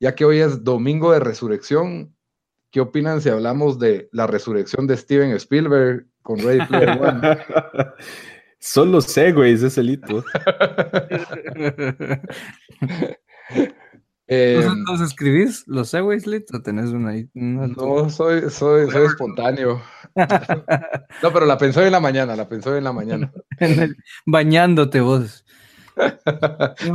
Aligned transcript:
Ya 0.00 0.14
que 0.14 0.24
hoy 0.24 0.38
es 0.40 0.64
domingo 0.64 1.12
de 1.12 1.20
resurrección, 1.20 2.16
¿qué 2.70 2.80
opinan 2.80 3.20
si 3.20 3.28
hablamos 3.28 3.78
de 3.78 4.08
la 4.12 4.26
resurrección 4.26 4.86
de 4.86 4.96
Steven 4.96 5.30
Spielberg 5.32 6.06
con 6.22 6.38
Ready 6.38 6.66
Player 6.66 6.98
One? 7.00 7.20
Son 8.58 8.90
los 8.92 9.04
segways, 9.04 9.62
ese 9.62 9.82
lito. 9.82 10.24
Eh, 14.32 14.64
¿Los 14.86 15.00
escribís 15.00 15.64
los 15.66 15.88
segways, 15.88 16.24
Lit? 16.24 16.54
¿O 16.54 16.62
tenés 16.62 16.90
una 16.90 17.10
ahí? 17.10 17.28
una- 17.34 17.66
no, 17.66 18.08
soy, 18.10 18.42
soy, 18.48 18.88
soy 18.88 19.06
espontáneo. 19.06 19.82
No, 21.22 21.32
pero 21.32 21.46
la 21.46 21.58
pensó 21.58 21.82
en 21.84 21.90
la 21.92 21.98
mañana, 22.00 22.34
la 22.36 22.48
pensó 22.48 22.76
en 22.76 22.84
la 22.84 22.92
mañana. 22.92 23.32
en 23.58 23.80
el- 23.80 23.96
bañándote 24.26 25.00
vos. 25.00 25.44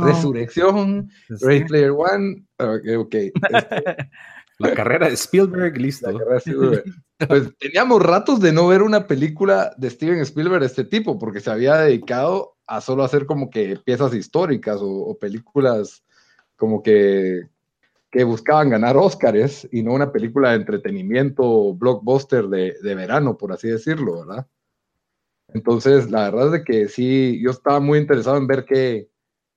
Resurrección, 0.00 1.10
Ready 1.28 1.58
Sí. 1.60 1.64
Player 1.66 1.90
One. 1.90 2.44
Ok, 2.58 2.82
ok. 2.98 3.14
Este, 3.14 4.10
La 4.58 4.72
carrera 4.72 5.08
de 5.08 5.14
Spielberg, 5.14 5.76
listo. 5.76 6.10
de 6.10 6.36
Spielberg. 6.38 6.84
Pues 7.28 7.56
teníamos 7.58 8.02
ratos 8.02 8.40
de 8.40 8.52
no 8.52 8.66
ver 8.68 8.82
una 8.82 9.06
película 9.06 9.74
de 9.76 9.90
Steven 9.90 10.20
Spielberg 10.20 10.60
de 10.60 10.66
este 10.66 10.84
tipo, 10.84 11.18
porque 11.18 11.40
se 11.40 11.50
había 11.50 11.76
dedicado 11.76 12.56
a 12.66 12.80
solo 12.80 13.04
hacer 13.04 13.26
como 13.26 13.50
que 13.50 13.78
piezas 13.84 14.14
históricas 14.14 14.80
o, 14.80 14.88
o 14.88 15.18
películas 15.18 16.04
como 16.56 16.82
que, 16.82 17.48
que 18.10 18.24
buscaban 18.24 18.70
ganar 18.70 18.96
Óscares 18.96 19.68
y 19.72 19.82
no 19.82 19.92
una 19.92 20.10
película 20.10 20.50
de 20.50 20.56
entretenimiento 20.56 21.74
blockbuster 21.74 22.48
de, 22.48 22.76
de 22.82 22.94
verano, 22.94 23.36
por 23.36 23.52
así 23.52 23.68
decirlo, 23.68 24.26
¿verdad? 24.26 24.46
Entonces, 25.48 26.10
la 26.10 26.30
verdad 26.30 26.46
es 26.46 26.52
de 26.52 26.64
que 26.64 26.88
sí, 26.88 27.40
yo 27.42 27.50
estaba 27.50 27.80
muy 27.80 27.98
interesado 27.98 28.36
en 28.36 28.46
ver 28.46 28.64
qué, 28.64 29.08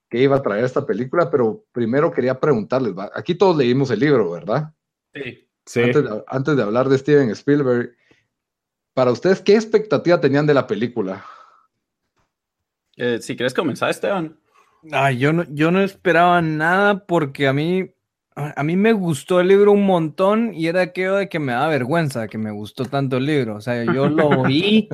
qué 0.10 0.24
iba 0.24 0.38
a 0.38 0.42
traer 0.42 0.66
esta 0.66 0.86
película, 0.86 1.30
pero 1.30 1.66
primero 1.72 2.12
quería 2.12 2.40
preguntarles, 2.40 2.98
¿va? 2.98 3.12
aquí 3.14 3.36
todos 3.36 3.58
leímos 3.58 3.92
el 3.92 4.00
libro, 4.00 4.32
¿verdad? 4.32 4.74
Sí. 5.14 5.46
Antes, 5.82 6.04
de, 6.04 6.24
antes 6.28 6.56
de 6.56 6.64
hablar 6.64 6.90
de 6.90 6.98
Steven 6.98 7.30
Spielberg, 7.32 7.96
para 8.94 9.12
ustedes, 9.12 9.40
¿qué 9.42 9.56
expectativa 9.56 10.20
tenían 10.20 10.48
de 10.48 10.56
la 10.56 10.66
película? 10.66 11.24
Eh, 12.98 13.20
si 13.22 13.36
quieres 13.36 13.54
comenzar, 13.54 13.90
Esteban. 13.90 14.38
Ay, 14.92 15.20
yo 15.20 15.32
no, 15.32 15.46
yo 15.50 15.72
no 15.72 15.82
esperaba 15.82 16.42
nada 16.42 17.06
porque 17.06 17.48
a 17.48 17.54
mí, 17.54 17.92
a 18.36 18.64
mí 18.64 18.76
me 18.76 18.94
gustó 18.94 19.40
el 19.40 19.48
libro 19.48 19.72
un 19.72 19.86
montón 19.86 20.54
y 20.54 20.68
era 20.68 20.82
aquello 20.82 21.16
de 21.16 21.30
que 21.30 21.40
me 21.40 21.52
da 21.52 21.68
vergüenza 21.68 22.28
que 22.28 22.38
me 22.38 22.52
gustó 22.52 22.86
tanto 22.86 23.18
el 23.18 23.26
libro. 23.26 23.56
O 23.56 23.62
sea, 23.62 23.84
yo 23.86 24.10
lo 24.10 24.44
vi 24.44 24.90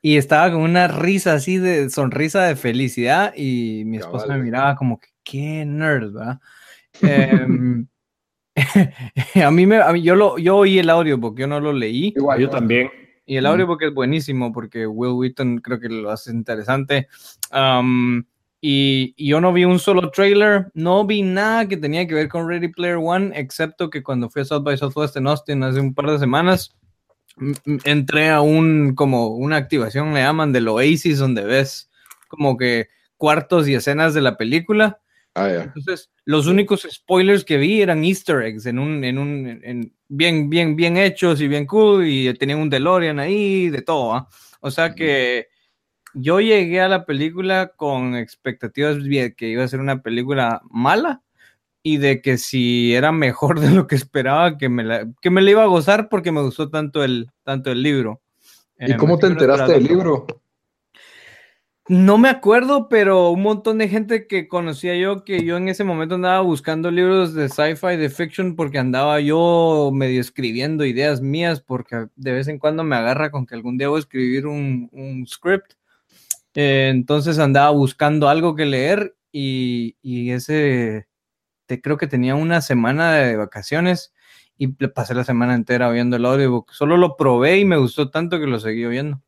y 0.00 0.16
estaba 0.16 0.52
con 0.52 0.62
una 0.62 0.88
risa 0.88 1.34
así 1.34 1.58
de 1.58 1.90
sonrisa 1.90 2.44
de 2.44 2.56
felicidad 2.56 3.32
y 3.36 3.82
mi 3.86 3.96
esposa 3.98 4.26
Cabal. 4.26 4.38
me 4.38 4.44
miraba 4.44 4.76
como 4.76 4.98
que 4.98 5.08
qué 5.24 5.64
nerd, 5.66 6.12
¿verdad? 6.12 6.38
Em, 7.02 7.86
a 9.44 9.50
mí 9.50 9.66
me, 9.66 9.76
a 9.76 9.92
mí- 9.92 10.02
yo 10.02 10.16
lo, 10.16 10.38
yo 10.38 10.56
oí 10.56 10.78
el 10.78 10.90
audio 10.90 11.20
porque 11.20 11.42
yo 11.42 11.46
no 11.46 11.60
lo 11.60 11.72
leí. 11.72 12.12
Igual, 12.16 12.40
Yo 12.40 12.50
también. 12.50 12.90
Y 13.26 13.36
el 13.36 13.44
audiobook 13.44 13.82
es 13.82 13.92
buenísimo 13.92 14.52
porque 14.52 14.86
Will 14.86 15.12
Wheaton 15.12 15.58
creo 15.58 15.78
que 15.78 15.90
lo 15.90 16.10
hace 16.10 16.30
interesante. 16.30 17.08
Am, 17.50 18.24
y, 18.60 19.12
y 19.18 19.28
yo 19.28 19.40
no 19.42 19.52
vi 19.52 19.64
un 19.66 19.78
solo 19.78 20.10
trailer, 20.10 20.68
no 20.72 21.04
vi 21.06 21.22
nada 21.22 21.68
que 21.68 21.76
tenía 21.76 22.06
que 22.08 22.14
ver 22.14 22.28
con 22.28 22.48
Ready 22.48 22.68
Player 22.68 22.96
One, 22.96 23.32
excepto 23.38 23.90
que 23.90 24.02
cuando 24.02 24.30
fui 24.30 24.42
a 24.42 24.44
South 24.46 24.62
by 24.64 24.78
Southwest 24.78 25.16
en 25.18 25.26
Austin 25.26 25.62
hace 25.62 25.78
un 25.78 25.92
par 25.94 26.10
de 26.10 26.18
semanas, 26.18 26.74
entré 27.84 28.30
a 28.30 28.40
un, 28.40 28.94
como 28.94 29.28
una 29.28 29.56
activación, 29.56 30.14
le 30.14 30.20
llaman, 30.20 30.52
del 30.52 30.68
Oasis, 30.68 31.18
donde 31.18 31.44
ves 31.44 31.90
como 32.28 32.56
que 32.56 32.88
cuartos 33.16 33.68
y 33.68 33.74
escenas 33.74 34.14
de 34.14 34.20
la 34.22 34.36
película. 34.36 35.00
Ah. 35.34 35.48
Entonces, 35.64 36.10
los 36.24 36.46
únicos 36.46 36.86
spoilers 36.90 37.44
que 37.44 37.58
vi 37.58 37.80
eran 37.80 38.04
Easter 38.04 38.42
eggs 38.42 38.66
en 38.66 38.78
un, 38.78 39.04
en 39.04 39.18
un, 39.18 39.60
en- 39.62 39.94
bien, 40.08 40.50
bien, 40.50 40.74
bien 40.74 40.96
hechos 40.96 41.40
y 41.40 41.48
bien 41.48 41.66
cool, 41.66 42.06
y 42.06 42.32
tenían 42.34 42.58
un 42.58 42.70
DeLorean 42.70 43.18
ahí, 43.18 43.68
de 43.68 43.82
todo, 43.82 44.14
¿ah? 44.14 44.28
O 44.60 44.70
sea 44.70 44.94
que 44.94 45.46
yo 46.14 46.40
llegué 46.40 46.80
a 46.80 46.88
la 46.88 47.04
película 47.06 47.72
con 47.76 48.16
expectativas 48.16 49.02
de 49.02 49.34
que 49.36 49.48
iba 49.48 49.62
a 49.62 49.68
ser 49.68 49.80
una 49.80 50.02
película 50.02 50.62
mala 50.70 51.22
y 51.82 51.98
de 51.98 52.20
que 52.20 52.38
si 52.38 52.94
era 52.94 53.12
mejor 53.12 53.60
de 53.60 53.70
lo 53.70 53.86
que 53.86 53.94
esperaba, 53.94 54.58
que 54.58 54.68
me 54.68 54.84
la, 54.84 55.08
que 55.20 55.30
me 55.30 55.42
la 55.42 55.50
iba 55.50 55.62
a 55.62 55.66
gozar 55.66 56.08
porque 56.08 56.32
me 56.32 56.42
gustó 56.42 56.70
tanto 56.70 57.04
el, 57.04 57.30
tanto 57.44 57.70
el 57.70 57.82
libro. 57.82 58.20
¿Y 58.78 58.92
Eh, 58.92 58.96
cómo 58.96 59.18
te 59.18 59.26
enteraste 59.26 59.72
del 59.72 59.84
libro? 59.84 60.26
No 61.90 62.18
me 62.18 62.28
acuerdo, 62.28 62.90
pero 62.90 63.30
un 63.30 63.40
montón 63.40 63.78
de 63.78 63.88
gente 63.88 64.26
que 64.26 64.46
conocía 64.46 64.94
yo, 64.94 65.24
que 65.24 65.42
yo 65.42 65.56
en 65.56 65.68
ese 65.68 65.84
momento 65.84 66.16
andaba 66.16 66.42
buscando 66.42 66.90
libros 66.90 67.32
de 67.32 67.48
sci-fi, 67.48 67.96
de 67.96 68.10
fiction, 68.10 68.56
porque 68.56 68.78
andaba 68.78 69.20
yo 69.20 69.90
medio 69.90 70.20
escribiendo 70.20 70.84
ideas 70.84 71.22
mías, 71.22 71.62
porque 71.62 72.08
de 72.14 72.32
vez 72.32 72.46
en 72.48 72.58
cuando 72.58 72.84
me 72.84 72.94
agarra 72.94 73.30
con 73.30 73.46
que 73.46 73.54
algún 73.54 73.78
día 73.78 73.88
voy 73.88 73.96
a 73.96 74.00
escribir 74.00 74.46
un, 74.46 74.90
un 74.92 75.26
script. 75.26 75.72
Eh, 76.54 76.90
entonces 76.90 77.38
andaba 77.38 77.70
buscando 77.70 78.28
algo 78.28 78.54
que 78.54 78.66
leer 78.66 79.16
y, 79.32 79.96
y 80.02 80.32
ese, 80.32 81.07
te, 81.68 81.80
creo 81.80 81.98
que 81.98 82.08
tenía 82.08 82.34
una 82.34 82.60
semana 82.62 83.12
de 83.12 83.36
vacaciones 83.36 84.14
y 84.56 84.74
le 84.78 84.88
pasé 84.88 85.14
la 85.14 85.22
semana 85.22 85.54
entera 85.54 85.90
viendo 85.90 86.16
el 86.16 86.24
audiobook. 86.24 86.72
Solo 86.72 86.96
lo 86.96 87.16
probé 87.16 87.58
y 87.58 87.64
me 87.64 87.76
gustó 87.76 88.10
tanto 88.10 88.40
que 88.40 88.46
lo 88.46 88.58
seguí 88.58 88.86
viendo. 88.86 89.20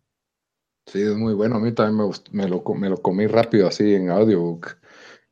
Sí, 0.86 1.02
es 1.02 1.14
muy 1.14 1.34
bueno. 1.34 1.56
A 1.56 1.60
mí 1.60 1.72
también 1.72 1.98
me, 1.98 2.04
gustó- 2.04 2.32
me, 2.32 2.48
lo, 2.48 2.64
me 2.74 2.88
lo 2.88 2.96
comí 2.96 3.26
rápido 3.28 3.68
así 3.68 3.94
en 3.94 4.10
audiobook. 4.10 4.78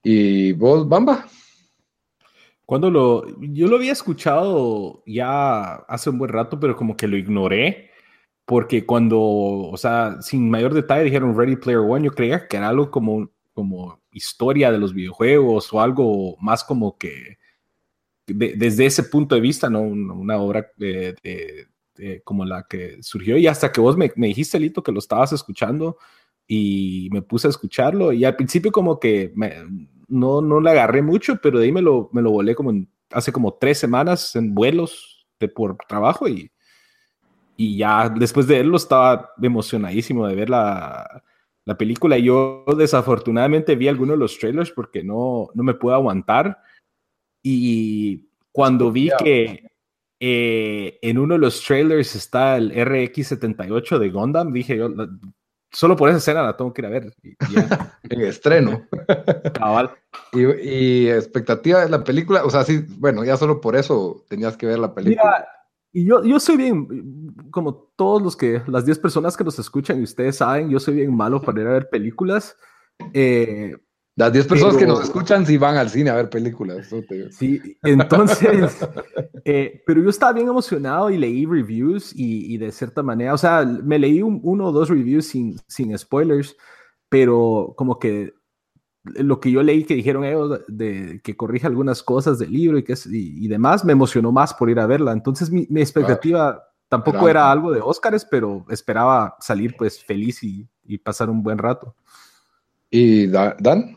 ¿Y 0.04 0.52
vos, 0.52 0.88
Bamba? 0.88 1.26
Cuando 2.64 2.90
lo, 2.90 3.24
yo 3.40 3.66
lo 3.66 3.76
había 3.76 3.92
escuchado 3.92 5.02
ya 5.06 5.74
hace 5.88 6.10
un 6.10 6.18
buen 6.18 6.30
rato, 6.30 6.60
pero 6.60 6.76
como 6.76 6.96
que 6.96 7.08
lo 7.08 7.16
ignoré, 7.16 7.90
porque 8.44 8.84
cuando, 8.84 9.18
o 9.20 9.76
sea, 9.78 10.20
sin 10.20 10.50
mayor 10.50 10.74
detalle 10.74 11.04
dijeron 11.04 11.36
Ready 11.36 11.56
Player 11.56 11.80
One, 11.80 12.04
yo 12.04 12.12
creía 12.12 12.46
que 12.46 12.58
era 12.58 12.68
algo 12.68 12.90
como, 12.90 13.30
como 13.54 13.97
historia 14.12 14.72
de 14.72 14.78
los 14.78 14.94
videojuegos 14.94 15.72
o 15.72 15.80
algo 15.80 16.36
más 16.40 16.64
como 16.64 16.96
que 16.98 17.38
de- 18.26 18.54
desde 18.56 18.86
ese 18.86 19.04
punto 19.04 19.34
de 19.34 19.40
vista, 19.40 19.70
no 19.70 19.80
una, 19.80 20.36
obra 20.38 20.70
eh, 20.80 21.14
de- 21.22 21.66
de- 21.96 22.22
como 22.22 22.44
la 22.44 22.64
que 22.68 23.02
surgió. 23.02 23.36
Y 23.36 23.46
hasta 23.46 23.72
que 23.72 23.80
vos 23.80 23.96
me, 23.96 24.12
me 24.16 24.28
dijiste, 24.28 24.60
Lito, 24.60 24.82
que 24.82 24.92
lo 24.92 24.98
estabas 24.98 25.32
escuchando 25.32 25.96
y 26.46 27.08
me 27.12 27.22
puse 27.22 27.46
a 27.46 27.50
escucharlo 27.50 28.12
y 28.12 28.24
al 28.24 28.36
principio 28.36 28.70
como 28.72 28.98
que 29.00 29.32
me- 29.34 29.54
no, 30.08 30.40
no 30.40 30.60
le 30.60 30.70
agarré 30.70 31.02
mucho, 31.02 31.38
pero 31.42 31.58
de 31.58 31.66
ahí 31.66 31.72
me 31.72 31.82
lo, 31.82 32.08
me 32.12 32.22
lo 32.22 32.30
volé 32.30 32.54
como 32.54 32.70
en- 32.70 32.88
hace 33.10 33.32
como 33.32 33.54
tres 33.54 33.78
semanas 33.78 34.34
en 34.36 34.54
vuelos 34.54 35.26
de 35.40 35.48
por 35.48 35.76
trabajo 35.88 36.28
y, 36.28 36.50
y 37.56 37.76
ya 37.78 38.08
después 38.08 38.46
de 38.46 38.56
verlo 38.58 38.76
estaba 38.76 39.30
emocionadísimo 39.42 40.26
de 40.26 40.34
ver 40.34 40.50
la, 40.50 41.22
la 41.68 41.76
película. 41.76 42.16
Yo 42.18 42.64
desafortunadamente 42.76 43.76
vi 43.76 43.88
algunos 43.88 44.14
de 44.14 44.20
los 44.20 44.38
trailers 44.38 44.70
porque 44.70 45.04
no, 45.04 45.50
no 45.54 45.62
me 45.62 45.74
puedo 45.74 45.94
aguantar 45.94 46.58
y 47.44 48.28
cuando 48.52 48.90
vi 48.90 49.10
que 49.22 49.68
eh, 50.20 50.98
en 51.02 51.18
uno 51.18 51.34
de 51.34 51.40
los 51.40 51.62
trailers 51.62 52.16
está 52.16 52.56
el 52.56 52.72
RX-78 52.72 53.98
de 53.98 54.08
Gundam, 54.10 54.52
dije 54.52 54.76
yo, 54.78 54.88
la- 54.88 55.08
solo 55.70 55.94
por 55.94 56.08
esa 56.08 56.18
escena 56.18 56.42
la 56.42 56.56
tengo 56.56 56.72
que 56.72 56.80
ir 56.80 56.86
a 56.86 56.90
ver. 56.90 57.12
Ya, 57.52 58.00
En 58.10 58.20
estreno. 58.22 58.86
cabal. 59.54 59.90
Y, 60.32 60.40
y 60.68 61.10
expectativa 61.10 61.80
de 61.84 61.90
la 61.90 62.02
película, 62.02 62.44
o 62.44 62.50
sea, 62.50 62.64
sí, 62.64 62.84
bueno, 62.98 63.24
ya 63.24 63.36
solo 63.36 63.60
por 63.60 63.76
eso 63.76 64.24
tenías 64.28 64.56
que 64.56 64.66
ver 64.66 64.78
la 64.78 64.94
película. 64.94 65.22
Mira, 65.22 65.48
y 66.00 66.04
yo, 66.04 66.22
yo 66.24 66.38
soy 66.40 66.56
bien, 66.56 67.34
como 67.50 67.74
todos 67.96 68.22
los 68.22 68.36
que, 68.36 68.62
las 68.66 68.84
10 68.84 68.98
personas 68.98 69.36
que 69.36 69.44
nos 69.44 69.58
escuchan 69.58 70.00
y 70.00 70.04
ustedes 70.04 70.36
saben, 70.36 70.70
yo 70.70 70.78
soy 70.80 70.94
bien 70.96 71.14
malo 71.16 71.40
para 71.40 71.60
ir 71.60 71.66
a 71.66 71.72
ver 71.72 71.88
películas. 71.90 72.56
Eh, 73.12 73.76
Las 74.16 74.32
10 74.32 74.46
personas 74.46 74.76
que 74.76 74.86
nos 74.86 75.02
escuchan 75.04 75.46
sí 75.46 75.56
van 75.56 75.76
al 75.76 75.88
cine 75.90 76.10
a 76.10 76.16
ver 76.16 76.28
películas. 76.28 76.78
eso 76.78 77.00
te. 77.08 77.30
Sí, 77.32 77.60
entonces, 77.84 78.76
eh, 79.44 79.82
pero 79.86 80.02
yo 80.02 80.10
estaba 80.10 80.32
bien 80.32 80.48
emocionado 80.48 81.10
y 81.10 81.16
leí 81.18 81.46
reviews 81.46 82.12
y, 82.14 82.52
y 82.54 82.58
de 82.58 82.72
cierta 82.72 83.02
manera, 83.02 83.34
o 83.34 83.38
sea, 83.38 83.64
me 83.64 83.98
leí 83.98 84.20
un- 84.22 84.40
uno 84.42 84.66
o 84.66 84.72
dos 84.72 84.88
reviews 84.88 85.26
sin, 85.26 85.56
sin 85.68 85.96
spoilers, 85.96 86.56
pero 87.08 87.74
como 87.76 87.98
que 87.98 88.32
lo 89.16 89.40
que 89.40 89.50
yo 89.50 89.62
leí 89.62 89.84
que 89.84 89.94
dijeron 89.94 90.24
ellos 90.24 90.60
de 90.68 91.20
que 91.22 91.36
corrige 91.36 91.66
algunas 91.66 92.02
cosas 92.02 92.38
del 92.38 92.52
libro 92.52 92.78
y, 92.78 92.82
que 92.84 92.92
es- 92.94 93.06
y, 93.06 93.44
y 93.44 93.48
demás, 93.48 93.84
me 93.84 93.92
emocionó 93.92 94.32
más 94.32 94.54
por 94.54 94.70
ir 94.70 94.78
a 94.80 94.86
verla. 94.86 95.12
Entonces 95.12 95.50
mi, 95.50 95.66
mi 95.70 95.80
expectativa 95.80 96.64
tampoco 96.88 97.28
Era 97.28 97.50
algo 97.50 97.70
de 97.70 97.80
Óscares, 97.82 98.24
pero 98.24 98.64
esperaba 98.70 99.36
salir 99.40 99.76
pues 99.76 100.02
feliz 100.02 100.42
y, 100.42 100.66
y 100.86 100.96
pasar 100.98 101.28
un 101.28 101.42
buen 101.42 101.58
rato. 101.58 101.94
¿Y 102.90 103.26
Da- 103.26 103.56
Dan? 103.58 103.96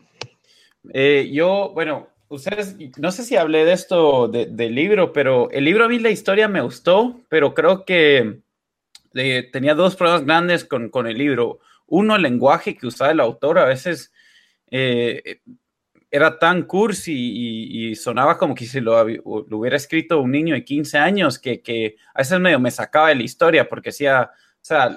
Eh, 0.94 1.30
yo, 1.32 1.72
bueno, 1.74 2.08
ustedes, 2.28 2.76
no 2.98 3.12
sé 3.12 3.24
si 3.24 3.36
hablé 3.38 3.64
de 3.66 3.74
esto 3.74 4.28
de- 4.28 4.48
del 4.48 4.76
libro, 4.76 5.14
pero 5.14 5.50
el 5.52 5.64
libro 5.66 5.86
a 5.86 5.88
mí 5.88 6.00
la 6.00 6.10
historia 6.10 6.48
me 6.48 6.62
gustó, 6.62 7.22
pero 7.30 7.54
creo 7.54 7.86
que 7.86 8.40
eh, 9.14 9.50
tenía 9.52 9.76
dos 9.76 9.96
problemas 9.96 10.26
grandes 10.26 10.66
con, 10.66 10.90
con 10.90 11.08
el 11.08 11.18
libro. 11.18 11.60
Uno, 11.88 12.16
el 12.16 12.22
lenguaje 12.24 12.76
que 12.76 12.88
usaba 12.88 13.12
el 13.12 13.20
autor 13.20 13.60
a 13.60 13.66
veces 13.66 14.12
eh, 14.72 15.42
era 16.10 16.40
tan 16.40 16.64
cursi 16.64 17.14
y, 17.14 17.92
y 17.92 17.96
sonaba 17.96 18.38
como 18.38 18.56
que 18.56 18.66
si 18.66 18.82
lo, 18.82 19.08
lo 19.08 19.58
hubiera 19.58 19.78
escrito 19.78 20.20
un 20.20 20.32
niño 20.32 20.56
de 20.56 20.66
15 20.66 20.98
años, 20.98 21.40
que, 21.40 21.62
que 21.62 21.96
a 22.14 22.20
veces 22.20 22.40
medio 22.40 22.60
me 22.60 22.72
sacaba 22.72 23.10
de 23.10 23.16
la 23.16 23.24
historia 23.24 23.70
porque 23.70 23.90
decía, 23.90 24.32
o 24.34 24.60
sea, 24.64 24.96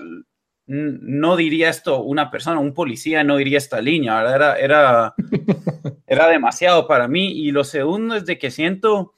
no 0.66 1.36
diría 1.36 1.68
esto 1.68 2.02
una 2.02 2.30
persona, 2.30 2.58
un 2.58 2.74
policía 2.74 3.22
no 3.22 3.36
diría 3.36 3.58
esta 3.58 3.80
línea, 3.80 4.16
¿verdad? 4.22 4.34
Era, 4.34 4.58
era, 4.58 5.14
era 6.06 6.28
demasiado 6.28 6.88
para 6.88 7.06
mí. 7.06 7.32
Y 7.32 7.50
lo 7.52 7.64
segundo 7.64 8.16
es 8.16 8.24
de 8.26 8.38
que 8.38 8.50
siento 8.50 9.12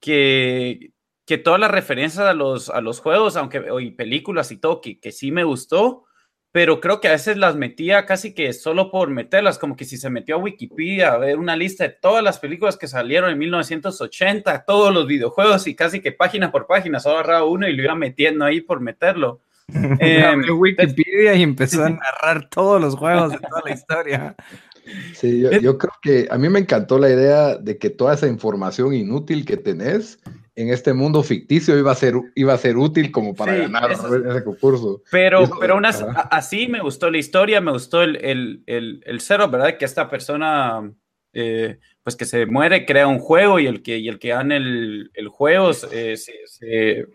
que, 0.00 0.92
que 1.26 1.38
todas 1.38 1.60
las 1.60 1.70
referencias 1.70 2.26
a 2.26 2.34
los, 2.34 2.68
a 2.70 2.80
los 2.80 3.00
juegos, 3.00 3.36
aunque 3.36 3.64
y 3.80 3.90
películas 3.92 4.52
y 4.52 4.58
todo, 4.58 4.80
que, 4.80 5.00
que 5.00 5.12
sí 5.12 5.32
me 5.32 5.44
gustó, 5.44 6.04
pero 6.52 6.80
creo 6.80 7.00
que 7.00 7.08
a 7.08 7.12
veces 7.12 7.36
las 7.36 7.54
metía 7.54 8.06
casi 8.06 8.34
que 8.34 8.52
solo 8.52 8.90
por 8.90 9.08
meterlas, 9.10 9.58
como 9.58 9.76
que 9.76 9.84
si 9.84 9.96
se 9.96 10.10
metió 10.10 10.34
a 10.34 10.38
Wikipedia 10.38 11.12
a 11.12 11.18
ver 11.18 11.38
una 11.38 11.54
lista 11.54 11.84
de 11.84 11.90
todas 11.90 12.24
las 12.24 12.38
películas 12.38 12.76
que 12.76 12.88
salieron 12.88 13.30
en 13.30 13.38
1980, 13.38 14.64
todos 14.64 14.92
los 14.92 15.06
videojuegos 15.06 15.66
y 15.68 15.76
casi 15.76 16.00
que 16.00 16.12
página 16.12 16.50
por 16.50 16.66
página, 16.66 16.98
solo 16.98 17.18
agarraba 17.18 17.44
uno 17.44 17.68
y 17.68 17.72
lo 17.72 17.84
iba 17.84 17.94
metiendo 17.94 18.44
ahí 18.44 18.60
por 18.60 18.80
meterlo. 18.80 19.42
Eh, 20.00 20.34
Wikipedia 20.50 21.34
y 21.34 21.44
empezó 21.44 21.84
a 21.84 21.90
narrar 21.90 22.48
todos 22.48 22.80
los 22.80 22.96
juegos 22.96 23.30
de 23.30 23.38
toda 23.38 23.62
la 23.64 23.70
historia. 23.70 24.34
Sí, 25.14 25.40
yo, 25.40 25.50
yo 25.60 25.78
creo 25.78 25.92
que 26.02 26.26
a 26.30 26.38
mí 26.38 26.48
me 26.48 26.58
encantó 26.58 26.98
la 26.98 27.08
idea 27.10 27.56
de 27.56 27.78
que 27.78 27.90
toda 27.90 28.14
esa 28.14 28.26
información 28.26 28.94
inútil 28.94 29.44
que 29.44 29.56
tenés 29.56 30.18
en 30.56 30.68
este 30.68 30.92
mundo 30.92 31.22
ficticio 31.22 31.78
iba 31.78 31.92
a 31.92 31.94
ser, 31.94 32.14
iba 32.34 32.52
a 32.52 32.58
ser 32.58 32.76
útil 32.76 33.10
como 33.10 33.34
para 33.34 33.54
Sí, 33.54 33.60
ganar 33.62 33.92
eso- 33.92 34.14
ese 34.14 34.44
concurso. 34.44 35.02
Pero, 35.10 35.42
Eso- 35.44 35.58
pero 35.60 35.74
aún 35.74 35.84
así, 35.86 36.68
me 36.68 36.80
gustó 36.80 37.10
la 37.10 37.18
historia, 37.18 37.60
me 37.60 37.72
gustó 37.72 38.02
el, 38.02 38.16
el, 38.16 38.62
el, 38.66 39.02
el 39.06 39.20
cero, 39.20 39.48
¿verdad? 39.48 39.76
Que 39.78 39.84
esta 39.84 40.08
persona, 40.10 40.90
eh, 41.32 41.78
pues 42.02 42.16
que 42.16 42.24
se 42.24 42.46
muere, 42.46 42.84
crea 42.84 43.06
un 43.06 43.18
juego 43.20 43.58
y 43.60 43.66
el 43.66 43.82
que, 43.82 43.98
y 43.98 44.08
el 44.08 44.18
que 44.18 44.28
gana 44.30 44.56
el, 44.56 45.10
el 45.14 45.28
juego 45.28 45.70
eh, 45.92 46.16
se- 46.16 46.46
se- 46.46 47.06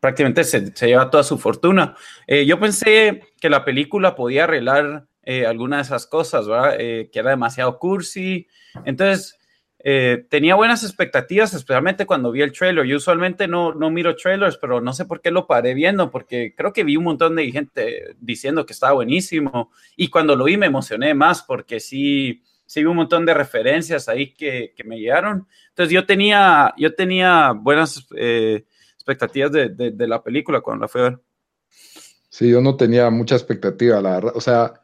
prácticamente 0.00 0.44
se, 0.44 0.74
se 0.74 0.86
lleva 0.86 1.10
toda 1.10 1.22
su 1.22 1.38
fortuna. 1.38 1.94
Eh, 2.26 2.44
yo 2.46 2.58
pensé 2.58 3.22
que 3.40 3.48
la 3.50 3.64
película 3.64 4.14
podía 4.14 4.44
arreglar 4.44 5.04
eh, 5.26 5.46
alguna 5.46 5.76
de 5.76 5.82
esas 5.82 6.06
cosas, 6.06 6.46
¿verdad? 6.46 6.76
Eh, 6.78 7.10
que 7.12 7.18
era 7.18 7.30
demasiado 7.30 7.78
cursi. 7.78 8.46
Entonces, 8.84 9.38
eh, 9.86 10.24
tenía 10.30 10.54
buenas 10.54 10.82
expectativas, 10.82 11.52
especialmente 11.52 12.06
cuando 12.06 12.32
vi 12.32 12.40
el 12.40 12.52
trailer. 12.52 12.86
Yo 12.86 12.96
usualmente 12.96 13.46
no, 13.46 13.74
no 13.74 13.90
miro 13.90 14.16
trailers, 14.16 14.56
pero 14.56 14.80
no 14.80 14.94
sé 14.94 15.04
por 15.04 15.20
qué 15.20 15.30
lo 15.30 15.46
paré 15.46 15.74
viendo, 15.74 16.10
porque 16.10 16.54
creo 16.56 16.72
que 16.72 16.84
vi 16.84 16.96
un 16.96 17.04
montón 17.04 17.36
de 17.36 17.52
gente 17.52 18.16
diciendo 18.18 18.64
que 18.64 18.72
estaba 18.72 18.94
buenísimo. 18.94 19.70
Y 19.94 20.08
cuando 20.08 20.36
lo 20.36 20.44
vi 20.44 20.56
me 20.56 20.66
emocioné 20.66 21.12
más, 21.12 21.42
porque 21.42 21.80
sí, 21.80 22.42
sí 22.64 22.80
vi 22.80 22.86
un 22.86 22.96
montón 22.96 23.26
de 23.26 23.34
referencias 23.34 24.08
ahí 24.08 24.32
que, 24.32 24.72
que 24.74 24.84
me 24.84 24.98
llegaron. 24.98 25.46
Entonces 25.68 25.92
yo 25.92 26.06
tenía, 26.06 26.72
yo 26.78 26.94
tenía 26.94 27.52
buenas 27.52 28.06
eh, 28.16 28.64
expectativas 28.94 29.52
de, 29.52 29.68
de, 29.68 29.90
de 29.90 30.08
la 30.08 30.22
película 30.22 30.62
cuando 30.62 30.82
la 30.82 30.88
fui 30.88 31.02
a 31.02 31.04
ver. 31.04 31.18
Sí, 32.30 32.50
yo 32.50 32.62
no 32.62 32.76
tenía 32.76 33.10
mucha 33.10 33.34
expectativa, 33.34 34.00
la 34.00 34.14
verdad. 34.14 34.32
O 34.34 34.40
sea, 34.40 34.80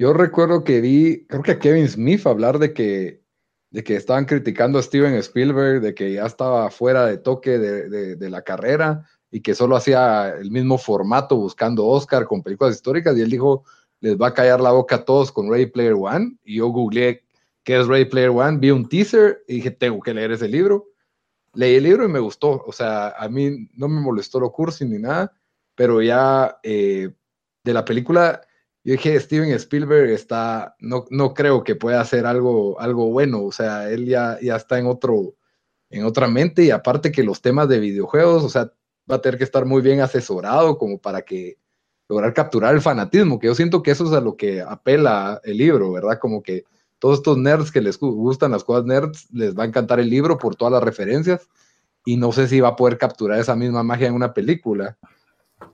yo 0.00 0.12
recuerdo 0.14 0.64
que 0.64 0.80
vi, 0.80 1.26
creo 1.26 1.42
que 1.42 1.58
Kevin 1.58 1.86
Smith 1.88 2.26
hablar 2.26 2.58
de 2.58 2.72
que, 2.72 3.22
de 3.70 3.84
que 3.84 3.96
estaban 3.96 4.24
criticando 4.24 4.78
a 4.78 4.82
Steven 4.82 5.14
Spielberg, 5.14 5.82
de 5.82 5.94
que 5.94 6.14
ya 6.14 6.24
estaba 6.24 6.70
fuera 6.70 7.04
de 7.06 7.18
toque 7.18 7.58
de, 7.58 7.88
de- 7.90 8.16
de 8.16 8.30
la 8.30 8.40
carrera 8.42 9.04
y 9.30 9.42
que 9.42 9.54
solo 9.54 9.76
hacía 9.76 10.30
el 10.30 10.50
mismo 10.50 10.78
formato 10.78 11.36
buscando 11.36 11.86
Oscar 11.86 12.24
con 12.24 12.42
películas 12.42 12.74
históricas. 12.76 13.16
Y 13.16 13.20
él 13.20 13.30
dijo, 13.30 13.64
les 14.00 14.16
va 14.16 14.28
a 14.28 14.34
callar 14.34 14.60
la 14.60 14.72
boca 14.72 14.96
a 14.96 15.04
todos 15.04 15.30
con 15.30 15.50
Ready 15.50 15.66
Player 15.66 15.94
One. 15.94 16.36
Y 16.44 16.56
yo 16.56 16.68
googleé 16.68 17.22
qué 17.62 17.78
es 17.78 17.86
Ready 17.86 18.06
Player 18.06 18.30
One, 18.30 18.56
vi 18.58 18.70
un 18.70 18.88
teaser 18.88 19.44
y 19.46 19.56
dije, 19.56 19.70
tengo 19.70 20.00
que 20.00 20.14
leer 20.14 20.32
ese 20.32 20.48
libro. 20.48 20.86
Leí 21.52 21.74
el 21.76 21.84
libro 21.84 22.04
y 22.06 22.08
me 22.08 22.20
gustó. 22.20 22.64
O 22.66 22.72
sea, 22.72 23.10
a 23.10 23.28
mí 23.28 23.68
no 23.74 23.86
me 23.88 24.00
molestó 24.00 24.40
lo 24.40 24.50
cursi 24.50 24.84
ni 24.86 24.98
nada 24.98 25.32
pero 25.76 26.02
ya 26.02 26.58
eh, 26.62 27.10
de 27.64 27.72
la 27.72 27.84
película, 27.86 28.42
yo 28.82 28.92
dije, 28.92 29.18
Steven 29.20 29.50
Spielberg 29.52 30.10
está, 30.10 30.74
no, 30.80 31.04
no 31.10 31.34
creo 31.34 31.62
que 31.64 31.74
pueda 31.76 32.00
hacer 32.00 32.26
algo, 32.26 32.80
algo 32.80 33.10
bueno, 33.10 33.42
o 33.44 33.52
sea, 33.52 33.90
él 33.90 34.06
ya, 34.06 34.38
ya 34.40 34.56
está 34.56 34.78
en 34.78 34.86
otro, 34.86 35.34
en 35.90 36.04
otra 36.04 36.28
mente 36.28 36.64
y 36.64 36.70
aparte 36.70 37.12
que 37.12 37.22
los 37.22 37.42
temas 37.42 37.68
de 37.68 37.78
videojuegos, 37.78 38.42
o 38.42 38.48
sea, 38.48 38.72
va 39.10 39.16
a 39.16 39.20
tener 39.20 39.38
que 39.38 39.44
estar 39.44 39.66
muy 39.66 39.82
bien 39.82 40.00
asesorado 40.00 40.78
como 40.78 40.98
para 40.98 41.22
que 41.22 41.58
lograr 42.08 42.32
capturar 42.34 42.74
el 42.74 42.80
fanatismo, 42.80 43.38
que 43.38 43.48
yo 43.48 43.54
siento 43.54 43.82
que 43.82 43.90
eso 43.90 44.04
es 44.06 44.12
a 44.12 44.20
lo 44.20 44.36
que 44.36 44.62
apela 44.62 45.40
el 45.44 45.58
libro, 45.58 45.92
¿verdad? 45.92 46.18
Como 46.18 46.42
que 46.42 46.64
todos 46.98 47.18
estos 47.18 47.38
nerds 47.38 47.70
que 47.70 47.80
les 47.80 48.00
gu- 48.00 48.14
gustan 48.14 48.50
las 48.50 48.64
cosas 48.64 48.84
nerds, 48.84 49.28
les 49.32 49.56
va 49.56 49.62
a 49.64 49.66
encantar 49.66 50.00
el 50.00 50.10
libro 50.10 50.36
por 50.38 50.56
todas 50.56 50.72
las 50.72 50.82
referencias 50.82 51.48
y 52.04 52.16
no 52.16 52.32
sé 52.32 52.48
si 52.48 52.60
va 52.60 52.68
a 52.68 52.76
poder 52.76 52.98
capturar 52.98 53.38
esa 53.38 53.54
misma 53.56 53.82
magia 53.82 54.08
en 54.08 54.14
una 54.14 54.32
película. 54.32 54.98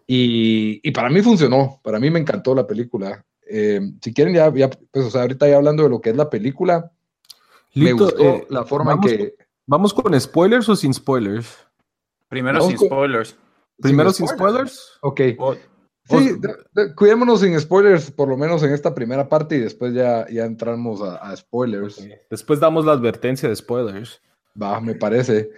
Y, 0.06 0.80
y 0.86 0.90
para 0.92 1.08
mí 1.08 1.20
funcionó, 1.22 1.80
para 1.82 1.98
mí 1.98 2.10
me 2.10 2.18
encantó 2.20 2.54
la 2.54 2.66
película. 2.66 3.24
Eh, 3.48 3.80
si 4.00 4.12
quieren, 4.12 4.34
ya, 4.34 4.52
ya, 4.54 4.68
pues, 4.68 5.06
o 5.06 5.10
sea, 5.10 5.22
ahorita 5.22 5.48
ya 5.48 5.56
hablando 5.56 5.82
de 5.82 5.88
lo 5.90 6.00
que 6.00 6.10
es 6.10 6.16
la 6.16 6.28
película, 6.30 6.90
me 7.74 7.84
Lito, 7.92 8.04
gustó 8.04 8.22
eh, 8.22 8.46
la 8.50 8.64
forma 8.64 8.92
en 8.92 9.00
que. 9.00 9.34
¿Vamos 9.66 9.92
con 9.92 10.18
spoilers 10.20 10.68
o 10.68 10.76
sin 10.76 10.94
spoilers? 10.94 11.56
Primero 12.28 12.60
sin 12.62 12.76
con- 12.76 12.86
spoilers. 12.86 13.36
Primero 13.80 14.12
sin 14.12 14.28
spoilers. 14.28 14.98
Ok. 15.02 15.20
O- 15.38 15.56
Sí, 16.08 16.14
Os- 16.14 16.40
de- 16.40 16.56
de- 16.72 16.94
cuidémonos 16.94 17.40
sin 17.40 17.58
spoilers, 17.58 18.12
por 18.12 18.28
lo 18.28 18.36
menos 18.36 18.62
en 18.62 18.72
esta 18.72 18.94
primera 18.94 19.28
parte, 19.28 19.56
y 19.56 19.58
después 19.58 19.92
ya, 19.92 20.24
ya 20.30 20.44
entramos 20.44 21.02
a, 21.02 21.16
a 21.16 21.36
spoilers. 21.36 22.00
Después 22.30 22.60
damos 22.60 22.84
la 22.84 22.92
advertencia 22.92 23.48
de 23.48 23.56
spoilers. 23.56 24.22
Va, 24.60 24.80
me 24.80 24.94
parece. 24.94 25.50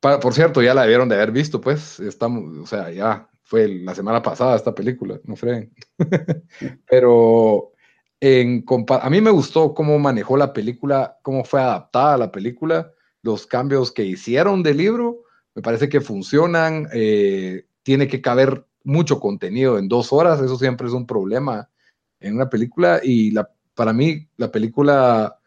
Pa- 0.00 0.20
por 0.20 0.34
cierto, 0.34 0.62
ya 0.62 0.74
la 0.74 0.82
debieron 0.82 1.08
de 1.08 1.16
haber 1.16 1.32
visto, 1.32 1.60
pues. 1.60 2.00
Estamos, 2.00 2.56
o 2.58 2.66
sea, 2.66 2.90
ya 2.90 3.28
fue 3.42 3.68
la 3.68 3.94
semana 3.94 4.22
pasada 4.22 4.56
esta 4.56 4.74
película, 4.74 5.18
no 5.24 5.36
freguen. 5.36 5.72
Pero 6.88 7.72
en 8.20 8.64
a 8.88 9.10
mí 9.10 9.20
me 9.20 9.30
gustó 9.30 9.74
cómo 9.74 9.98
manejó 9.98 10.36
la 10.36 10.52
película, 10.52 11.18
cómo 11.22 11.44
fue 11.44 11.60
adaptada 11.60 12.16
la 12.18 12.32
película, 12.32 12.92
los 13.22 13.46
cambios 13.46 13.92
que 13.92 14.04
hicieron 14.04 14.62
del 14.62 14.76
libro, 14.78 15.22
me 15.54 15.62
parece 15.62 15.88
que 15.88 16.00
funcionan. 16.00 16.88
eh, 16.92 17.64
tiene 17.82 18.06
que 18.06 18.20
caber 18.20 18.66
mucho 18.84 19.18
contenido 19.18 19.78
en 19.78 19.88
dos 19.88 20.12
horas, 20.12 20.40
eso 20.40 20.58
siempre 20.58 20.86
es 20.88 20.92
un 20.92 21.06
problema 21.06 21.70
en 22.20 22.34
una 22.34 22.48
película. 22.50 23.00
Y 23.02 23.30
la, 23.30 23.50
para 23.74 23.92
mí, 23.92 24.28
la 24.36 24.50
película 24.50 25.37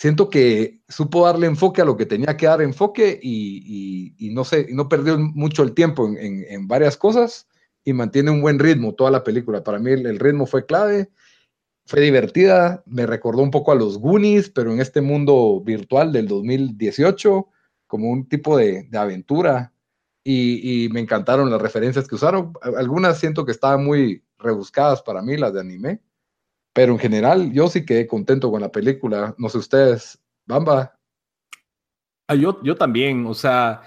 siento 0.00 0.30
que 0.30 0.80
supo 0.88 1.26
darle 1.26 1.46
enfoque 1.46 1.82
a 1.82 1.84
lo 1.84 1.94
que 1.94 2.06
tenía 2.06 2.34
que 2.34 2.46
dar 2.46 2.62
enfoque 2.62 3.20
y, 3.22 4.30
no 4.32 4.44
sé, 4.44 4.68
no 4.70 4.88
perdió 4.88 5.18
mucho 5.18 5.62
el 5.62 5.74
tiempo 5.74 6.10
en, 6.16 6.66
varias 6.66 6.96
cosas 6.96 7.46
y 7.84 7.92
mantiene 7.92 8.30
un 8.30 8.40
buen 8.40 8.58
ritmo 8.58 8.94
toda 8.94 9.10
la 9.10 9.22
película. 9.22 9.62
Para 9.62 9.78
mí 9.78 9.90
el, 9.90 10.18
ritmo 10.18 10.46
fue 10.46 10.64
clave, 10.64 11.10
fue 11.84 12.00
divertida, 12.00 12.82
me 12.86 13.04
recordó 13.04 13.42
un 13.42 13.50
poco 13.50 13.72
a 13.72 13.74
los 13.74 13.98
Goonies, 13.98 14.48
pero 14.48 14.72
en 14.72 14.80
este 14.80 15.02
mundo 15.02 15.60
virtual 15.62 16.14
del 16.14 16.28
2018, 16.28 17.46
como 17.86 18.08
un 18.08 18.26
tipo 18.26 18.56
de, 18.56 18.84
de 18.84 18.98
aventura. 18.98 19.74
Y, 20.24 20.84
y 20.84 20.88
me 20.88 21.00
encantaron 21.00 21.50
las 21.50 21.60
referencias 21.60 22.08
que 22.08 22.14
usaron. 22.14 22.54
Algunas 22.62 23.18
siento 23.18 23.44
que 23.44 23.52
estaban 23.52 23.84
muy 23.84 24.24
rebuscadas 24.38 25.02
para 25.02 25.20
mí, 25.20 25.36
las 25.36 25.52
de 25.52 25.60
anime. 25.60 26.00
Pero 26.72 26.92
en 26.92 26.98
general, 26.98 27.52
yo 27.52 27.68
sí 27.68 27.84
quedé 27.84 28.06
contento 28.06 28.50
con 28.50 28.60
la 28.60 28.70
película. 28.70 29.34
No 29.38 29.48
sé 29.48 29.58
ustedes, 29.58 30.18
Bamba. 30.46 30.96
Ah, 32.28 32.34
yo, 32.36 32.62
yo 32.62 32.76
también, 32.76 33.26
o 33.26 33.34
sea, 33.34 33.82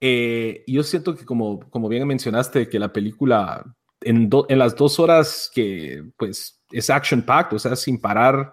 eh, 0.00 0.64
yo 0.66 0.82
siento 0.82 1.14
que 1.14 1.24
como, 1.24 1.60
como 1.70 1.88
bien 1.88 2.06
mencionaste, 2.06 2.68
que 2.68 2.78
la 2.80 2.92
película 2.92 3.64
en, 4.00 4.28
do- 4.28 4.46
en 4.48 4.58
las 4.58 4.74
dos 4.74 4.98
horas 4.98 5.50
que 5.54 6.04
pues 6.16 6.60
es 6.72 6.90
action 6.90 7.22
packed, 7.22 7.56
o 7.56 7.58
sea, 7.58 7.76
sin 7.76 8.00
parar, 8.00 8.52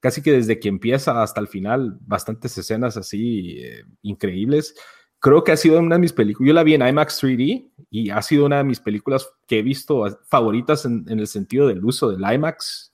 casi 0.00 0.22
que 0.22 0.32
desde 0.32 0.58
que 0.58 0.68
empieza 0.68 1.22
hasta 1.22 1.40
el 1.40 1.48
final, 1.48 1.98
bastantes 2.00 2.56
escenas 2.56 2.96
así 2.96 3.58
eh, 3.58 3.84
increíbles. 4.02 4.74
Creo 5.18 5.44
que 5.44 5.52
ha 5.52 5.56
sido 5.58 5.78
una 5.78 5.96
de 5.96 6.00
mis 6.00 6.14
películas, 6.14 6.48
yo 6.48 6.54
la 6.54 6.62
vi 6.62 6.72
en 6.72 6.86
IMAX 6.86 7.22
3D 7.22 7.70
y 7.90 8.08
ha 8.08 8.22
sido 8.22 8.46
una 8.46 8.56
de 8.58 8.64
mis 8.64 8.80
películas 8.80 9.28
que 9.46 9.58
he 9.58 9.62
visto 9.62 10.06
favoritas 10.26 10.86
en, 10.86 11.04
el 11.06 11.26
sentido 11.26 11.68
del 11.68 11.84
uso 11.84 12.10
del 12.10 12.22
IMAX 12.34 12.89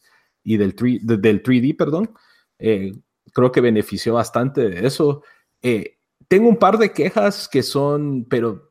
y 0.47 0.57
del, 0.57 0.75
3, 0.75 1.07
del 1.07 1.43
3D, 1.43 1.77
perdón. 1.77 2.15
Eh, 2.59 2.93
creo 3.33 3.53
que 3.53 3.61
benefició 3.61 4.15
bastante 4.15 4.69
de 4.69 4.87
eso. 4.87 5.23
Eh, 5.61 5.99
tengo 6.29 6.49
un 6.49 6.57
par 6.57 6.79
de 6.79 6.93
quejas 6.93 7.49
que 7.49 7.63
son, 7.63 8.25
pero 8.31 8.71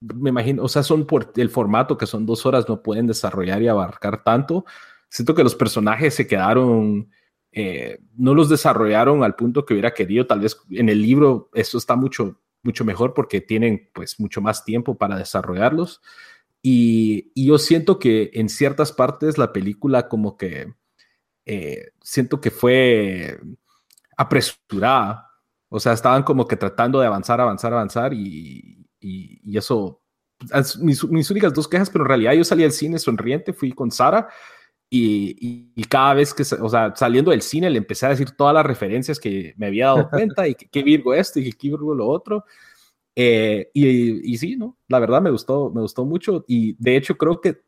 me 0.00 0.30
imagino, 0.30 0.64
o 0.64 0.68
sea, 0.68 0.82
son 0.82 1.06
por 1.06 1.32
el 1.36 1.50
formato 1.50 1.96
que 1.96 2.06
son 2.06 2.26
dos 2.26 2.44
horas, 2.46 2.68
no 2.68 2.82
pueden 2.82 3.06
desarrollar 3.06 3.62
y 3.62 3.68
abarcar 3.68 4.24
tanto. 4.24 4.64
Siento 5.08 5.34
que 5.34 5.44
los 5.44 5.54
personajes 5.54 6.14
se 6.14 6.26
quedaron 6.26 7.08
eh, 7.52 7.98
no 8.16 8.34
los 8.34 8.48
desarrollaron 8.48 9.22
al 9.22 9.36
punto 9.36 9.64
que 9.64 9.74
hubiera 9.74 9.92
querido. 9.92 10.26
Tal 10.26 10.40
vez 10.40 10.58
en 10.70 10.88
el 10.88 11.02
libro 11.02 11.50
eso 11.52 11.78
está 11.78 11.96
mucho, 11.96 12.40
mucho 12.62 12.84
mejor 12.84 13.12
porque 13.12 13.40
tienen 13.40 13.90
pues 13.92 14.18
mucho 14.18 14.40
más 14.40 14.64
tiempo 14.64 14.96
para 14.96 15.16
desarrollarlos. 15.16 16.00
Y, 16.62 17.32
yo 17.34 17.58
siento 17.58 17.98
que 17.98 18.30
en 18.34 18.48
ciertas 18.48 18.92
partes 18.92 19.36
la 19.38 19.52
película 19.52 20.08
como 20.08 20.36
que 20.36 20.72
eh, 21.44 21.90
siento 22.00 22.40
que 22.40 22.50
fue 22.50 23.38
apresurada. 24.16 25.28
O 25.68 25.80
sea, 25.80 25.92
estaban 25.92 26.22
como 26.22 26.46
que 26.46 26.56
tratando 26.56 27.00
de 27.00 27.06
avanzar, 27.06 27.40
avanzar, 27.40 27.72
avanzar 27.72 28.12
y, 28.14 28.86
eso, 29.54 30.00
mis, 30.80 31.04
mis, 31.04 31.30
únicas 31.30 31.52
dos 31.52 31.66
quejas, 31.66 31.90
pero 31.90 32.04
en 32.04 32.08
realidad 32.08 32.32
yo 32.34 32.44
salí 32.44 32.62
al 32.62 32.72
cine 32.72 32.98
sonriente, 32.98 33.52
fui 33.52 33.72
con 33.72 33.90
Sara 33.90 34.28
y, 34.94 35.82
cada 35.88 36.12
vez 36.12 36.34
que, 36.34 36.42
o 36.42 36.68
sea, 36.68 36.94
saliendo 36.94 37.30
del 37.30 37.40
cine 37.40 37.70
le 37.70 37.78
empecé 37.78 38.04
a 38.04 38.10
decir 38.10 38.32
todas 38.32 38.52
las 38.52 38.66
referencias 38.66 39.18
que 39.18 39.54
me 39.56 39.68
había 39.68 39.86
dado 39.86 40.10
cuenta 40.10 40.46
y 40.46 40.54
que, 40.54 40.82
Virgo 40.82 41.14
esto 41.14 41.40
y 41.40 41.50
que 41.50 41.68
Virgo 41.70 41.94
lo 41.94 42.06
otro. 42.06 42.44
Eh, 43.14 43.70
y, 43.74 44.32
y, 44.32 44.38
sí, 44.38 44.56
¿no? 44.56 44.78
La 44.88 44.98
verdad 44.98 45.20
me 45.20 45.30
gustó, 45.30 45.70
me 45.70 45.82
gustó 45.82 46.04
mucho 46.04 46.44
y 46.48 46.76
de 46.78 46.96
hecho 46.96 47.16
creo 47.16 47.40
que 47.40 47.60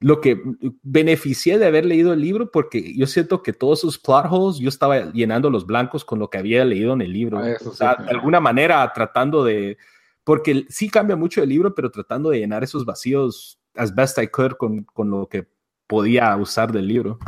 lo 0.00 0.20
que 0.20 0.40
beneficié 0.82 1.58
de 1.58 1.66
haber 1.66 1.84
leído 1.84 2.12
el 2.12 2.20
libro 2.20 2.52
porque 2.52 2.94
yo 2.96 3.06
siento 3.08 3.42
que 3.42 3.52
todos 3.52 3.80
sus 3.80 3.98
plot 3.98 4.26
holes 4.30 4.58
yo 4.58 4.68
estaba 4.68 5.10
llenando 5.12 5.50
los 5.50 5.66
blancos 5.66 6.04
con 6.04 6.20
lo 6.20 6.30
que 6.30 6.38
había 6.38 6.64
leído 6.64 6.92
en 6.92 7.00
el 7.00 7.12
libro. 7.12 7.38
Ah, 7.38 7.56
o 7.64 7.72
sea, 7.72 7.96
de 7.96 8.10
alguna 8.10 8.38
manera 8.38 8.90
tratando 8.94 9.42
de, 9.42 9.76
porque 10.22 10.66
sí 10.68 10.88
cambia 10.88 11.16
mucho 11.16 11.42
el 11.42 11.48
libro, 11.48 11.74
pero 11.74 11.90
tratando 11.90 12.30
de 12.30 12.38
llenar 12.38 12.62
esos 12.62 12.84
vacíos 12.84 13.58
as 13.74 13.94
best 13.94 14.18
I 14.18 14.28
could 14.28 14.52
con, 14.52 14.84
con 14.84 15.10
lo 15.10 15.28
que 15.28 15.48
podía 15.88 16.36
usar 16.36 16.70
del 16.70 16.86
libro. 16.86 17.18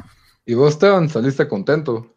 ¿Y 0.47 0.55
vos, 0.55 0.75
Esteban, 0.75 1.09
saliste 1.09 1.49
contento? 1.49 2.15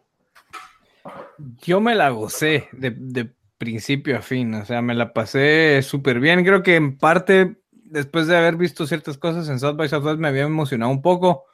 Yo 1.62 1.82
me 1.82 1.96
la 1.96 2.10
gocé 2.10 2.68
de, 2.74 3.34
principio 3.64 4.18
a 4.18 4.22
fin, 4.22 4.54
o 4.56 4.66
sea, 4.66 4.82
me 4.82 4.94
la 4.94 5.14
pasé 5.14 5.82
súper 5.82 6.20
bien. 6.20 6.44
Creo 6.44 6.62
que 6.64 6.76
en 6.76 6.98
parte, 6.98 7.62
después 7.72 8.28
de 8.28 8.36
haber 8.36 8.58
visto 8.58 8.86
ciertas 8.86 9.18
cosas 9.18 9.48
en 9.48 9.60
South 9.60 9.78
by 9.78 9.88
Southwest, 9.88 10.20
me 10.20 10.28
había 10.28 10.44
emocionado 10.44 10.92
un 10.92 11.02
poco. 11.02 11.46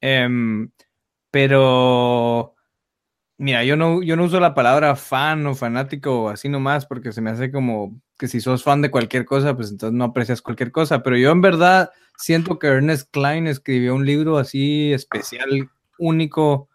Em, 0.00 0.70
pero, 1.32 2.54
mira, 3.36 3.64
yo 3.64 3.76
no, 3.76 4.02
yo 4.02 4.16
no 4.16 4.24
uso 4.24 4.38
la 4.38 4.54
palabra 4.54 4.94
fan 4.94 5.44
o 5.46 5.54
fanático 5.56 6.28
así 6.28 6.48
nomás, 6.48 6.86
porque 6.86 7.12
se 7.12 7.20
me 7.20 7.30
hace 7.30 7.50
como 7.50 8.00
que 8.16 8.28
si 8.28 8.40
sos 8.40 8.62
fan 8.62 8.82
de 8.82 8.90
cualquier 8.90 9.24
cosa, 9.24 9.56
pues 9.56 9.70
entonces 9.70 9.96
no 9.96 10.04
aprecias 10.04 10.42
cualquier 10.42 10.70
cosa. 10.70 11.02
Pero 11.02 11.16
yo 11.16 11.32
en 11.32 11.40
verdad 11.40 11.90
siento 12.16 12.58
que 12.58 12.68
Ernest 12.68 13.10
Klein 13.10 13.48
escribió 13.48 13.96
un 13.96 14.06
libro 14.06 14.38
así 14.38 14.92
especial, 14.92 15.68
único, 15.98 16.69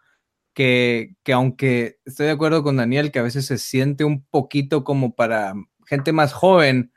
que, 0.56 1.14
que 1.22 1.34
aunque 1.34 1.98
estoy 2.06 2.24
de 2.24 2.32
acuerdo 2.32 2.62
con 2.62 2.78
Daniel, 2.78 3.12
que 3.12 3.18
a 3.18 3.22
veces 3.22 3.44
se 3.44 3.58
siente 3.58 4.04
un 4.04 4.24
poquito 4.24 4.84
como 4.84 5.14
para 5.14 5.52
gente 5.86 6.14
más 6.14 6.32
joven, 6.32 6.92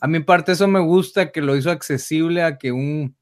a 0.00 0.06
mi 0.06 0.20
parte 0.20 0.52
eso 0.52 0.68
me 0.68 0.78
gusta 0.78 1.32
que 1.32 1.40
lo 1.40 1.56
hizo 1.56 1.72
accesible 1.72 2.44
a 2.44 2.56
que 2.56 2.70
un, 2.70 3.16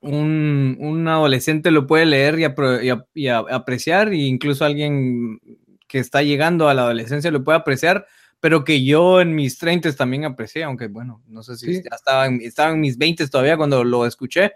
un, 0.00 1.06
adolescente 1.06 1.70
lo 1.70 1.86
puede 1.86 2.06
leer 2.06 2.40
y, 2.40 3.28
apreciar, 3.28 4.08
e 4.08 4.16
incluso 4.16 4.64
alguien 4.64 5.38
que 5.86 6.00
está 6.00 6.24
llegando 6.24 6.68
a 6.68 6.74
la 6.74 6.82
adolescencia 6.82 7.30
lo 7.30 7.44
puede 7.44 7.58
apreciar, 7.58 8.08
pero 8.40 8.64
que 8.64 8.84
yo 8.84 9.20
en 9.20 9.36
mis 9.36 9.58
30 9.58 9.92
también 9.94 10.24
aprecié, 10.24 10.64
aunque 10.64 10.88
bueno, 10.88 11.22
no 11.28 11.44
sé 11.44 11.56
si 11.56 11.74
ya 11.74 11.94
estaba, 11.94 12.26
en, 12.26 12.40
estaba 12.40 12.72
en 12.72 12.80
mis 12.80 12.98
20 12.98 13.28
todavía 13.28 13.56
cuando 13.56 13.84
lo 13.84 14.06
escuché, 14.06 14.54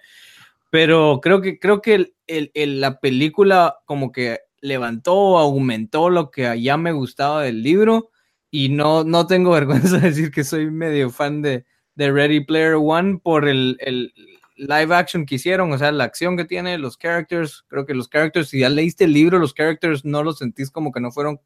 pero 0.68 1.20
creo 1.22 1.40
que, 1.40 1.60
creo 1.60 1.80
que 1.80 2.12
el, 2.26 2.80
la 2.80 2.98
película 2.98 3.76
como 3.84 4.10
que 4.10 4.47
levantó 4.60 5.14
o 5.14 5.38
aumentó 5.38 6.10
lo 6.10 6.30
que 6.30 6.60
ya 6.60 6.76
me 6.76 6.92
gustaba 6.92 7.42
del 7.42 7.62
libro 7.62 8.10
y 8.50 8.68
no, 8.68 9.04
no 9.04 9.26
tengo 9.26 9.50
vergüenza 9.52 9.98
de 9.98 10.08
decir 10.08 10.30
que 10.30 10.44
soy 10.44 10.70
medio 10.70 11.10
fan 11.10 11.42
de, 11.42 11.64
de 11.94 12.12
Ready 12.12 12.44
Player 12.44 12.74
One 12.74 13.20
por 13.22 13.48
el, 13.48 13.76
el, 13.80 14.12
live 14.58 14.94
action 14.94 15.24
que 15.24 15.36
hicieron, 15.36 15.72
o 15.72 15.78
sea, 15.78 15.92
la 15.92 16.04
acción 16.04 16.36
que 16.36 16.44
tiene, 16.44 16.78
los 16.78 16.98
characters, 16.98 17.64
creo 17.68 17.86
que 17.86 17.94
los 17.94 18.08
characters, 18.08 18.48
si 18.48 18.60
ya 18.60 18.68
leíste 18.68 19.04
el 19.04 19.12
libro, 19.12 19.38
los 19.38 19.54
characters 19.54 20.04
no 20.04 20.22
los 20.22 20.38
sentís 20.38 20.70
como 20.70 20.92
que 20.92 21.00
no 21.00 21.12
fueron 21.12 21.40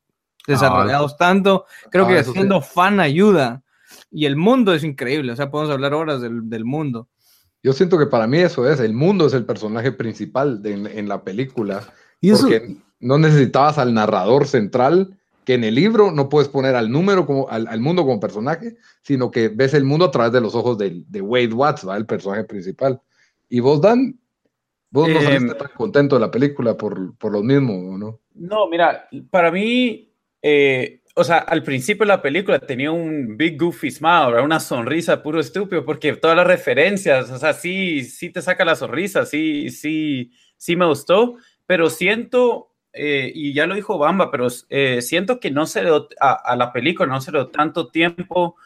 desarrollados 0.47 1.17
tanto. 1.17 1.67
Creo 1.91 2.09
que 2.09 2.25
siendo 2.25 2.61
fan 2.61 3.01
ayuda. 3.01 3.63
Y 4.11 4.25
el 4.25 4.37
mundo 4.37 4.73
es 4.75 4.85
increíble, 4.85 5.33
o 5.33 5.37
sea, 5.37 5.51
podemos 5.51 5.73
hablar 5.73 5.95
horas 5.95 6.21
del, 6.23 6.49
del, 6.49 6.65
mundo. 6.65 7.09
Yo 7.63 7.73
siento 7.73 7.99
que 7.99 8.07
para 8.07 8.27
mí 8.27 8.39
eso 8.39 8.69
es, 8.71 8.81
el 8.81 8.95
mundo 8.95 9.27
es 9.27 9.35
el 9.35 9.45
personaje 9.45 9.93
principal 9.93 10.61
en, 10.65 11.09
la 11.09 11.23
película. 11.23 11.83
¿Y 12.21 12.33
porque 12.33 12.77
no 13.03 13.19
necesitabas 13.19 13.77
al 13.77 13.93
narrador 13.93 14.47
central, 14.47 15.19
que 15.45 15.55
en 15.55 15.65
el 15.65 15.75
libro 15.75 16.11
no 16.11 16.29
puedes 16.29 16.49
poner 16.49 16.75
al 16.75 16.91
número 16.91 17.27
como 17.27 17.49
al, 17.51 17.81
mundo 17.81 18.03
como 18.03 18.21
personaje, 18.21 18.77
sino 19.03 19.31
que 19.31 19.49
ves 19.49 19.75
el 19.75 19.85
mundo 19.85 20.07
a 20.07 20.11
través 20.11 20.33
de 20.33 20.41
los 20.41 20.55
ojos 20.55 20.79
de, 20.79 21.03
de 21.07 21.21
Wade 21.21 21.53
Watts, 21.53 21.87
¿va? 21.87 21.97
el 21.97 22.07
personaje 22.07 22.45
principal. 22.45 23.01
Y 23.49 23.61
vos, 23.61 23.81
Dan, 23.81 24.19
vos 24.91 25.09
no 25.09 25.21
saliste 25.21 25.53
em, 25.53 25.59
tan 25.59 25.71
contento 25.77 26.17
de 26.17 26.21
la 26.21 26.31
película 26.31 26.77
por, 26.77 27.15
por 27.17 27.33
lo 27.33 27.43
mismo, 27.43 27.99
¿no? 27.99 28.21
No, 28.35 28.69
mira, 28.69 29.09
para 29.31 29.51
mí 29.51 30.13
eh, 30.41 31.03
o 31.15 31.25
sea, 31.25 31.39
al 31.39 31.63
principio 31.63 32.05
de 32.05 32.09
la 32.09 32.23
película 32.23 32.59
tenía 32.59 32.91
un 32.91 33.37
big 33.37 33.61
goofy 33.61 33.91
smile, 33.91 34.41
una 34.43 34.61
sonrisa 34.61 35.23
puro 35.23 35.41
estúpido, 35.41 35.85
porque 35.85 36.15
todas 36.15 36.37
las 36.37 36.47
referencias, 36.47 37.31
o 37.31 37.39
sea, 37.39 37.53
sí, 37.53 38.05
sí 38.05 38.31
te 38.31 38.41
saca 38.41 38.65
la 38.65 38.77
sonrisa, 38.77 39.27
sí, 39.27 39.71
sí, 39.71 40.33
sí 40.57 40.75
me 40.75 40.87
gustó, 40.87 41.37
pero 41.67 41.91
siento, 41.91 42.72
eh, 42.93 43.31
y 43.35 43.53
ya 43.55 43.67
lo 43.67 43.75
dijo 43.75 43.99
Bamba, 43.99 44.31
pero 44.31 44.49
eh, 44.69 45.03
siento 45.03 45.41
que 45.41 45.51
no 45.51 45.67
se 45.67 45.83
le 45.83 45.91
a, 46.21 46.57
la 46.57 46.73
película, 46.73 47.09
no 47.13 47.21
se 47.21 47.31
dio 47.31 47.49
tanto 47.49 47.89
tiempo 47.89 48.57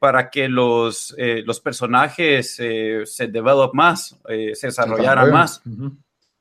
para 0.00 0.28
que 0.28 0.48
los, 0.48 1.14
los 1.44 1.60
personajes 1.60 2.56
se 2.56 3.26
develop 3.28 3.72
más, 3.74 4.18
se 4.26 4.66
desarrollaran 4.66 5.30
más. 5.30 5.62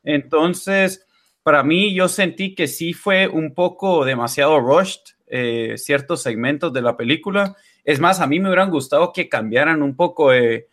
Entonces, 0.04 1.06
para 1.44 1.64
mí 1.64 1.94
yo 1.94 2.08
sentí 2.08 2.56
que 2.56 2.68
sí 2.68 2.94
fue 2.94 3.28
un 3.28 3.54
poco 3.54 4.06
demasiado 4.06 4.60
rushed 4.60 5.02
eh, 5.28 5.76
ciertos 5.78 6.22
segmentos 6.22 6.74
de 6.74 6.82
la 6.82 6.98
película. 6.98 7.56
Es 7.84 8.00
más, 8.00 8.20
a 8.20 8.28
mí 8.28 8.40
me 8.40 8.50
hubieran 8.50 8.70
gustado 8.70 9.12
que 9.14 9.30
cambiaran 9.30 9.82
un 9.82 9.96
poco 9.96 10.32
de, 10.32 10.68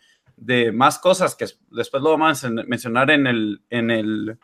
más 0.72 0.98
cosas 0.98 1.34
que 1.34 1.46
después 1.70 2.02
lo 2.02 2.10
vamos 2.10 2.44
a 2.44 2.50
mencionar 2.50 3.10
en 3.10 3.26
el, 3.26 3.62
en 3.70 3.90
el, 3.90 4.38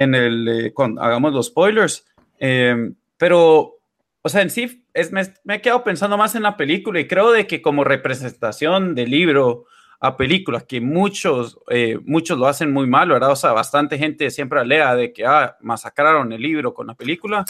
en 0.00 0.14
el, 0.14 0.48
eh, 0.48 0.72
cuando 0.72 1.02
hagamos 1.02 1.32
los 1.32 1.46
spoilers. 1.46 2.06
Em, 2.38 2.94
pero, 3.16 3.78
o 4.22 4.28
sea, 4.28 4.42
en 4.42 4.50
sí, 4.50 4.84
es, 4.92 5.12
me, 5.12 5.22
me, 5.44 5.56
he 5.56 5.60
quedado 5.60 5.84
pensando 5.84 6.16
más 6.16 6.34
en 6.34 6.42
la 6.42 6.56
película 6.56 7.00
y 7.00 7.06
creo 7.06 7.30
de 7.32 7.46
que 7.46 7.62
como 7.62 7.84
representación 7.84 8.94
del 8.94 9.10
libro, 9.10 9.66
a 10.00 10.16
películas 10.16 10.64
que 10.64 10.82
muchos, 10.82 11.58
eh, 11.70 11.98
muchos 12.04 12.38
lo 12.38 12.46
hacen 12.46 12.70
muy 12.72 12.86
mal, 12.86 13.08
¿verdad? 13.08 13.30
O 13.30 13.36
sea, 13.36 13.52
bastante 13.52 13.96
gente 13.96 14.30
siempre 14.30 14.60
alea 14.60 14.94
de 14.94 15.12
que 15.12 15.24
ah, 15.24 15.56
masacraron 15.60 16.30
el 16.32 16.42
libro 16.42 16.74
con 16.74 16.88
la 16.88 16.94
película. 16.94 17.44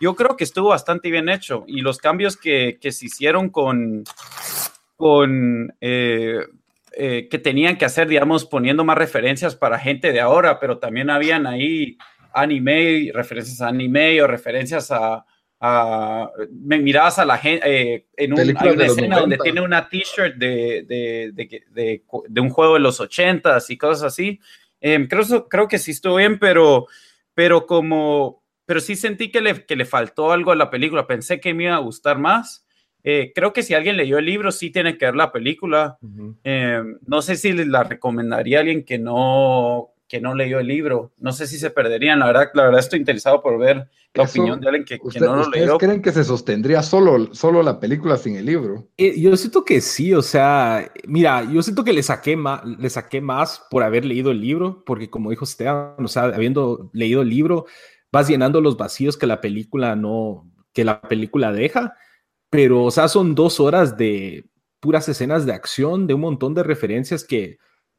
Yo 0.00 0.14
creo 0.14 0.36
que 0.36 0.44
estuvo 0.44 0.68
bastante 0.68 1.10
bien 1.10 1.28
hecho 1.28 1.64
y 1.66 1.80
los 1.80 1.98
cambios 1.98 2.36
que, 2.36 2.78
que 2.80 2.92
se 2.92 3.06
hicieron 3.06 3.48
con, 3.48 4.04
con 4.96 5.74
eh, 6.96 7.18
eh, 7.18 7.28
que 7.28 7.38
tenían 7.38 7.76
que 7.76 7.84
hacer, 7.84 8.08
digamos, 8.08 8.46
poniendo 8.46 8.84
más 8.84 8.96
referencias 8.96 9.54
para 9.54 9.78
gente 9.78 10.12
de 10.12 10.20
ahora, 10.20 10.58
pero 10.58 10.78
también 10.78 11.10
habían 11.10 11.46
ahí 11.46 11.98
anime, 12.32 13.10
referencias 13.12 13.60
a 13.60 13.68
anime 13.68 14.20
o 14.22 14.26
referencias 14.26 14.90
a, 14.90 15.24
me 16.50 16.78
mirabas 16.78 17.18
a 17.18 17.24
la 17.24 17.38
gente 17.38 17.62
eh, 17.64 18.06
en 18.16 18.32
un, 18.34 18.40
hay 18.40 18.68
una 18.68 18.84
escena 18.84 19.20
donde 19.20 19.38
tiene 19.38 19.62
una 19.62 19.88
t-shirt 19.88 20.36
de, 20.36 20.84
de, 20.86 21.30
de, 21.32 22.02
de, 22.28 22.40
un 22.40 22.50
juego 22.50 22.74
de 22.74 22.80
los 22.80 23.00
ochentas 23.00 23.70
y 23.70 23.78
cosas 23.78 24.12
así. 24.12 24.38
Em, 24.80 25.08
creo, 25.08 25.48
creo 25.48 25.68
que 25.68 25.78
sí 25.78 25.92
estuvo 25.92 26.16
bien, 26.16 26.38
pero, 26.38 26.86
pero 27.32 27.66
como, 27.66 28.42
pero 28.66 28.80
sí 28.80 28.96
sentí 28.96 29.30
que 29.30 29.40
le, 29.40 29.64
que 29.64 29.76
le 29.76 29.86
faltó 29.86 30.30
algo 30.30 30.52
a 30.52 30.56
la 30.56 30.70
película. 30.70 31.06
Pensé 31.06 31.40
que 31.40 31.54
me 31.54 31.64
iba 31.64 31.76
a 31.76 31.80
gustar 31.80 32.18
más. 32.18 32.65
Eh, 33.08 33.30
creo 33.32 33.52
que 33.52 33.62
si 33.62 33.72
alguien 33.72 33.96
leyó 33.96 34.18
el 34.18 34.26
libro, 34.26 34.50
sí 34.50 34.70
tiene 34.70 34.98
que 34.98 35.04
ver 35.04 35.14
la 35.14 35.30
película. 35.30 35.96
Em, 36.42 36.98
no 37.06 37.22
sé 37.22 37.36
si 37.36 37.52
la 37.52 37.84
recomendaría 37.84 38.58
a 38.58 38.60
alguien 38.62 38.84
que 38.84 38.98
no, 38.98 39.92
que 40.08 40.20
no 40.20 40.34
leyó 40.34 40.58
el 40.58 40.66
libro. 40.66 41.12
No 41.16 41.30
sé 41.30 41.46
si 41.46 41.56
se 41.56 41.70
perderían, 41.70 42.18
la 42.18 42.26
verdad, 42.26 42.50
la 42.54 42.64
verdad 42.64 42.80
estoy 42.80 42.98
interesado 42.98 43.40
por 43.40 43.60
ver 43.60 43.88
la 44.12 44.24
opinión 44.24 44.60
de 44.60 44.66
alguien 44.66 44.84
que, 44.84 44.98
no 45.20 45.36
lo 45.36 45.48
leyó. 45.48 45.78
creen 45.78 46.02
que 46.02 46.10
se 46.10 46.24
sostendría 46.24 46.82
solo, 46.82 47.32
solo 47.32 47.62
la 47.62 47.78
película 47.78 48.16
sin 48.16 48.34
el 48.34 48.46
libro? 48.46 48.88
Eh, 48.96 49.20
yo 49.20 49.36
siento 49.36 49.64
que 49.64 49.80
sí, 49.80 50.12
o 50.12 50.22
sea, 50.22 50.90
mira, 51.06 51.44
yo 51.44 51.62
siento 51.62 51.84
que 51.84 51.92
le 51.92 52.02
saqué, 52.02 52.36
más, 52.36 52.64
le 52.64 52.90
saqué 52.90 53.20
más 53.20 53.62
por 53.70 53.84
haber 53.84 54.04
leído 54.04 54.32
el 54.32 54.40
libro, 54.40 54.82
porque 54.84 55.10
como 55.10 55.30
dijo 55.30 55.44
Esteban, 55.44 55.94
o 55.96 56.08
sea, 56.08 56.24
habiendo 56.24 56.90
leído 56.92 57.22
el 57.22 57.28
libro, 57.28 57.66
vas 58.10 58.26
llenando 58.26 58.60
los 58.60 58.76
vacíos 58.76 59.16
que 59.16 59.28
la 59.28 59.40
película 59.40 59.94
no, 59.94 60.50
que 60.72 60.84
la 60.84 61.00
película 61.02 61.52
deja, 61.52 61.94
pero, 62.50 62.84
o 62.84 62.90
sea, 62.90 63.08
son 63.08 63.34
dos 63.34 63.60
horas 63.60 63.96
de 63.96 64.44
puras 64.80 65.08
escenas 65.08 65.46
de 65.46 65.52
acción, 65.52 66.06
de 66.06 66.14
un 66.14 66.20
montón 66.20 66.54
de 66.54 66.62
referencias 66.62 67.24
que 67.24 67.58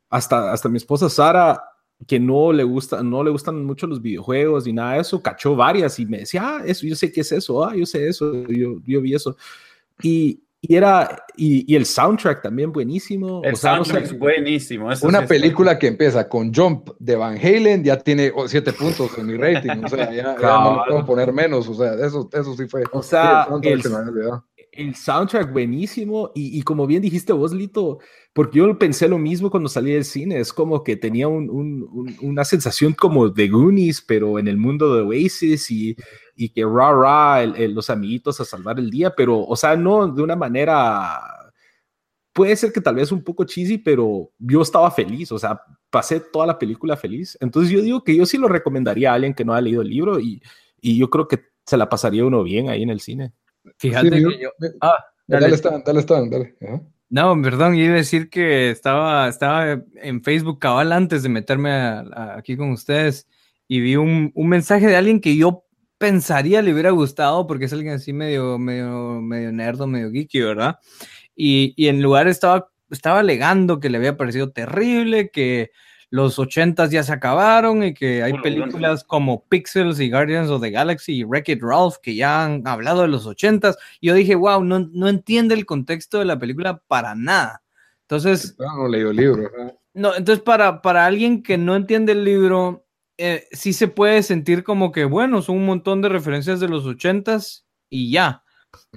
hasta, 0.09 0.51
hasta 0.51 0.69
mi 0.69 0.77
esposa 0.77 1.09
Sara 1.09 1.61
que 2.05 2.19
no 2.19 2.53
le 2.53 2.63
gusta, 2.63 3.01
no 3.01 3.23
le 3.23 3.31
gustan 3.31 3.65
mucho 3.65 3.87
los 3.87 4.01
videojuegos 4.01 4.67
y 4.67 4.73
nada 4.73 4.93
de 4.93 5.01
eso, 5.01 5.21
cachó 5.21 5.55
varias 5.55 5.97
y 5.99 6.05
me 6.05 6.19
decía, 6.19 6.43
ah, 6.45 6.63
eso, 6.65 6.85
yo 6.85 6.95
sé 6.95 7.11
qué 7.11 7.21
es 7.21 7.31
eso, 7.31 7.65
ah, 7.65 7.75
yo 7.75 7.85
sé 7.85 8.07
eso, 8.07 8.43
yo, 8.47 8.79
yo 8.85 9.01
vi 9.01 9.15
eso. 9.15 9.35
Y, 10.03 10.43
y 10.59 10.75
era, 10.75 11.23
y, 11.35 11.71
y, 11.71 11.75
el 11.75 11.85
soundtrack 11.85 12.41
también 12.41 12.71
buenísimo. 12.71 13.41
El 13.43 13.55
soundtrack 13.55 14.03
es 14.03 14.17
buenísimo. 14.17 14.89
una 15.03 15.25
película 15.25 15.77
que 15.77 15.87
empieza 15.87 16.27
con 16.27 16.53
Jump 16.53 16.89
de 16.99 17.15
Van 17.15 17.37
Halen 17.37 17.83
ya 17.83 17.97
tiene 17.97 18.31
siete 18.47 18.73
puntos 18.73 19.15
en 19.17 19.27
mi 19.27 19.37
rating, 19.37 19.83
o 19.83 19.87
sea, 19.87 20.11
ya, 20.11 20.35
no 20.35 20.83
puedo 20.87 21.05
poner 21.05 21.31
menos, 21.31 21.67
o 21.67 21.75
sea, 21.75 21.93
eso, 21.93 22.27
eso 22.33 22.55
sí 22.55 22.67
fue. 22.67 22.83
O 22.91 23.03
sea, 23.03 23.47
el, 23.61 23.71
el 23.71 23.83
soundtrack 24.95 25.51
buenísimo 25.51 26.31
y, 26.35 26.57
y, 26.57 26.61
como 26.61 26.85
bien 26.85 27.01
dijiste 27.01 27.33
vos, 27.33 27.53
Lito, 27.53 27.99
porque 28.33 28.59
yo 28.59 28.77
pensé 28.77 29.07
lo 29.07 29.17
mismo 29.17 29.49
cuando 29.49 29.69
salí 29.69 29.91
del 29.91 30.05
cine, 30.05 30.39
es 30.39 30.53
como 30.53 30.83
que 30.83 30.95
tenía 30.95 31.27
un, 31.27 31.49
un, 31.49 32.15
una 32.21 32.45
sensación 32.45 32.93
como 32.93 33.29
de 33.29 33.47
Goonies, 33.47 34.01
pero 34.01 34.39
en 34.39 34.47
el 34.47 34.57
mundo 34.57 34.95
de 34.95 35.01
Oasis 35.01 35.71
y, 35.71 35.95
y 36.35 36.49
que 36.49 36.63
ra, 36.63 36.91
ra, 36.93 37.45
los 37.45 37.89
amiguitos 37.89 38.39
a 38.39 38.45
salvar 38.45 38.79
el 38.79 38.89
día, 38.91 39.13
pero, 39.15 39.39
o 39.43 39.55
sea, 39.55 39.75
no 39.75 40.07
de 40.07 40.21
una 40.21 40.35
manera, 40.35 41.19
puede 42.31 42.55
ser 42.55 42.71
que 42.71 42.81
tal 42.81 42.95
vez 42.95 43.11
un 43.11 43.23
poco 43.23 43.45
cheesy, 43.45 43.79
pero 43.79 44.31
yo 44.37 44.61
estaba 44.61 44.91
feliz, 44.91 45.31
o 45.31 45.39
sea, 45.39 45.59
pasé 45.89 46.19
toda 46.19 46.45
la 46.45 46.59
película 46.59 46.95
feliz. 46.95 47.35
Entonces 47.41 47.71
yo 47.71 47.81
digo 47.81 48.03
que 48.03 48.15
yo 48.15 48.25
sí 48.27 48.37
lo 48.37 48.47
recomendaría 48.47 49.11
a 49.11 49.15
alguien 49.15 49.33
que 49.33 49.43
no 49.43 49.53
ha 49.53 49.61
leído 49.61 49.81
el 49.81 49.89
libro 49.89 50.19
y, 50.19 50.41
y 50.79 50.97
yo 50.97 51.09
creo 51.09 51.27
que 51.27 51.39
se 51.65 51.77
la 51.77 51.89
pasaría 51.89 52.25
uno 52.25 52.43
bien 52.43 52.69
ahí 52.69 52.83
en 52.83 52.91
el 52.91 52.99
cine. 53.01 53.33
Fíjate 53.77 54.09
que 54.09 54.21
yo. 54.21 54.49
Ah, 54.81 54.97
dale, 55.27 55.49
dale, 55.49 55.83
dale, 55.83 56.29
dale. 56.29 56.55
No, 57.09 57.41
perdón, 57.41 57.75
iba 57.75 57.93
a 57.93 57.97
decir 57.97 58.29
que 58.29 58.69
estaba, 58.69 59.29
estaba 59.29 59.81
en 59.95 60.23
Facebook 60.23 60.59
cabal 60.59 60.91
antes 60.91 61.23
de 61.23 61.29
meterme 61.29 61.71
aquí 62.35 62.57
con 62.57 62.71
ustedes 62.71 63.27
y 63.67 63.79
vi 63.79 63.95
un, 63.95 64.31
un, 64.35 64.49
mensaje 64.49 64.87
de 64.87 64.97
alguien 64.97 65.21
que 65.21 65.35
yo 65.37 65.63
pensaría 65.97 66.61
le 66.61 66.73
hubiera 66.73 66.91
gustado 66.91 67.47
porque 67.47 67.65
es 67.65 67.73
alguien 67.73 67.93
así 67.93 68.11
medio, 68.11 68.57
medio, 68.57 69.21
medio 69.21 69.51
nerdo, 69.53 69.87
medio 69.87 70.11
geeky, 70.11 70.41
¿verdad? 70.41 70.79
Y, 71.33 71.73
y 71.77 71.87
en 71.87 72.01
lugar 72.01 72.27
estaba, 72.27 72.69
estaba 72.89 73.19
alegando 73.19 73.79
que 73.79 73.89
le 73.89 73.97
había 73.97 74.17
parecido 74.17 74.51
terrible, 74.51 75.29
que 75.31 75.71
los 76.09 76.39
ochentas 76.39 76.91
ya 76.91 77.03
se 77.03 77.11
acabaron 77.11 77.83
y 77.83 77.93
que 77.93 78.23
hay 78.23 78.33
películas 78.39 79.03
como 79.03 79.43
Pixels 79.45 79.99
y 79.99 80.09
Guardians 80.09 80.49
of 80.49 80.61
the 80.61 80.71
Galaxy 80.71 81.17
y 81.17 81.23
Wreck-It 81.23 81.61
Ralph 81.61 81.95
que 82.01 82.15
ya 82.15 82.45
han 82.45 82.65
hablado 82.67 83.01
de 83.01 83.09
los 83.09 83.25
ochentas. 83.25 83.77
Y 83.99 84.07
yo 84.07 84.13
dije, 84.13 84.35
wow, 84.35 84.63
no, 84.63 84.79
no 84.91 85.09
entiende 85.09 85.53
el 85.53 85.65
contexto 85.65 86.19
de 86.19 86.25
la 86.25 86.39
película 86.39 86.81
para 86.87 87.13
nada. 87.15 87.63
Entonces... 88.03 88.55
No, 88.57 88.87
leído 88.87 89.11
el 89.11 89.17
libro. 89.17 89.51
No, 89.93 90.15
entonces 90.15 90.43
para, 90.43 90.81
para 90.81 91.05
alguien 91.05 91.43
que 91.43 91.57
no 91.57 91.75
entiende 91.75 92.13
el 92.13 92.23
libro, 92.23 92.85
eh, 93.17 93.47
sí 93.51 93.73
se 93.73 93.87
puede 93.87 94.23
sentir 94.23 94.63
como 94.63 94.91
que, 94.91 95.05
bueno, 95.05 95.41
son 95.41 95.57
un 95.57 95.65
montón 95.65 96.01
de 96.01 96.09
referencias 96.09 96.59
de 96.59 96.69
los 96.69 96.85
ochentas 96.85 97.65
y 97.89 98.11
ya. 98.11 98.43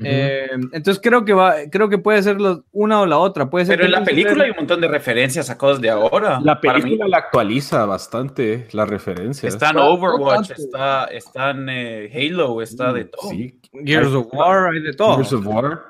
Eh, 0.03 0.49
entonces 0.73 1.01
creo 1.03 1.25
que 1.25 1.33
va, 1.33 1.55
creo 1.71 1.89
que 1.89 1.99
puede 1.99 2.23
ser 2.23 2.39
una 2.73 3.01
o 3.01 3.07
la 3.07 3.19
otra. 3.19 3.51
Puede 3.51 3.67
ser 3.67 3.77
Pero 3.77 3.87
en 3.87 3.93
la 3.93 4.05
película 4.05 4.45
hay 4.45 4.51
un 4.51 4.57
montón 4.57 4.81
de 4.81 4.89
referencias 4.89 5.51
a 5.51 5.59
cosas 5.59 5.81
de 5.81 5.91
ahora. 5.91 6.41
La 6.43 6.61
película 6.61 7.07
la 7.09 7.19
actualiza 7.19 7.85
bastante 7.87 8.69
las 8.73 8.89
referencias. 8.89 9.53
Está 9.53 9.71
en 9.71 9.79
Overwatch, 9.79 10.53
está, 10.53 11.05
está 11.07 11.51
en 11.51 11.69
eh, 11.69 12.11
Halo, 12.15 12.63
está 12.63 12.93
de 12.93 13.07
todo. 13.07 13.31
Sí. 13.31 13.61
Gears 13.85 14.13
of 14.13 14.29
War, 14.33 14.73
hay 14.73 14.81
de 14.81 14.93
todo. 14.95 15.17
Gears 15.17 15.33
of 15.33 15.47
War. 15.47 15.85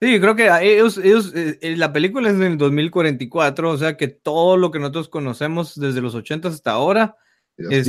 Sí, 0.00 0.20
creo 0.20 0.36
que 0.36 0.48
ellos, 0.62 0.98
ellos 0.98 1.32
eh, 1.34 1.74
la 1.76 1.92
película 1.92 2.30
es 2.30 2.38
del 2.38 2.56
2044, 2.56 3.70
o 3.70 3.76
sea 3.76 3.96
que 3.96 4.08
todo 4.08 4.56
lo 4.56 4.70
que 4.70 4.78
nosotros 4.78 5.08
conocemos 5.08 5.78
desde 5.78 6.00
los 6.00 6.14
80 6.14 6.48
hasta 6.48 6.70
ahora 6.70 7.16
es, 7.58 7.88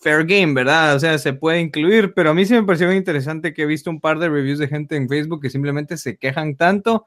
fair 0.00 0.24
game, 0.24 0.52
¿verdad? 0.52 0.96
O 0.96 1.00
sea, 1.00 1.18
se 1.18 1.32
puede 1.32 1.60
incluir, 1.60 2.12
pero 2.14 2.30
a 2.30 2.34
mí 2.34 2.44
sí 2.44 2.54
me 2.54 2.64
pareció 2.64 2.92
interesante 2.92 3.54
que 3.54 3.62
he 3.62 3.66
visto 3.66 3.90
un 3.90 4.00
par 4.00 4.18
de 4.18 4.28
reviews 4.28 4.58
de 4.58 4.68
gente 4.68 4.96
en 4.96 5.08
Facebook 5.08 5.40
que 5.40 5.50
simplemente 5.50 5.96
se 5.96 6.16
quejan 6.16 6.56
tanto. 6.56 7.06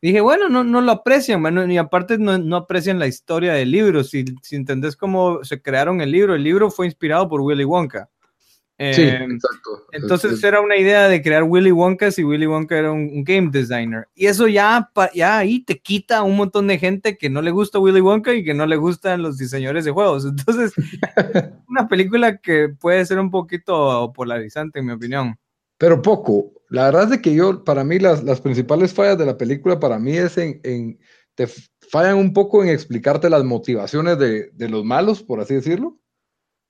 dije, 0.00 0.20
bueno, 0.20 0.48
no, 0.48 0.62
no 0.64 0.80
lo 0.80 0.92
aprecian, 0.92 1.40
bueno, 1.42 1.70
y 1.70 1.78
aparte 1.78 2.18
no, 2.18 2.36
no, 2.38 2.56
aprecian 2.56 2.98
la 2.98 3.06
historia 3.06 3.54
del 3.54 3.70
libro. 3.70 4.04
Si, 4.04 4.24
si 4.42 4.56
entendés 4.56 4.96
cómo 4.96 5.42
se 5.44 5.62
crearon 5.62 6.00
el 6.00 6.12
libro, 6.12 6.34
el 6.34 6.44
libro 6.44 6.70
fue 6.70 6.86
inspirado 6.86 7.28
por 7.28 7.40
Willy 7.40 7.64
Wonka 7.64 8.10
sí, 8.92 9.02
em, 9.02 9.32
exacto. 9.32 9.86
Entonces 9.92 10.42
era 10.42 10.60
una 10.60 10.76
idea 10.76 11.08
de 11.08 11.22
crear 11.22 11.44
Willy 11.44 11.70
Wonka 11.70 12.10
si 12.10 12.24
Willy 12.24 12.46
Wonka 12.46 12.76
era 12.76 12.90
un, 12.90 13.22
game 13.24 13.50
designer. 13.50 14.08
Y 14.14 14.26
eso 14.26 14.48
ya, 14.48 14.90
ya 15.14 15.38
ahí 15.38 15.62
te 15.64 15.78
quita 15.78 16.22
un 16.22 16.36
montón 16.36 16.66
de 16.66 16.78
gente 16.78 17.16
que 17.16 17.30
no 17.30 17.42
le 17.42 17.50
gusta 17.50 17.78
Willy 17.78 18.00
Wonka 18.00 18.34
y 18.34 18.44
que 18.44 18.54
no 18.54 18.66
le 18.66 18.76
gustan 18.76 19.22
los 19.22 19.38
diseñadores 19.38 19.84
de 19.84 19.90
juegos. 19.90 20.24
Entonces, 20.26 20.72
una 21.68 21.86
película 21.88 22.38
que 22.38 22.68
puede 22.68 23.04
ser 23.04 23.18
un 23.18 23.30
poquito 23.30 24.12
polarizante, 24.14 24.80
en 24.80 24.86
mi 24.86 24.92
opinión. 24.92 25.36
Pero 25.78 26.00
poco. 26.02 26.52
La 26.68 26.84
verdad 26.84 27.12
es 27.12 27.20
que 27.20 27.34
yo, 27.34 27.64
para 27.64 27.84
mí, 27.84 27.98
las, 27.98 28.24
las 28.24 28.40
principales 28.40 28.94
fallas 28.94 29.18
de 29.18 29.26
la 29.26 29.36
película, 29.36 29.78
para 29.78 29.98
mí 29.98 30.16
es 30.16 30.38
en, 30.38 30.60
en 30.64 30.98
te 31.34 31.46
fallan 31.90 32.16
un 32.16 32.32
poco 32.32 32.62
en 32.62 32.70
explicarte 32.70 33.28
las 33.28 33.44
motivaciones 33.44 34.18
de, 34.18 34.50
de 34.52 34.68
los 34.68 34.84
malos, 34.84 35.22
por 35.22 35.40
así 35.40 35.54
decirlo 35.54 35.98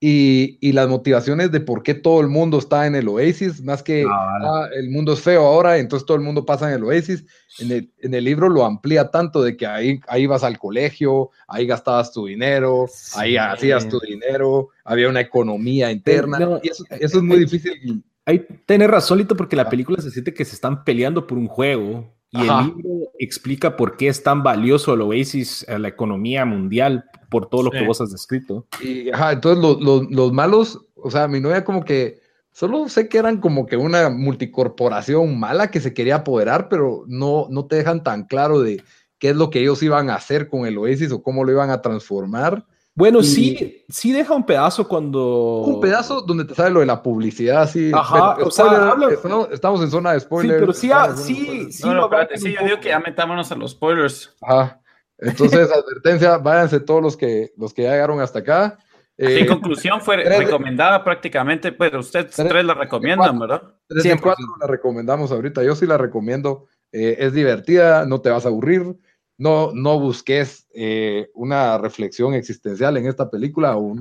y, 0.04 0.72
las 0.72 0.88
motivaciones 0.88 1.52
de 1.52 1.60
por 1.60 1.84
qué 1.84 1.94
todo 1.94 2.20
el 2.20 2.26
mundo 2.26 2.58
está 2.58 2.88
en 2.88 2.96
el 2.96 3.06
Oasis, 3.06 3.62
más 3.62 3.84
que 3.84 4.04
ah, 4.04 4.38
ah, 4.42 4.68
el 4.74 4.90
mundo 4.90 5.12
es 5.12 5.20
feo 5.20 5.46
ahora, 5.46 5.78
entonces 5.78 6.04
todo 6.04 6.16
el 6.16 6.24
mundo 6.24 6.44
pasa 6.44 6.68
en 6.68 6.74
el 6.74 6.82
Oasis. 6.82 7.24
En 7.60 7.70
el, 7.70 7.92
en 7.98 8.14
el, 8.14 8.24
libro 8.24 8.48
lo 8.48 8.64
amplía 8.64 9.12
tanto 9.12 9.42
de 9.42 9.56
que 9.56 9.64
ahí, 9.64 10.00
ahí 10.08 10.26
vas 10.26 10.42
al 10.42 10.58
colegio, 10.58 11.30
ahí 11.46 11.66
gastabas 11.66 12.10
tu 12.10 12.26
dinero, 12.26 12.86
ahí 13.14 13.36
hacías 13.36 13.88
tu 13.88 14.00
dinero, 14.00 14.70
había 14.84 15.08
una 15.08 15.20
economía 15.20 15.92
interna, 15.92 16.58
y 16.62 16.70
eso, 16.70 16.84
eso, 16.90 17.18
es 17.18 17.22
muy 17.22 17.38
difícil. 17.38 18.02
Ahí 18.24 18.44
tenés 18.66 18.90
razón, 18.90 19.18
Lito, 19.18 19.36
porque 19.36 19.54
la 19.54 19.68
película 19.68 20.02
se 20.02 20.10
siente 20.10 20.34
que 20.34 20.44
se 20.44 20.56
están 20.56 20.82
peleando 20.82 21.28
por 21.28 21.38
un 21.38 21.46
juego 21.46 22.12
y 22.32 22.40
el 22.40 22.66
libro 22.66 23.10
explica 23.18 23.76
por 23.76 23.96
qué 23.96 24.08
es 24.08 24.22
tan 24.22 24.42
valioso 24.42 24.94
el 24.94 25.02
Oasis 25.02 25.68
a 25.68 25.78
la 25.78 25.88
economía 25.88 26.46
mundial 26.46 27.04
por 27.28 27.48
todo 27.48 27.62
lo 27.64 27.70
que 27.70 27.86
vos 27.86 28.00
has 28.00 28.10
descrito. 28.10 28.66
Y, 28.82 29.10
ajá, 29.10 29.32
entonces 29.32 29.62
los, 29.62 30.10
los, 30.10 30.32
malos, 30.32 30.80
o 30.96 31.10
sea, 31.10 31.28
mi 31.28 31.40
novia 31.40 31.64
como 31.64 31.84
que 31.84 32.20
solo 32.50 32.88
sé 32.88 33.08
que 33.08 33.18
eran 33.18 33.38
como 33.38 33.66
que 33.66 33.76
una 33.76 34.08
multicorporación 34.08 35.38
mala 35.38 35.70
que 35.70 35.80
se 35.80 35.92
quería 35.92 36.16
apoderar, 36.16 36.68
pero 36.70 37.04
no, 37.06 37.48
no 37.50 37.66
te 37.66 37.76
dejan 37.76 38.02
tan 38.02 38.24
claro 38.24 38.60
de 38.60 38.82
qué 39.18 39.30
es 39.30 39.36
lo 39.36 39.50
que 39.50 39.60
ellos 39.60 39.82
iban 39.82 40.08
a 40.08 40.14
hacer 40.14 40.48
con 40.48 40.66
el 40.66 40.78
Oasis 40.78 41.12
o 41.12 41.22
cómo 41.22 41.44
lo 41.44 41.52
iban 41.52 41.70
a 41.70 41.82
transformar. 41.82 42.64
Bueno, 42.94 43.22
sí, 43.22 43.84
sí 43.88 44.12
deja 44.12 44.34
un 44.34 44.44
pedazo 44.44 44.86
cuando. 44.86 45.62
Un 45.62 45.80
pedazo 45.80 46.20
donde 46.20 46.44
te 46.44 46.54
sale 46.54 46.70
lo 46.70 46.80
de 46.80 46.86
la 46.86 47.02
publicidad, 47.02 47.68
sí. 47.68 47.90
Ajá, 47.94 48.36
o 48.36 48.50
sea, 48.50 48.94
estamos 49.50 49.82
en 49.82 49.90
zona 49.90 50.12
de 50.12 50.20
spoilers. 50.20 50.78
Sí, 50.78 50.88
pero 50.88 51.14
sí, 51.16 51.24
sí, 51.34 51.72
sí. 51.72 51.88
No, 51.88 52.10
sí, 52.34 52.52
yo 52.52 52.64
digo 52.66 52.80
que 52.80 52.90
ya 52.90 53.00
metámonos 53.00 53.50
a 53.50 53.56
los 53.56 53.70
spoilers. 53.70 54.36
Ajá. 54.42 54.80
Entonces, 55.16 55.70
advertencia, 55.72 56.36
váyanse 56.36 56.80
todos 56.80 57.02
los 57.02 57.16
que, 57.16 57.52
los 57.56 57.72
que 57.72 57.84
ya 57.84 57.92
llegaron 57.92 58.20
hasta 58.20 58.40
acá. 58.40 58.78
en 59.16 59.44
eh, 59.44 59.46
conclusión, 59.46 60.02
fue 60.02 60.16
recomendada 60.16 61.02
prácticamente, 61.02 61.72
pero 61.72 62.00
ustedes 62.00 62.36
tres, 62.36 62.64
la 62.64 62.74
recomiendan, 62.74 63.38
¿verdad? 63.38 63.62
Tres 63.86 64.04
y 64.04 64.18
cuatro 64.18 64.44
la 64.60 64.66
recomendamos 64.66 65.32
ahorita. 65.32 65.62
Yo 65.62 65.74
sí 65.74 65.86
la 65.86 65.96
recomiendo. 65.96 66.66
Eh, 66.94 67.16
es 67.20 67.32
divertida, 67.32 68.04
no 68.04 68.20
te 68.20 68.28
vas 68.28 68.44
a 68.44 68.48
aburrir 68.48 68.98
no, 69.38 69.72
no 69.72 69.98
busques 69.98 70.66
eh, 70.74 71.30
una 71.34 71.78
reflexión 71.78 72.34
existencial 72.34 72.96
en 72.96 73.06
esta 73.06 73.30
película 73.30 73.76
o, 73.76 73.96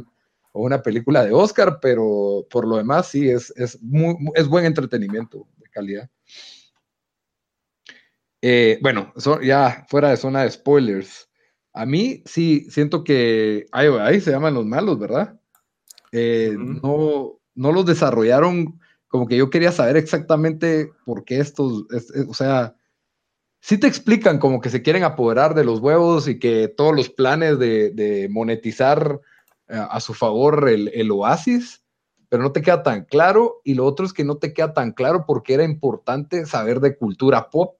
una 0.54 0.82
película 0.82 1.24
de 1.24 1.32
Oscar, 1.32 1.80
pero 1.82 2.46
por 2.50 2.67
lo 2.67 2.76
demás 2.76 3.08
sí, 3.08 3.30
es, 3.30 3.54
es, 3.56 3.82
muy, 3.82 4.15
es 4.36 4.50
buen 4.50 4.65
entretenimiento 4.65 5.48
de 5.58 5.70
calidad. 5.70 6.10
Eh, 8.41 8.78
bueno, 8.82 9.13
ya 9.41 9.86
fuera 9.88 10.10
de 10.10 10.17
zona 10.17 10.44
de 10.44 10.52
spoilers, 10.52 11.30
a 11.74 11.86
mí 11.86 12.22
sí 12.26 12.67
siento 12.70 13.04
que 13.06 13.65
ahí, 13.72 14.20
se 14.20 14.32
llaman 14.32 14.56
los 14.56 14.65
malos, 14.65 15.00
¿verdad? 15.00 15.39
Eh, 16.12 16.54
no, 16.58 17.39
no 17.56 17.72
los 17.72 17.86
desarrollaron 17.86 18.78
como 19.08 19.28
que 19.28 19.38
yo 19.38 19.50
quería 19.50 19.72
saber 19.72 19.98
exactamente 19.98 20.91
por 21.06 21.26
qué 21.26 21.39
estos, 21.39 21.86
o 22.28 22.34
sea, 22.34 22.76
sí 23.62 23.78
te 23.78 23.88
explican 23.88 24.39
como 24.39 24.60
que 24.60 24.69
se 24.69 24.82
quieren 24.82 25.04
apoderar 25.04 25.56
de 25.56 25.63
los 25.63 25.80
huevos 25.80 26.28
y 26.28 26.39
que 26.39 26.67
todos 26.67 26.95
los 26.95 27.10
planes 27.10 27.58
de, 27.60 28.28
monetizar 28.30 29.21
a 29.67 30.00
su 30.02 30.13
favor 30.13 30.67
el, 30.67 30.89
el 30.93 31.12
oasis, 31.12 31.82
pero 32.28 32.43
no 32.43 32.52
te 32.52 32.62
queda 32.62 32.84
tan 32.84 33.06
claro. 33.06 33.62
Y 33.63 33.76
lo 33.76 33.86
otro 33.86 34.06
es 34.06 34.12
que 34.12 34.26
no 34.26 34.36
te 34.36 34.54
queda 34.54 34.74
tan 34.74 34.91
claro 34.91 35.26
porque 35.26 35.54
era 35.54 35.63
importante 35.63 36.45
saber 36.45 36.82
de 36.82 36.97
cultura 36.97 37.50
pop 37.50 37.76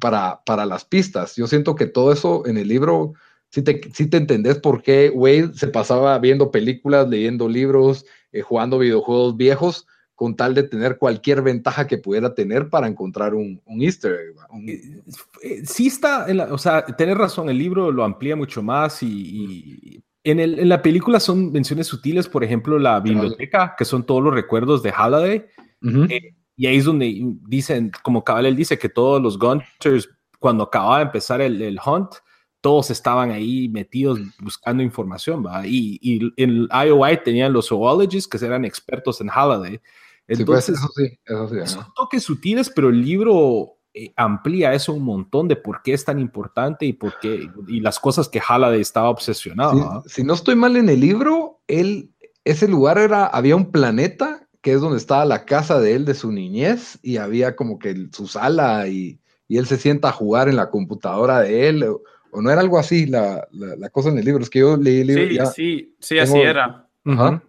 para, 0.00 0.42
para 0.44 0.66
las 0.66 0.84
pistas. 0.84 1.36
Yo 1.36 1.46
siento 1.46 1.74
que 1.74 1.86
todo 1.86 2.12
eso 2.12 2.46
en 2.46 2.56
el 2.56 2.68
libro, 2.68 3.14
si 3.50 3.62
te, 3.62 3.80
si 3.92 4.06
te 4.06 4.16
entendés 4.16 4.58
por 4.58 4.82
qué 4.82 5.10
Wade 5.14 5.54
se 5.54 5.68
pasaba 5.68 6.18
viendo 6.18 6.50
películas, 6.50 7.08
leyendo 7.08 7.48
libros, 7.48 8.04
eh, 8.32 8.42
jugando 8.42 8.78
videojuegos 8.78 9.36
viejos, 9.36 9.86
con 10.14 10.36
tal 10.36 10.54
de 10.54 10.62
tener 10.62 10.96
cualquier 10.98 11.42
ventaja 11.42 11.86
que 11.86 11.98
pudiera 11.98 12.34
tener 12.34 12.68
para 12.68 12.86
encontrar 12.86 13.34
un, 13.34 13.60
un 13.64 13.82
easter 13.82 14.12
egg. 14.12 14.36
Un... 14.50 14.68
Eh, 14.68 15.02
eh, 15.42 15.62
sí 15.64 15.88
está, 15.88 16.28
en 16.28 16.36
la, 16.38 16.52
o 16.52 16.58
sea, 16.58 16.84
tenés 16.84 17.16
razón, 17.16 17.48
el 17.48 17.58
libro 17.58 17.90
lo 17.90 18.04
amplía 18.04 18.36
mucho 18.36 18.62
más 18.62 19.02
y, 19.02 19.08
y 19.08 20.00
en, 20.22 20.40
el, 20.40 20.58
en, 20.60 20.68
la 20.68 20.82
película 20.82 21.18
son 21.20 21.50
menciones 21.52 21.86
sutiles, 21.86 22.28
por 22.28 22.44
ejemplo, 22.44 22.78
la 22.78 23.00
biblioteca, 23.00 23.74
que 23.76 23.84
son 23.84 24.04
todos 24.04 24.22
los 24.22 24.32
recuerdos 24.32 24.82
de 24.82 24.92
Halliday. 24.92 25.46
Uh 25.82 25.86
-huh. 25.86 26.10
eh, 26.10 26.34
y 26.56 26.66
ahí 26.66 26.76
es 26.76 26.84
donde 26.84 27.36
dicen, 27.48 27.90
como 28.02 28.22
Cabal 28.22 28.46
él 28.46 28.56
dice, 28.56 28.78
que 28.78 28.88
todos 28.88 29.20
los 29.20 29.38
Gunters, 29.38 30.08
cuando 30.38 30.64
acababa 30.64 30.98
de 30.98 31.04
empezar 31.04 31.40
el, 31.40 31.60
el 31.60 31.78
hunt, 31.84 32.14
todos 32.60 32.90
estaban 32.90 33.30
ahí 33.30 33.68
metidos 33.68 34.18
buscando 34.40 34.82
información, 34.82 35.44
¿va? 35.44 35.66
Y, 35.66 35.98
y 36.00 36.32
en 36.42 36.66
IOI 36.70 37.22
tenían 37.22 37.52
los 37.52 37.68
zoologists 37.68 38.26
que 38.26 38.44
eran 38.46 38.64
expertos 38.64 39.20
en 39.20 39.28
Halliday. 39.28 39.80
Entonces, 40.26 40.64
sí, 40.64 40.72
pues 40.72 40.78
eso 40.78 40.88
sí, 40.96 41.18
eso 41.24 41.48
sí. 41.48 41.72
Son 41.74 41.86
toques 41.94 42.22
sutiles, 42.22 42.70
pero 42.74 42.88
el 42.88 43.02
libro 43.02 43.76
eh, 43.92 44.12
amplía 44.16 44.72
eso 44.74 44.92
un 44.92 45.04
montón 45.04 45.48
de 45.48 45.56
por 45.56 45.82
qué 45.82 45.92
es 45.92 46.04
tan 46.04 46.18
importante 46.18 46.86
y 46.86 46.92
por 46.92 47.18
qué, 47.20 47.48
y 47.68 47.80
las 47.80 48.00
cosas 48.00 48.28
que 48.28 48.40
Halliday 48.40 48.80
estaba 48.80 49.10
obsesionado. 49.10 50.02
Sí, 50.06 50.16
si 50.16 50.24
no 50.24 50.34
estoy 50.34 50.56
mal 50.56 50.76
en 50.76 50.88
el 50.88 51.00
libro, 51.00 51.60
él, 51.68 52.10
ese 52.44 52.66
lugar 52.66 52.98
era, 52.98 53.26
había 53.26 53.54
un 53.54 53.70
planeta 53.70 54.48
que 54.62 54.72
es 54.72 54.80
donde 54.80 54.96
estaba 54.96 55.26
la 55.26 55.44
casa 55.44 55.78
de 55.78 55.94
él 55.94 56.06
de 56.06 56.14
su 56.14 56.32
niñez 56.32 56.98
y 57.02 57.18
había 57.18 57.54
como 57.54 57.78
que 57.78 58.08
su 58.12 58.26
sala 58.26 58.88
y, 58.88 59.20
y 59.46 59.58
él 59.58 59.66
se 59.66 59.76
sienta 59.76 60.08
a 60.08 60.12
jugar 60.12 60.48
en 60.48 60.56
la 60.56 60.70
computadora 60.70 61.40
de 61.40 61.68
él. 61.68 61.84
O, 61.84 62.02
o 62.32 62.42
no 62.42 62.50
era 62.50 62.62
algo 62.62 62.78
así 62.78 63.06
la, 63.06 63.46
la, 63.52 63.76
la, 63.76 63.90
cosa 63.90 64.08
en 64.08 64.18
el 64.18 64.24
libro, 64.24 64.42
es 64.42 64.50
que 64.50 64.60
yo 64.60 64.76
leí 64.76 65.02
el 65.02 65.06
libro. 65.06 65.28
Sí, 65.28 65.34
ya 65.36 65.46
sí, 65.46 65.96
sí, 66.00 66.18
así 66.18 66.38
era. 66.38 66.88
Uh 67.04 67.10
-huh. 67.10 67.42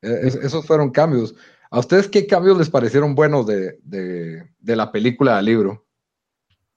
es, 0.00 0.36
esos 0.36 0.64
fueron 0.64 0.90
cambios. 0.90 1.34
¿A 1.70 1.78
ustedes 1.78 2.08
qué 2.08 2.26
cambios 2.26 2.58
les 2.58 2.70
parecieron 2.70 3.14
buenos 3.14 3.46
de, 3.46 3.78
de, 3.82 4.48
de, 4.58 4.76
la 4.76 4.92
película 4.92 5.38
al 5.38 5.44
libro? 5.44 5.86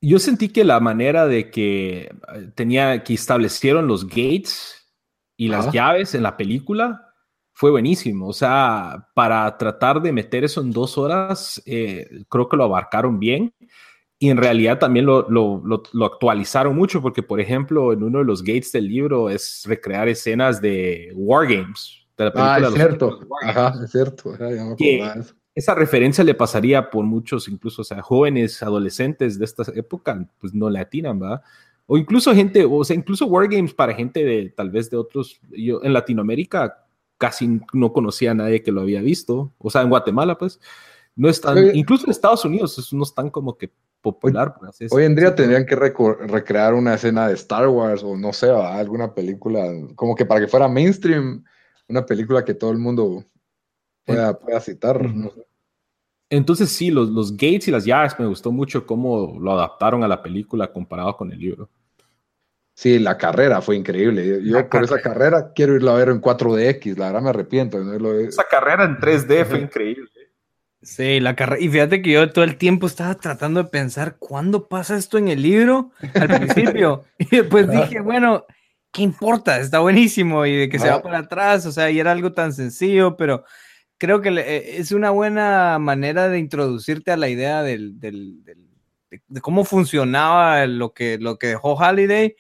Yo 0.02 0.20
sentí 0.20 0.50
que 0.50 0.64
la 0.64 0.80
manera 0.80 1.28
de 1.28 1.50
que 1.52 2.14
tenía 2.56 3.04
que 3.04 3.14
establecieron 3.14 3.88
los 3.88 4.08
gates 4.08 4.88
y 5.36 5.50
las 5.50 5.72
llaves 5.72 6.16
en 6.16 6.24
la 6.24 6.38
película 6.38 7.08
fue 7.54 7.72
buenísimo. 7.72 8.28
O 8.28 8.34
sea, 8.34 9.10
para 9.16 9.58
tratar 9.58 10.00
de 10.02 10.12
meter 10.12 10.44
eso 10.44 10.62
en 10.62 10.72
dos 10.72 10.98
horas, 10.98 11.60
eh, 11.66 12.08
creo 12.30 12.48
que 12.48 12.56
lo 12.56 12.66
abarcaron 12.66 13.20
bien. 13.20 13.52
Y 14.20 14.30
en 14.30 14.38
realidad 14.38 14.80
también 14.80 15.06
lo, 15.06 15.28
lo, 15.30 15.62
lo, 15.64 15.84
lo, 15.92 16.06
actualizaron 16.06 16.76
mucho, 16.76 17.02
porque, 17.02 17.22
por 17.22 17.40
ejemplo, 17.40 17.94
en 17.94 18.04
uno 18.04 18.20
de 18.20 18.26
los 18.26 18.44
gates 18.44 18.72
del 18.72 18.88
libro 18.88 19.30
es 19.30 19.64
recrear 19.68 20.08
escenas 20.08 20.62
de 20.62 21.12
Wargames. 21.16 22.07
De 22.18 22.26
la 22.26 22.34
película 22.34 22.56
ah, 22.56 22.70
es 22.70 22.74
cierto. 22.74 23.20
Ajá, 23.44 23.74
es 23.84 23.92
cierto. 23.92 24.34
Ajá, 24.34 24.46
me 24.46 25.24
esa 25.58 25.74
referencia 25.74 26.24
le 26.24 26.36
pasaría 26.36 26.92
por 26.92 27.04
muchos, 27.04 27.48
incluso, 27.48 27.82
o 27.82 27.86
sea, 27.86 28.04
jóvenes, 28.04 28.62
adolescentes 28.62 29.40
de 29.40 29.46
esta 29.46 29.64
época, 29.74 30.30
pues 30.40 30.54
no 30.54 30.70
le 30.70 30.80
atinan, 30.80 31.20
¿va? 31.20 31.42
O 31.88 31.98
incluso 31.98 32.32
gente, 32.36 32.64
o 32.64 32.84
sea, 32.84 32.96
incluso 32.96 33.26
Wargames 33.26 33.74
para 33.74 33.96
gente 33.96 34.24
de 34.24 34.54
tal 34.56 34.70
vez 34.70 34.92
de 34.92 34.98
otros, 34.98 35.42
yo 35.50 35.82
en 35.82 35.94
Latinoamérica 35.94 36.86
casi 37.18 37.60
no 37.74 37.92
conocía 37.92 38.32
a 38.32 38.36
nadie 38.36 38.62
que 38.62 38.72
lo 38.72 38.82
había 38.82 39.02
visto, 39.02 39.52
o 39.58 39.72
sea, 39.72 39.82
en 39.82 39.90
Guatemala, 39.90 40.38
pues, 40.38 40.60
no 41.16 41.28
están, 41.28 41.76
incluso 41.76 42.06
en 42.06 42.12
Estados 42.12 42.46
Unidos, 42.46 42.94
no 42.94 43.02
están 43.02 43.32
como 43.32 43.58
que 43.58 43.72
popular. 44.00 44.54
Hoy, 44.62 44.68
así 44.70 44.88
hoy 44.92 45.06
en 45.06 45.16
día 45.16 45.34
tendrían 45.34 45.66
que 45.66 45.76
recrear 45.76 46.76
una 46.76 46.94
escena 46.94 47.30
de 47.30 47.34
Star 47.34 47.68
Wars 47.68 48.04
o 48.04 48.16
no 48.16 48.32
sé, 48.32 48.52
alguna 48.52 49.16
película, 49.16 49.66
como 49.96 50.14
que 50.14 50.24
para 50.24 50.42
que 50.42 50.48
fuera 50.48 50.68
mainstream, 50.68 51.44
una 51.88 52.06
película 52.06 52.44
que 52.44 52.54
todo 52.54 52.72
el 52.72 52.78
mundo 52.78 53.24
pueda, 54.06 54.38
pueda 54.38 54.60
citar. 54.60 55.04
No. 55.14 55.32
Entonces 56.30 56.70
sí, 56.70 56.92
los, 56.92 57.10
los 57.10 57.32
gates 57.32 57.68
y 57.68 57.72
las 57.72 57.86
llaves 57.86 58.20
me 58.20 58.26
gustó 58.26 58.52
mucho 58.52 58.86
cómo 58.86 59.38
lo 59.40 59.54
adaptaron 59.54 60.04
a 60.04 60.08
la 60.08 60.22
película 60.22 60.72
comparado 60.72 61.16
con 61.16 61.32
el 61.32 61.40
libro. 61.40 61.70
Sí, 62.74 63.00
la 63.00 63.18
carrera 63.18 63.62
fue 63.62 63.76
increíble. 63.76 64.44
Yo 64.44 64.58
la 64.58 64.60
por 64.60 64.70
carrera. 64.70 64.86
esa 64.86 65.02
carrera 65.02 65.52
quiero 65.56 65.76
irlo 65.76 65.92
a 65.92 65.96
ver 65.98 66.10
en 66.10 66.22
4DX, 66.22 66.98
la 66.98 67.08
verdad 67.08 67.22
me 67.22 67.30
arrepiento. 67.30 67.80
¿no? 67.80 68.12
Esa 68.20 68.44
carrera 68.44 68.84
en 68.84 68.98
3D 68.98 69.46
fue 69.46 69.62
increíble. 69.62 70.12
Sí, 70.84 71.20
la 71.20 71.36
carrera. 71.36 71.60
Y 71.60 71.70
fíjate 71.70 72.04
que 72.04 72.12
yo 72.12 72.32
todo 72.32 72.44
el 72.44 72.58
tiempo 72.58 72.86
estaba 72.86 73.16
tratando 73.16 73.64
de 73.64 73.70
pensar 73.70 74.18
cuándo 74.20 74.68
pasa 74.68 74.96
esto 74.96 75.18
en 75.18 75.28
el 75.28 75.42
libro 75.42 75.90
al 76.14 76.28
principio. 76.28 77.04
y 77.18 77.38
después 77.38 77.68
dije, 77.68 78.00
bueno, 78.00 78.46
¿qué 78.92 79.02
importa? 79.02 79.60
Está 79.60 79.80
buenísimo. 79.80 80.46
Y 80.46 80.56
de 80.56 80.70
que 80.70 80.78
ah. 80.78 80.80
se 80.80 80.90
va 80.90 81.02
para 81.02 81.20
atrás, 81.20 81.66
o 81.66 81.72
sea, 81.72 81.90
y 81.90 82.00
era 82.00 82.12
algo 82.12 82.34
tan 82.34 82.54
sencillo, 82.54 83.18
pero 83.18 83.44
creo 83.98 84.22
que 84.22 84.30
eh, 84.30 84.78
es 84.78 84.92
una 84.92 85.12
buena 85.12 85.80
manera 85.80 86.30
de 86.30 86.40
introducirte 86.40 87.12
a 87.12 87.18
la 87.18 87.30
idea 87.30 87.64
del, 87.64 88.00
del, 88.00 88.44
del 88.44 88.68
de, 89.10 89.42
cómo 89.42 89.64
funcionaba 89.64 90.66
lo 90.66 90.94
que, 90.94 91.18
lo 91.20 91.38
que 91.38 91.48
dejó 91.48 91.74
Holiday. 91.74 92.36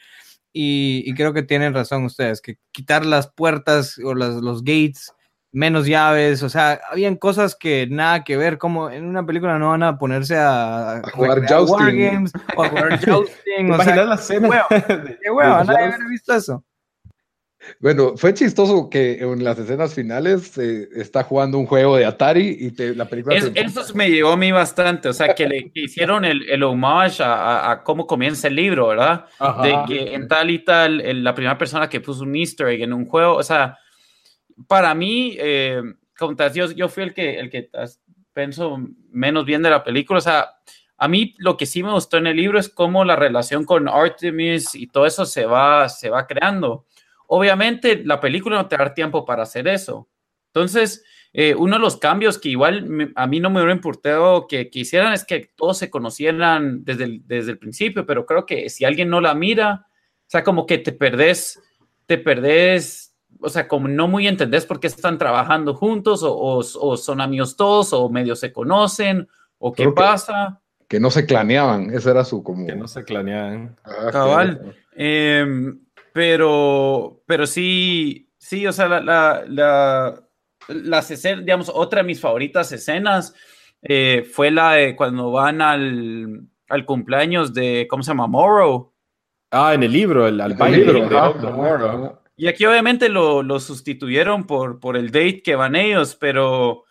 Y, 0.53 1.03
y, 1.05 1.13
creo 1.13 1.33
que 1.33 1.43
tienen 1.43 1.73
razón 1.73 2.05
ustedes, 2.05 2.41
que 2.41 2.57
quitar 2.71 3.05
las 3.05 3.31
puertas 3.31 3.99
o 4.03 4.15
las, 4.15 4.36
los 4.36 4.63
gates, 4.63 5.13
menos 5.57 5.87
llaves, 5.87 6.43
o 6.43 6.49
sea, 6.49 6.79
habían 6.91 7.15
cosas 7.15 7.55
que 7.55 7.87
nada 7.89 8.23
que 8.23 8.37
ver, 8.37 8.59
como 8.59 8.91
en 8.91 9.05
una 9.05 9.25
película 9.25 9.57
no 9.57 9.69
van 9.69 9.81
a 9.81 9.97
ponerse 9.97 10.37
a, 10.37 10.97
a 10.97 11.11
jugar 11.11 11.47
jousting. 11.47 11.73
Wargames 11.73 12.31
o 12.55 12.63
a 12.63 12.69
jugar 12.69 12.99
jousting. 13.05 13.71
o 13.71 13.83
sea, 13.83 14.05
la 14.05 14.15
escena? 14.15 14.65
Qué 14.69 15.31
huevo, 15.31 15.63
nadie 15.63 15.85
había 15.85 16.07
visto 16.09 16.35
eso. 16.35 16.63
Bueno, 17.79 18.13
fue 18.17 18.35
chistoso 18.35 18.87
que 18.87 19.13
en 19.13 19.43
las 19.43 19.57
escenas 19.57 19.95
finales 19.95 20.55
eh, 20.59 20.89
está 20.95 21.23
jugando 21.23 21.57
un 21.57 21.65
juego 21.65 21.97
de 21.97 22.05
Atari 22.05 22.55
y 22.59 22.71
te, 22.71 22.93
la 22.95 23.05
película... 23.05 23.35
Es, 23.35 23.51
te... 23.51 23.59
Eso 23.59 23.83
me 23.95 24.11
llegó 24.11 24.33
a 24.33 24.37
mí 24.37 24.51
bastante, 24.51 25.09
o 25.09 25.13
sea, 25.13 25.33
que 25.33 25.47
le 25.47 25.71
que 25.71 25.81
hicieron 25.85 26.23
el, 26.23 26.47
el 26.49 26.61
homage 26.61 27.23
a, 27.23 27.33
a, 27.33 27.71
a, 27.71 27.83
cómo 27.83 28.05
comienza 28.05 28.47
el 28.47 28.55
libro, 28.55 28.89
¿verdad? 28.89 29.25
Ajá. 29.39 29.63
De 29.63 29.75
que 29.87 30.13
en 30.13 30.27
tal 30.27 30.51
y 30.51 30.63
tal, 30.63 31.01
el, 31.01 31.23
la 31.23 31.33
primera 31.33 31.57
persona 31.57 31.89
que 31.89 31.99
puso 31.99 32.21
un 32.21 32.35
easter 32.35 32.67
egg 32.67 32.83
en 32.83 32.93
un 32.93 33.05
juego, 33.05 33.35
o 33.35 33.43
sea, 33.43 33.79
para 34.67 34.95
mí, 34.95 35.35
eh, 35.39 35.81
yo, 36.53 36.71
yo 36.71 36.89
fui 36.89 37.03
el 37.03 37.13
que, 37.13 37.39
el 37.39 37.49
que 37.49 37.69
pienso 38.33 38.77
menos 39.11 39.45
bien 39.45 39.61
de 39.61 39.69
la 39.69 39.83
película, 39.83 40.19
o 40.19 40.21
sea, 40.21 40.49
a 40.97 41.07
mí 41.07 41.35
lo 41.37 41.57
que 41.57 41.65
sí 41.65 41.83
me 41.83 41.91
gustó 41.91 42.17
en 42.17 42.27
el 42.27 42.37
libro 42.37 42.59
es 42.59 42.69
cómo 42.69 43.05
la 43.05 43.15
relación 43.15 43.65
con 43.65 43.87
Artemis 43.87 44.73
y 44.73 44.87
todo 44.87 45.05
eso 45.05 45.25
se 45.25 45.45
va, 45.45 45.89
se 45.89 46.09
va 46.09 46.25
creando. 46.25 46.85
Obviamente, 47.27 48.03
la 48.03 48.19
película 48.19 48.55
no 48.55 48.67
te 48.67 48.77
da 48.77 48.93
tiempo 48.93 49.23
para 49.23 49.43
hacer 49.43 49.67
eso. 49.67 50.09
Entonces, 50.47 51.03
eh, 51.33 51.53
uno 51.53 51.75
de 51.75 51.81
los 51.81 51.97
cambios 51.97 52.39
que 52.39 52.49
igual 52.49 53.13
a 53.15 53.27
mí 53.27 53.39
no 53.39 53.51
me 53.51 53.59
hubiera 53.59 53.73
importado 53.73 54.47
que, 54.47 54.71
que, 54.71 54.79
hicieran 54.79 55.13
es 55.13 55.23
que 55.23 55.51
todos 55.55 55.77
se 55.77 55.91
conocieran 55.91 56.83
desde 56.83 57.03
el, 57.03 57.27
desde 57.27 57.51
el 57.51 57.59
principio, 57.59 58.05
pero 58.07 58.25
creo 58.25 58.45
que 58.47 58.69
si 58.69 58.85
alguien 58.85 59.09
no 59.09 59.21
la 59.21 59.35
mira, 59.35 59.85
o 59.87 60.29
sea, 60.29 60.43
como 60.43 60.65
que 60.65 60.79
te 60.79 60.93
perdés, 60.93 61.61
te 62.07 62.17
perdés, 62.17 63.06
o 63.41 63.50
sea, 63.50 63.67
como 63.67 63.88
no 63.88 64.08
muy 64.08 64.28
entendés 64.28 64.65
por 64.65 64.80
qué 64.80 64.88
están 64.88 65.17
trabajando 65.17 65.73
juntos 65.73 66.23
o, 66.23 66.34
o, 66.34 66.58
o 66.60 66.97
son 66.97 67.21
amigos 67.21 67.56
todos 67.56 67.93
o 67.93 68.10
medio 68.10 68.36
se 68.36 68.52
conocen 68.52 69.28
o 69.60 69.73
qué 69.73 69.84
creo 69.84 69.95
pasa. 69.95 70.62
Que, 70.80 70.97
que, 70.97 71.00
no 71.00 71.12
se 71.12 71.26
claneaban, 71.26 71.93
ese 71.93 72.12
era 72.12 72.23
su 72.23 72.43
como... 72.43 72.65
Que 72.65 72.76
no 72.76 72.88
se 72.88 73.04
claneaban. 73.04 73.76
Ah, 73.84 74.10
Cabal. 74.12 74.76
Eh, 74.95 75.73
pero, 76.13 77.21
pero 77.26 77.45
sí, 77.45 78.32
sí, 78.38 78.65
o 78.65 78.73
sea, 78.73 78.88
la, 78.88 79.02
la, 79.02 79.43
la, 79.47 80.23
las 80.67 81.12
escenas, 81.12 81.45
digamos, 81.45 81.71
otra 81.73 82.02
de 82.02 82.08
mis 82.08 82.19
favoritas 82.19 82.71
escenas 82.71 83.36
eh, 83.82 84.28
fue 84.34 84.50
la 84.50 84.73
de 84.73 84.95
cuando 84.95 85.32
van 85.32 85.62
al, 85.62 86.47
al, 86.69 86.86
cumpleaños 86.86 87.54
de, 87.54 87.88
¿cómo 87.89 88.02
se 88.02 88.10
llama? 88.10 88.28
Morrow. 88.28 88.93
Ah, 89.52 89.73
en 89.73 89.84
el 89.84 89.91
libro, 89.91 90.28
el, 90.28 90.41
al 90.41 90.56
baile. 90.56 91.08
Y 92.38 92.47
aquí 92.47 92.65
obviamente 92.65 93.10
lo, 93.10 93.43
lo 93.43 93.60
sustituyeron 93.60 94.45
por, 94.45 94.80
por 94.80 94.95
el 94.95 95.08
date 95.08 95.41
que 95.41 95.56
van 95.56 95.76
ellos, 95.76 96.15
pero 96.15 96.86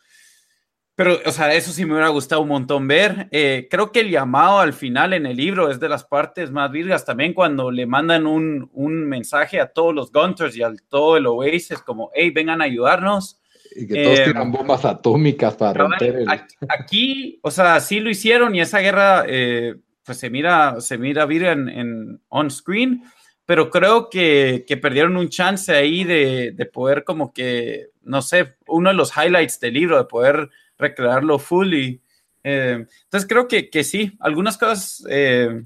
pero, 0.96 1.18
o 1.26 1.30
sea, 1.30 1.52
eso 1.52 1.72
sí 1.72 1.84
me 1.84 1.92
hubiera 1.92 2.08
gustado 2.08 2.40
un 2.40 2.48
montón 2.48 2.88
ver. 2.88 3.28
Eh, 3.30 3.68
creo 3.70 3.92
que 3.92 4.00
el 4.00 4.10
llamado 4.10 4.60
al 4.60 4.72
final 4.72 5.12
en 5.12 5.26
el 5.26 5.36
libro 5.36 5.70
es 5.70 5.78
de 5.78 5.90
las 5.90 6.04
partes 6.04 6.50
más 6.50 6.72
virgas 6.72 7.04
también 7.04 7.34
cuando 7.34 7.70
le 7.70 7.84
mandan 7.84 8.26
un, 8.26 8.70
un 8.72 9.06
mensaje 9.06 9.60
a 9.60 9.66
todos 9.66 9.94
los 9.94 10.10
Gunters 10.10 10.56
y 10.56 10.62
a 10.62 10.72
todo 10.88 11.18
el 11.18 11.26
Oasis 11.26 11.82
como, 11.82 12.10
hey, 12.14 12.30
vengan 12.30 12.62
a 12.62 12.64
ayudarnos. 12.64 13.42
Y 13.76 13.86
que 13.86 14.04
todos 14.04 14.20
eh, 14.20 14.24
tiran 14.24 14.50
bombas 14.50 14.86
atómicas 14.86 15.54
para 15.54 15.74
romper 15.74 16.16
el... 16.16 16.28
Aquí, 16.66 17.38
o 17.42 17.50
sea, 17.50 17.78
sí 17.80 18.00
lo 18.00 18.08
hicieron 18.08 18.54
y 18.54 18.62
esa 18.62 18.78
guerra, 18.78 19.24
eh, 19.28 19.74
pues 20.02 20.16
se 20.16 20.30
mira, 20.30 20.80
se 20.80 20.96
mira 20.96 21.26
virga 21.26 21.52
en, 21.52 21.68
en 21.68 22.22
on 22.28 22.50
screen, 22.50 23.02
pero 23.46 23.70
creo 23.70 24.10
que, 24.10 24.64
que 24.66 24.76
perdieron 24.76 25.16
un 25.16 25.28
chance 25.28 25.72
ahí 25.72 26.02
de, 26.04 26.52
de, 26.52 26.66
poder 26.66 27.04
como 27.04 27.32
que, 27.32 27.90
no 28.02 28.20
sé, 28.20 28.56
uno 28.66 28.90
de 28.90 28.96
los 28.96 29.12
highlights 29.16 29.60
del 29.60 29.74
libro, 29.74 29.96
de 29.96 30.04
poder 30.04 30.50
recrearlo 30.76 31.38
fully. 31.38 32.02
Eh, 32.42 32.84
entonces 33.04 33.28
creo 33.28 33.46
que, 33.46 33.70
que, 33.70 33.84
sí, 33.84 34.16
algunas 34.20 34.58
cosas... 34.58 35.04
Eh, 35.08 35.64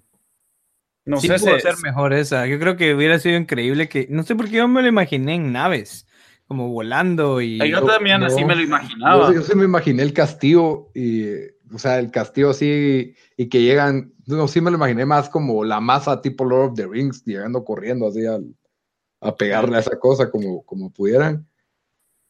no 1.07 1.19
sí 1.19 1.29
sé 1.29 1.38
pudo 1.38 1.59
ser 1.59 1.79
mejor 1.83 2.12
esa. 2.12 2.47
Yo 2.47 2.59
creo 2.61 2.77
que 2.77 2.95
hubiera 2.95 3.19
sido 3.19 3.37
increíble 3.37 3.88
que, 3.88 4.07
no 4.11 4.23
sé 4.23 4.37
por 4.37 4.49
qué 4.49 4.57
yo 4.57 4.69
me 4.69 4.83
lo 4.83 4.88
imaginé 4.88 5.35
en 5.35 5.51
naves, 5.51 6.07
como 6.47 6.69
volando 6.69 7.40
y. 7.40 7.59
Yo 7.69 7.85
también 7.85 8.23
así 8.23 8.45
me 8.45 8.55
lo 8.55 8.62
imaginaba. 8.62 9.29
Yo, 9.29 9.35
yo, 9.35 9.43
sí 9.43 9.57
me 9.57 9.64
imaginé 9.64 10.03
el 10.03 10.12
castillo 10.12 10.90
y, 10.95 11.25
o 11.73 11.79
sea, 11.79 11.99
el 11.99 12.11
castillo 12.11 12.51
así 12.51 13.14
y 13.37 13.49
que 13.49 13.62
llegan, 13.62 14.12
no, 14.31 14.49
sí 14.49 14.61
me 14.61 14.71
lo 14.71 14.77
imaginé 14.77 15.05
más 15.05 15.29
como 15.29 15.64
la 15.64 15.81
masa 15.81 16.21
tipo 16.21 16.45
Lord 16.45 16.71
of 16.71 16.77
the 16.77 16.87
Rings, 16.87 17.25
llegando 17.25 17.64
corriendo 17.64 18.09
así 18.09 18.25
a 18.27 19.37
pegarle 19.37 19.77
a 19.77 19.81
esa 19.81 19.99
cosa 19.99 20.31
como, 20.31 20.62
como 20.64 20.93
pudieran. 20.93 21.47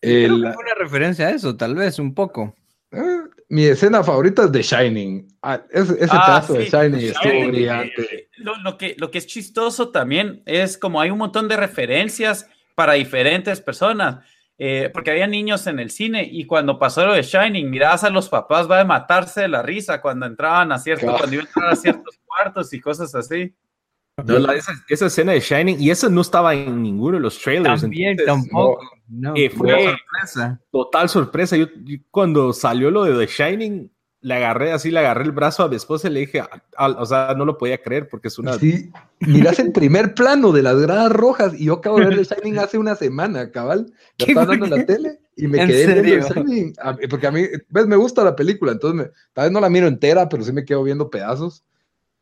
El, 0.00 0.40
Creo 0.40 0.52
que 0.52 0.58
una 0.58 0.74
referencia 0.78 1.28
a 1.28 1.30
eso, 1.30 1.56
tal 1.56 1.74
vez, 1.74 1.98
un 1.98 2.14
poco. 2.14 2.54
Eh, 2.90 3.20
mi 3.48 3.64
escena 3.64 4.02
favorita 4.02 4.44
es 4.44 4.52
The 4.52 4.62
Shining. 4.62 5.28
Ah, 5.42 5.62
ese, 5.70 5.94
ese 5.94 6.08
ah, 6.10 6.26
pedazo 6.26 6.54
de 6.54 6.64
Shining 6.66 7.10
estuvo 7.10 7.48
brillante. 7.48 8.28
Lo, 8.36 8.56
lo, 8.62 8.78
que, 8.78 8.96
lo 8.98 9.10
que 9.10 9.18
es 9.18 9.26
chistoso 9.26 9.90
también 9.90 10.42
es 10.46 10.78
como 10.78 11.00
hay 11.00 11.10
un 11.10 11.18
montón 11.18 11.48
de 11.48 11.56
referencias 11.56 12.46
para 12.74 12.94
diferentes 12.94 13.60
personas. 13.60 14.24
Eh, 14.62 14.90
porque 14.92 15.10
había 15.10 15.26
niños 15.26 15.66
en 15.68 15.78
el 15.78 15.90
cine 15.90 16.28
y 16.30 16.44
cuando 16.44 16.78
pasó 16.78 17.06
lo 17.06 17.14
de 17.14 17.22
Shining, 17.22 17.70
mirabas 17.70 18.04
a 18.04 18.10
los 18.10 18.28
papás, 18.28 18.70
va 18.70 18.78
a 18.78 18.84
matarse 18.84 19.40
de 19.40 19.48
la 19.48 19.62
risa 19.62 20.02
cuando 20.02 20.26
entraban 20.26 20.70
a 20.70 20.78
cierto, 20.78 21.06
cuando 21.06 21.32
iban 21.32 21.46
a 21.46 21.48
entrar 21.48 21.72
a 21.72 21.76
ciertos 21.76 22.20
cuartos 22.26 22.70
y 22.74 22.78
cosas 22.78 23.14
así. 23.14 23.54
No, 24.22 24.38
la, 24.38 24.52
esa, 24.52 24.72
esa, 24.90 25.06
escena 25.06 25.32
de 25.32 25.40
Shining, 25.40 25.80
y 25.80 25.88
eso 25.88 26.10
no 26.10 26.20
estaba 26.20 26.52
en 26.52 26.82
ninguno 26.82 27.16
de 27.16 27.22
los 27.22 27.38
trailers. 27.38 27.80
También, 27.80 28.18
tampoco. 28.18 28.86
No, 29.08 29.32
eh, 29.34 29.48
fue 29.48 29.82
sorpresa. 29.82 30.60
total 30.70 31.08
sorpresa. 31.08 31.56
Yo, 31.56 31.66
yo, 31.82 31.96
cuando 32.10 32.52
salió 32.52 32.90
lo 32.90 33.04
de 33.04 33.26
The 33.26 33.32
Shining, 33.32 33.90
le 34.22 34.34
agarré 34.34 34.72
así, 34.72 34.90
le 34.90 34.98
agarré 34.98 35.24
el 35.24 35.32
brazo 35.32 35.62
a 35.62 35.68
mi 35.68 35.76
esposa 35.76 36.08
y 36.08 36.12
le 36.12 36.20
dije, 36.20 36.42
o 36.78 37.06
sea, 37.06 37.34
no 37.36 37.44
lo 37.44 37.56
podía 37.56 37.80
creer 37.80 38.08
porque 38.08 38.28
es 38.28 38.38
una... 38.38 38.54
Sí, 38.54 38.90
miras 39.20 39.58
el 39.58 39.72
primer 39.72 40.14
plano 40.14 40.52
de 40.52 40.62
las 40.62 40.78
gradas 40.78 41.10
rojas 41.10 41.54
y 41.58 41.66
yo 41.66 41.74
acabo 41.74 41.98
de 41.98 42.06
ver 42.06 42.26
The 42.26 42.34
Shining 42.34 42.58
hace 42.58 42.78
una 42.78 42.94
semana, 42.94 43.50
cabal. 43.50 43.92
Ya 44.18 44.26
estaba 44.26 44.46
dando 44.46 44.66
en 44.66 44.70
la 44.72 44.84
tele 44.84 45.20
y 45.36 45.46
me 45.46 45.66
quedé 45.66 46.02
viendo 46.02 46.26
The 46.26 46.34
Shining. 46.34 46.74
Porque 47.08 47.26
a 47.26 47.30
mí, 47.30 47.46
ves, 47.70 47.86
me 47.86 47.96
gusta 47.96 48.22
la 48.22 48.36
película, 48.36 48.72
entonces 48.72 48.96
me, 48.98 49.10
tal 49.32 49.44
vez 49.46 49.52
no 49.52 49.60
la 49.60 49.70
miro 49.70 49.86
entera, 49.86 50.28
pero 50.28 50.44
sí 50.44 50.52
me 50.52 50.66
quedo 50.66 50.82
viendo 50.82 51.08
pedazos. 51.08 51.64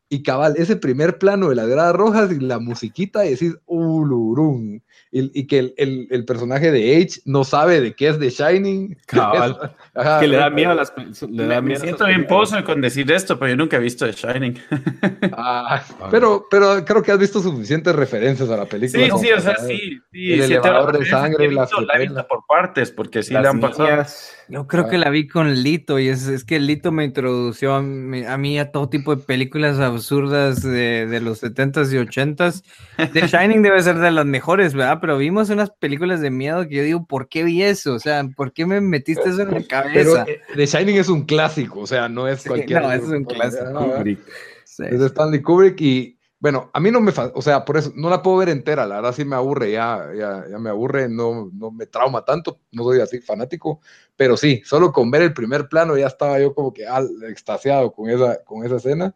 Y 0.08 0.22
cabal, 0.22 0.54
ese 0.56 0.76
primer 0.76 1.18
plano 1.18 1.48
de 1.48 1.56
las 1.56 1.66
gradas 1.66 1.94
rojas 1.94 2.30
y 2.30 2.38
la 2.38 2.60
musiquita 2.60 3.26
y 3.26 3.30
decís, 3.30 3.56
ulurum 3.66 4.80
y, 5.10 5.40
y 5.40 5.46
que 5.46 5.58
el, 5.58 5.74
el, 5.76 6.06
el, 6.10 6.24
personaje 6.24 6.70
de 6.70 6.96
H 6.96 7.20
no 7.24 7.44
sabe 7.44 7.80
de 7.80 7.94
qué 7.94 8.08
es 8.08 8.18
The 8.18 8.30
Shining. 8.30 8.98
Cabal. 9.06 9.74
Ajá, 9.94 10.20
que 10.20 10.28
le 10.28 10.36
da 10.36 10.50
miedo 10.50 10.70
a 10.70 10.74
las 10.74 10.92
le 11.28 11.46
da 11.46 11.60
Me, 11.60 11.70
me 11.70 11.76
siento 11.76 12.06
bien 12.06 12.26
pozo 12.26 12.62
con 12.62 12.80
decir 12.80 13.10
esto, 13.10 13.38
pero 13.38 13.50
yo 13.50 13.56
nunca 13.56 13.76
he 13.76 13.80
visto 13.80 14.06
The 14.06 14.12
Shining. 14.12 14.58
Ah, 15.40 15.82
pero, 16.10 16.46
pero 16.50 16.84
creo 16.84 17.02
que 17.02 17.12
has 17.12 17.18
visto 17.18 17.40
suficientes 17.40 17.94
referencias 17.94 18.50
a 18.50 18.56
la 18.56 18.64
película. 18.64 19.04
Sí, 19.04 19.26
sí, 19.26 19.32
o 19.32 19.40
sea, 19.40 19.56
sí. 19.56 20.00
sí 20.10 20.32
el 20.32 20.44
sí, 20.44 20.52
elevador 20.52 20.98
de 20.98 21.06
sangre, 21.06 21.50
la, 21.52 21.68
la 21.86 21.94
he 21.94 22.00
visto 22.00 22.26
por 22.26 22.44
partes, 22.46 22.90
porque 22.90 23.22
sí 23.22 23.34
la 23.34 23.50
han 23.50 23.60
pasado. 23.60 24.04
Yo 24.48 24.66
creo 24.66 24.86
ah. 24.86 24.90
que 24.90 24.98
la 24.98 25.10
vi 25.10 25.28
con 25.28 25.54
Lito 25.62 25.98
y 25.98 26.08
es, 26.08 26.26
es 26.26 26.44
que 26.44 26.58
Lito 26.58 26.90
me 26.90 27.04
introdució 27.04 27.74
a 27.74 27.82
mí, 27.82 28.24
a 28.24 28.38
mí, 28.38 28.58
a 28.58 28.72
todo 28.72 28.88
tipo 28.88 29.14
de 29.14 29.22
películas 29.22 29.78
absurdas 29.78 30.62
de, 30.62 31.06
de 31.06 31.20
los 31.20 31.42
70s 31.42 31.92
y 31.92 31.96
80s. 31.96 32.64
The 33.12 33.26
Shining 33.26 33.62
debe 33.62 33.82
ser 33.82 33.98
de 33.98 34.10
las 34.10 34.24
mejores, 34.24 34.74
¿verdad? 34.74 34.97
Pero 35.00 35.18
vimos 35.18 35.50
unas 35.50 35.70
películas 35.70 36.20
de 36.20 36.30
miedo 36.30 36.66
que 36.68 36.76
yo 36.76 36.82
digo, 36.82 37.06
¿por 37.06 37.28
qué 37.28 37.44
vi 37.44 37.62
eso? 37.62 37.94
O 37.94 37.98
sea, 37.98 38.28
¿por 38.36 38.52
qué 38.52 38.66
me 38.66 38.80
metiste 38.80 39.28
eso 39.28 39.42
en 39.42 39.50
la 39.52 39.62
cabeza? 39.66 40.24
Pero 40.24 40.40
The 40.54 40.66
Shining 40.66 40.96
es 40.96 41.08
un 41.08 41.24
clásico, 41.24 41.80
o 41.80 41.86
sea, 41.86 42.08
no 42.08 42.28
es 42.28 42.44
cualquier. 42.46 42.80
Sí, 42.80 42.86
no, 42.86 42.92
es 42.92 43.02
un 43.02 43.24
clásico. 43.24 43.72
Kubrick. 43.72 44.20
Sí. 44.64 44.84
Es 44.88 45.00
de 45.00 45.06
Stanley 45.06 45.42
Kubrick 45.42 45.80
y 45.80 46.18
bueno, 46.40 46.70
a 46.72 46.78
mí 46.78 46.92
no 46.92 47.00
me, 47.00 47.12
o 47.34 47.42
sea, 47.42 47.64
por 47.64 47.76
eso 47.76 47.92
no 47.96 48.08
la 48.08 48.22
puedo 48.22 48.36
ver 48.36 48.48
entera, 48.48 48.86
la 48.86 48.96
verdad 48.96 49.12
sí 49.12 49.24
me 49.24 49.34
aburre, 49.34 49.72
ya, 49.72 50.08
ya, 50.16 50.44
ya 50.48 50.58
me 50.58 50.70
aburre, 50.70 51.08
no, 51.08 51.50
no 51.52 51.72
me 51.72 51.86
trauma 51.86 52.24
tanto, 52.24 52.60
no 52.70 52.84
soy 52.84 53.00
así 53.00 53.20
fanático, 53.20 53.80
pero 54.14 54.36
sí, 54.36 54.62
solo 54.64 54.92
con 54.92 55.10
ver 55.10 55.22
el 55.22 55.32
primer 55.32 55.68
plano 55.68 55.96
ya 55.96 56.06
estaba 56.06 56.38
yo 56.38 56.54
como 56.54 56.72
que 56.72 56.86
al, 56.86 57.08
extasiado 57.28 57.92
con 57.92 58.08
esa, 58.08 58.44
con 58.44 58.64
esa 58.64 58.76
escena. 58.76 59.14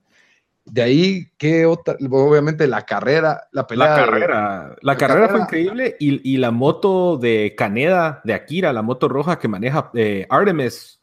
De 0.65 0.83
ahí, 0.83 1.33
¿qué 1.37 1.67
otra? 1.67 1.97
Obviamente 2.11 2.67
la 2.69 2.83
carrera, 2.83 3.49
la 3.51 3.67
pelea. 3.67 3.89
La 3.89 3.97
carrera, 3.97 4.37
la, 4.37 4.77
la 4.81 4.97
carrera, 4.97 5.21
carrera, 5.21 5.29
fue 5.29 5.41
increíble 5.41 5.97
y, 5.99 6.35
y, 6.35 6.37
la 6.37 6.51
moto 6.51 7.17
de 7.17 7.55
Caneda, 7.57 8.21
de 8.25 8.35
Akira, 8.35 8.73
la 8.73 8.83
moto 8.83 9.09
roja 9.09 9.39
que 9.39 9.49
maneja 9.49 9.91
eh, 9.95 10.27
Artemis. 10.31 11.01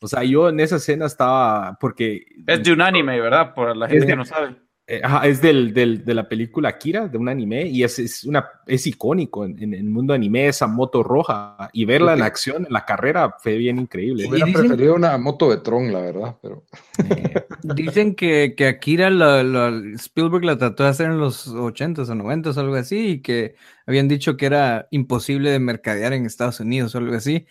O 0.00 0.08
sea, 0.08 0.22
yo 0.22 0.48
en 0.48 0.60
esa 0.60 0.76
escena 0.76 1.06
estaba, 1.06 1.76
porque... 1.80 2.24
Es 2.46 2.62
de 2.62 2.72
un 2.72 2.80
anime, 2.80 3.20
¿verdad? 3.20 3.54
Por 3.54 3.76
la 3.76 3.88
gente 3.88 4.06
que 4.06 4.16
no 4.16 4.24
sabe. 4.24 4.56
Eh, 4.90 5.02
es 5.24 5.42
del, 5.42 5.74
del, 5.74 6.02
de 6.02 6.14
la 6.14 6.26
película 6.26 6.70
Akira, 6.70 7.08
de 7.08 7.18
un 7.18 7.28
anime, 7.28 7.66
y 7.66 7.82
es, 7.82 7.98
es, 7.98 8.24
una, 8.24 8.48
es 8.66 8.86
icónico 8.86 9.44
en, 9.44 9.62
en, 9.62 9.74
el 9.74 9.84
mundo 9.84 10.14
anime, 10.14 10.48
esa 10.48 10.66
moto 10.66 11.02
roja, 11.02 11.68
y 11.74 11.84
verla 11.84 12.14
en 12.14 12.22
acción, 12.22 12.64
en 12.64 12.72
la 12.72 12.86
carrera, 12.86 13.36
fue 13.38 13.58
bien 13.58 13.78
increíble. 13.78 14.26
Hubiera 14.26 14.46
dicen, 14.46 14.62
preferido 14.62 14.94
una 14.94 15.18
moto 15.18 15.50
de 15.50 15.58
Tron, 15.58 15.92
la 15.92 16.00
verdad, 16.00 16.36
pero... 16.40 16.64
Eh, 17.04 17.44
dicen 17.62 18.14
que, 18.14 18.54
que 18.56 18.66
Akira, 18.66 19.10
la, 19.10 19.42
la, 19.42 19.68
Spielberg 19.96 20.46
la 20.46 20.56
trató 20.56 20.84
de 20.84 20.88
hacer 20.88 21.10
en 21.10 21.18
los 21.18 21.54
80s 21.54 22.08
o 22.08 22.14
90s 22.14 22.56
o 22.56 22.60
algo 22.60 22.76
así, 22.76 23.08
y 23.08 23.20
que 23.20 23.56
habían 23.86 24.08
dicho 24.08 24.38
que 24.38 24.46
era 24.46 24.88
imposible 24.90 25.50
de 25.50 25.58
mercadear 25.58 26.14
en 26.14 26.24
Estados 26.24 26.60
Unidos 26.60 26.94
o 26.94 26.98
algo 26.98 27.14
así. 27.14 27.46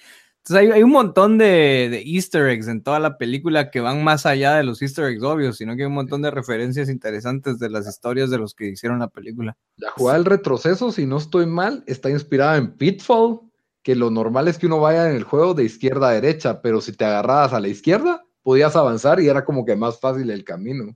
Entonces 0.49 0.65
hay, 0.65 0.77
hay 0.77 0.83
un 0.83 0.91
montón 0.91 1.37
de, 1.37 1.89
de, 1.91 2.03
easter 2.05 2.47
eggs 2.47 2.69
en 2.69 2.81
toda 2.81 2.99
la 2.99 3.17
película 3.17 3.69
que 3.69 3.81
van 3.81 4.01
más 4.01 4.25
allá 4.25 4.55
de 4.55 4.63
los 4.63 4.81
easter 4.81 5.05
eggs 5.05 5.21
obvios, 5.21 5.57
sino 5.57 5.75
que 5.75 5.81
hay 5.81 5.87
un 5.87 5.93
montón 5.93 6.21
de 6.21 6.31
referencias 6.31 6.87
interesantes 6.87 7.59
de 7.59 7.69
las 7.69 7.85
historias 7.85 8.29
de 8.29 8.37
los 8.37 8.55
que 8.55 8.67
hicieron 8.67 8.99
la 8.99 9.09
película. 9.09 9.57
La 9.75 9.91
jugada 9.91 10.17
del 10.17 10.25
retroceso, 10.25 10.93
si 10.93 11.05
no 11.05 11.17
estoy 11.17 11.47
mal, 11.47 11.83
está 11.85 12.09
inspirada 12.09 12.55
en 12.55 12.71
Pitfall, 12.77 13.41
que 13.83 13.95
lo 13.95 14.09
normal 14.09 14.47
es 14.47 14.57
que 14.57 14.67
uno 14.67 14.79
vaya 14.79 15.09
en 15.09 15.17
el 15.17 15.23
juego 15.23 15.53
de 15.53 15.65
izquierda 15.65 16.09
a 16.09 16.13
derecha, 16.13 16.61
pero 16.61 16.79
si 16.79 16.93
te 16.93 17.03
agarrabas 17.03 17.51
a 17.51 17.59
la 17.59 17.67
izquierda, 17.67 18.23
podías 18.41 18.77
avanzar 18.77 19.19
y 19.19 19.27
era 19.27 19.43
como 19.43 19.65
que 19.65 19.75
más 19.75 19.99
fácil 19.99 20.29
el 20.29 20.45
camino. 20.45 20.95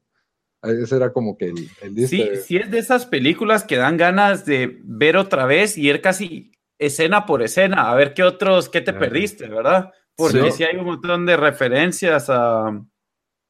Ese 0.64 0.96
era 0.96 1.12
como 1.12 1.38
que 1.38 1.48
el, 1.48 1.70
el 1.82 2.08
Sí, 2.08 2.30
sí 2.46 2.56
es 2.56 2.72
de 2.72 2.80
esas 2.80 3.06
películas 3.06 3.66
que 3.66 3.76
dan 3.76 3.98
ganas 3.98 4.46
de 4.46 4.80
ver 4.86 5.18
otra 5.18 5.46
vez 5.46 5.78
y 5.78 5.90
ir 5.90 6.00
casi 6.00 6.54
escena 6.82 7.26
por 7.26 7.44
escena, 7.44 7.91
a 7.91 7.96
ver 7.96 8.13
qué 8.13 8.24
otros, 8.24 8.67
qué 8.67 8.82
te 8.82 8.91
perdiste, 8.91 9.48
¿verdad? 9.48 9.91
Porque 10.15 10.41
sí, 10.46 10.58
sí 10.58 10.63
hay 10.63 10.76
un 10.78 10.86
montón 10.86 11.26
de 11.26 11.38
referencias 11.38 12.30
a... 12.30 12.82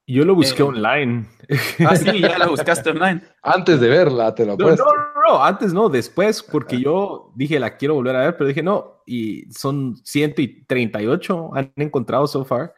Yo 0.06 0.26
lo 0.26 0.36
busqué 0.36 0.62
eh, 0.62 0.65
online. 0.65 1.28
Ah, 1.86 1.96
sí, 1.96 2.22
ya 2.22 2.38
la 2.38 2.48
buscaste 2.48 2.91
online. 2.91 3.22
Antes 3.41 3.80
de 3.80 3.89
verla, 3.89 4.34
te 4.34 4.46
lo 4.46 4.56
no, 4.56 4.70
no, 4.70 4.76
no, 4.76 5.28
no, 5.28 5.44
antes 5.44 5.74
no, 5.74 5.89
después, 5.89 6.41
porque 6.44 6.80
yo 6.80 7.34
dije 7.36 7.60
la 7.60 7.76
quiero 7.76 7.96
volver 7.96 8.15
a 8.15 8.22
ver, 8.22 8.38
pero 8.38 8.48
dije 8.48 8.63
no, 8.63 9.02
y 9.06 9.52
son 9.52 9.98
138 9.98 11.52
han 11.54 11.74
encontrado 11.76 12.28
so 12.28 12.46
far 12.46 12.74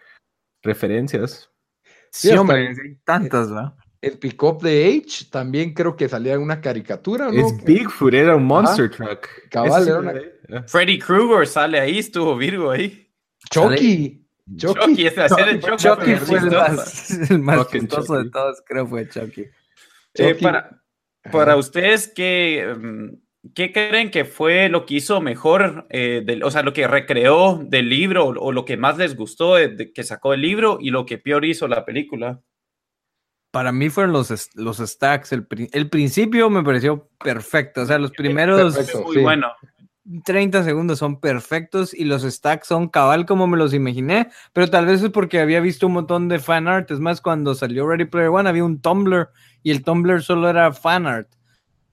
referencias. 0.63 1.51
Sí, 2.11 2.29
sí 2.29 2.35
hombre, 2.35 2.69
hay 2.69 2.95
tantas, 3.03 3.51
¿verdad? 3.51 3.75
El 4.03 4.17
pick-up 4.17 4.61
de 4.61 5.01
H 5.01 5.27
también 5.31 5.73
creo 5.73 5.95
que 5.95 6.09
salía 6.09 6.33
en 6.33 6.41
una 6.41 6.59
caricatura, 6.59 7.31
¿no? 7.31 7.47
Es 7.47 7.63
Bigfoot, 7.63 8.13
era 8.13 8.35
un 8.35 8.43
monster 8.43 8.91
Ajá. 8.93 9.05
truck. 9.05 9.29
Cabal, 9.49 9.87
era 9.87 9.99
una... 9.99 10.63
Freddy 10.67 10.99
Krueger 10.99 11.47
sale 11.47 11.79
ahí, 11.79 11.99
estuvo 11.99 12.35
Virgo 12.35 12.71
ahí. 12.71 13.09
Chucky. 13.49 14.27
Chucky, 14.57 14.79
Chucky 14.81 15.07
ese 15.07 15.21
hacer 15.21 15.47
el 15.47 15.61
Chucky, 15.61 15.77
Chucky 15.77 16.15
fue 16.15 16.37
el 16.37 16.51
más, 16.51 17.31
el 17.31 17.39
más 17.39 17.69
chistoso 17.69 18.21
de 18.21 18.29
todos, 18.29 18.61
creo 18.65 18.85
fue 18.87 19.07
Chucky. 19.07 19.45
Eh, 20.15 20.35
para, 20.35 20.83
para 21.31 21.55
ustedes, 21.55 22.11
¿qué, 22.13 22.75
¿qué 23.55 23.71
creen 23.71 24.11
que 24.11 24.25
fue 24.25 24.67
lo 24.67 24.85
que 24.85 24.95
hizo 24.95 25.21
mejor, 25.21 25.87
eh, 25.89 26.23
del, 26.25 26.43
o 26.43 26.51
sea, 26.51 26.61
lo 26.61 26.73
que 26.73 26.87
recreó 26.87 27.57
del 27.63 27.87
libro 27.87 28.25
o, 28.25 28.47
o 28.47 28.51
lo 28.51 28.65
que 28.65 28.75
más 28.75 28.97
les 28.97 29.15
gustó 29.15 29.55
de, 29.55 29.69
de, 29.69 29.93
que 29.93 30.03
sacó 30.03 30.33
el 30.33 30.41
libro 30.41 30.77
y 30.81 30.89
lo 30.89 31.05
que 31.05 31.19
peor 31.19 31.45
hizo 31.45 31.69
la 31.69 31.85
película? 31.85 32.41
Para 33.53 33.71
mí 33.71 33.91
fueron 33.91 34.13
los, 34.13 34.49
los 34.55 34.77
stacks. 34.79 35.31
El, 35.31 35.45
el 35.73 35.87
principio 35.87 36.49
me 36.49 36.63
pareció 36.63 37.07
perfecto. 37.23 37.81
O 37.81 37.85
sea, 37.85 37.99
los 37.99 38.09
primeros. 38.09 38.73
Perfecto, 38.73 39.03
muy 39.03 39.17
sí. 39.17 39.21
bueno. 39.21 39.51
30 40.25 40.63
segundos 40.63 40.97
son 40.97 41.19
perfectos 41.19 41.93
y 41.93 42.05
los 42.05 42.23
stacks 42.23 42.67
son 42.67 42.89
cabal 42.89 43.27
como 43.27 43.45
me 43.45 43.55
los 43.55 43.75
imaginé, 43.75 44.29
pero 44.51 44.69
tal 44.69 44.87
vez 44.87 45.03
es 45.03 45.11
porque 45.11 45.39
había 45.39 45.61
visto 45.61 45.85
un 45.85 45.93
montón 45.93 46.29
de 46.29 46.39
fan 46.39 46.67
art. 46.67 46.89
Es 46.89 46.99
más, 46.99 47.21
cuando 47.21 47.53
salió 47.53 47.87
Ready 47.87 48.05
Player 48.05 48.29
One 48.29 48.49
había 48.49 48.65
un 48.65 48.81
Tumblr 48.81 49.29
y 49.61 49.69
el 49.69 49.83
Tumblr 49.83 50.23
solo 50.23 50.49
era 50.49 50.73
fan 50.73 51.05
art. 51.05 51.29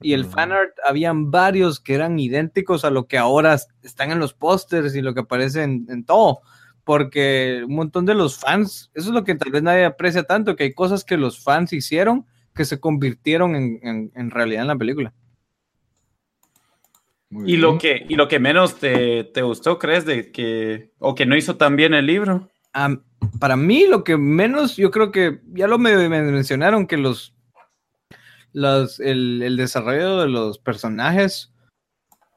Y 0.01 0.13
el 0.13 0.25
fan 0.25 0.51
art 0.51 0.73
habían 0.83 1.29
varios 1.29 1.79
que 1.79 1.93
eran 1.93 2.19
idénticos 2.19 2.83
a 2.85 2.89
lo 2.89 3.05
que 3.05 3.19
ahora 3.19 3.55
están 3.83 4.09
en 4.09 4.17
los 4.17 4.33
pósters 4.33 4.95
y 4.95 5.01
lo 5.03 5.13
que 5.13 5.19
aparece 5.19 5.61
en, 5.61 5.85
en, 5.89 6.03
todo. 6.05 6.41
Porque 6.83 7.63
un 7.67 7.75
montón 7.75 8.05
de 8.05 8.15
los 8.15 8.37
fans, 8.37 8.91
eso 8.93 9.09
es 9.09 9.13
lo 9.13 9.23
que 9.23 9.35
tal 9.35 9.51
vez 9.51 9.61
nadie 9.61 9.85
aprecia 9.85 10.23
tanto, 10.23 10.55
que 10.55 10.63
hay 10.63 10.73
cosas 10.73 11.03
que 11.03 11.17
los 11.17 11.43
fans 11.43 11.73
hicieron 11.73 12.25
que 12.55 12.65
se 12.65 12.79
convirtieron 12.79 13.55
en, 13.55 13.79
en, 13.83 14.11
en 14.15 14.31
realidad 14.31 14.63
en 14.63 14.67
la 14.67 14.75
película. 14.75 15.13
Muy 17.29 17.53
¿Y 17.53 17.57
lo, 17.57 17.77
que, 17.77 18.05
¿Y 18.09 18.15
lo 18.15 18.27
que 18.27 18.39
menos 18.39 18.75
te, 18.75 19.23
te 19.23 19.41
gustó, 19.41 19.79
crees, 19.79 20.05
de 20.05 20.31
que, 20.31 20.91
o 20.99 21.15
que 21.15 21.25
no 21.25 21.37
hizo 21.37 21.55
tan 21.55 21.77
bien 21.77 21.93
el 21.93 22.05
libro? 22.05 22.49
Para 23.39 23.55
mí, 23.55 23.85
lo 23.87 24.03
que 24.03 24.17
menos, 24.17 24.75
yo 24.75 24.91
creo 24.91 25.11
que 25.11 25.39
ya 25.53 25.67
lo 25.67 25.77
me, 25.77 25.95
me 26.09 26.21
mencionaron 26.23 26.87
que 26.87 26.97
los, 26.97 27.33
los 28.51 28.99
el, 28.99 29.41
el 29.43 29.55
desarrollo 29.55 30.19
de 30.21 30.27
los 30.27 30.59
personajes 30.59 31.53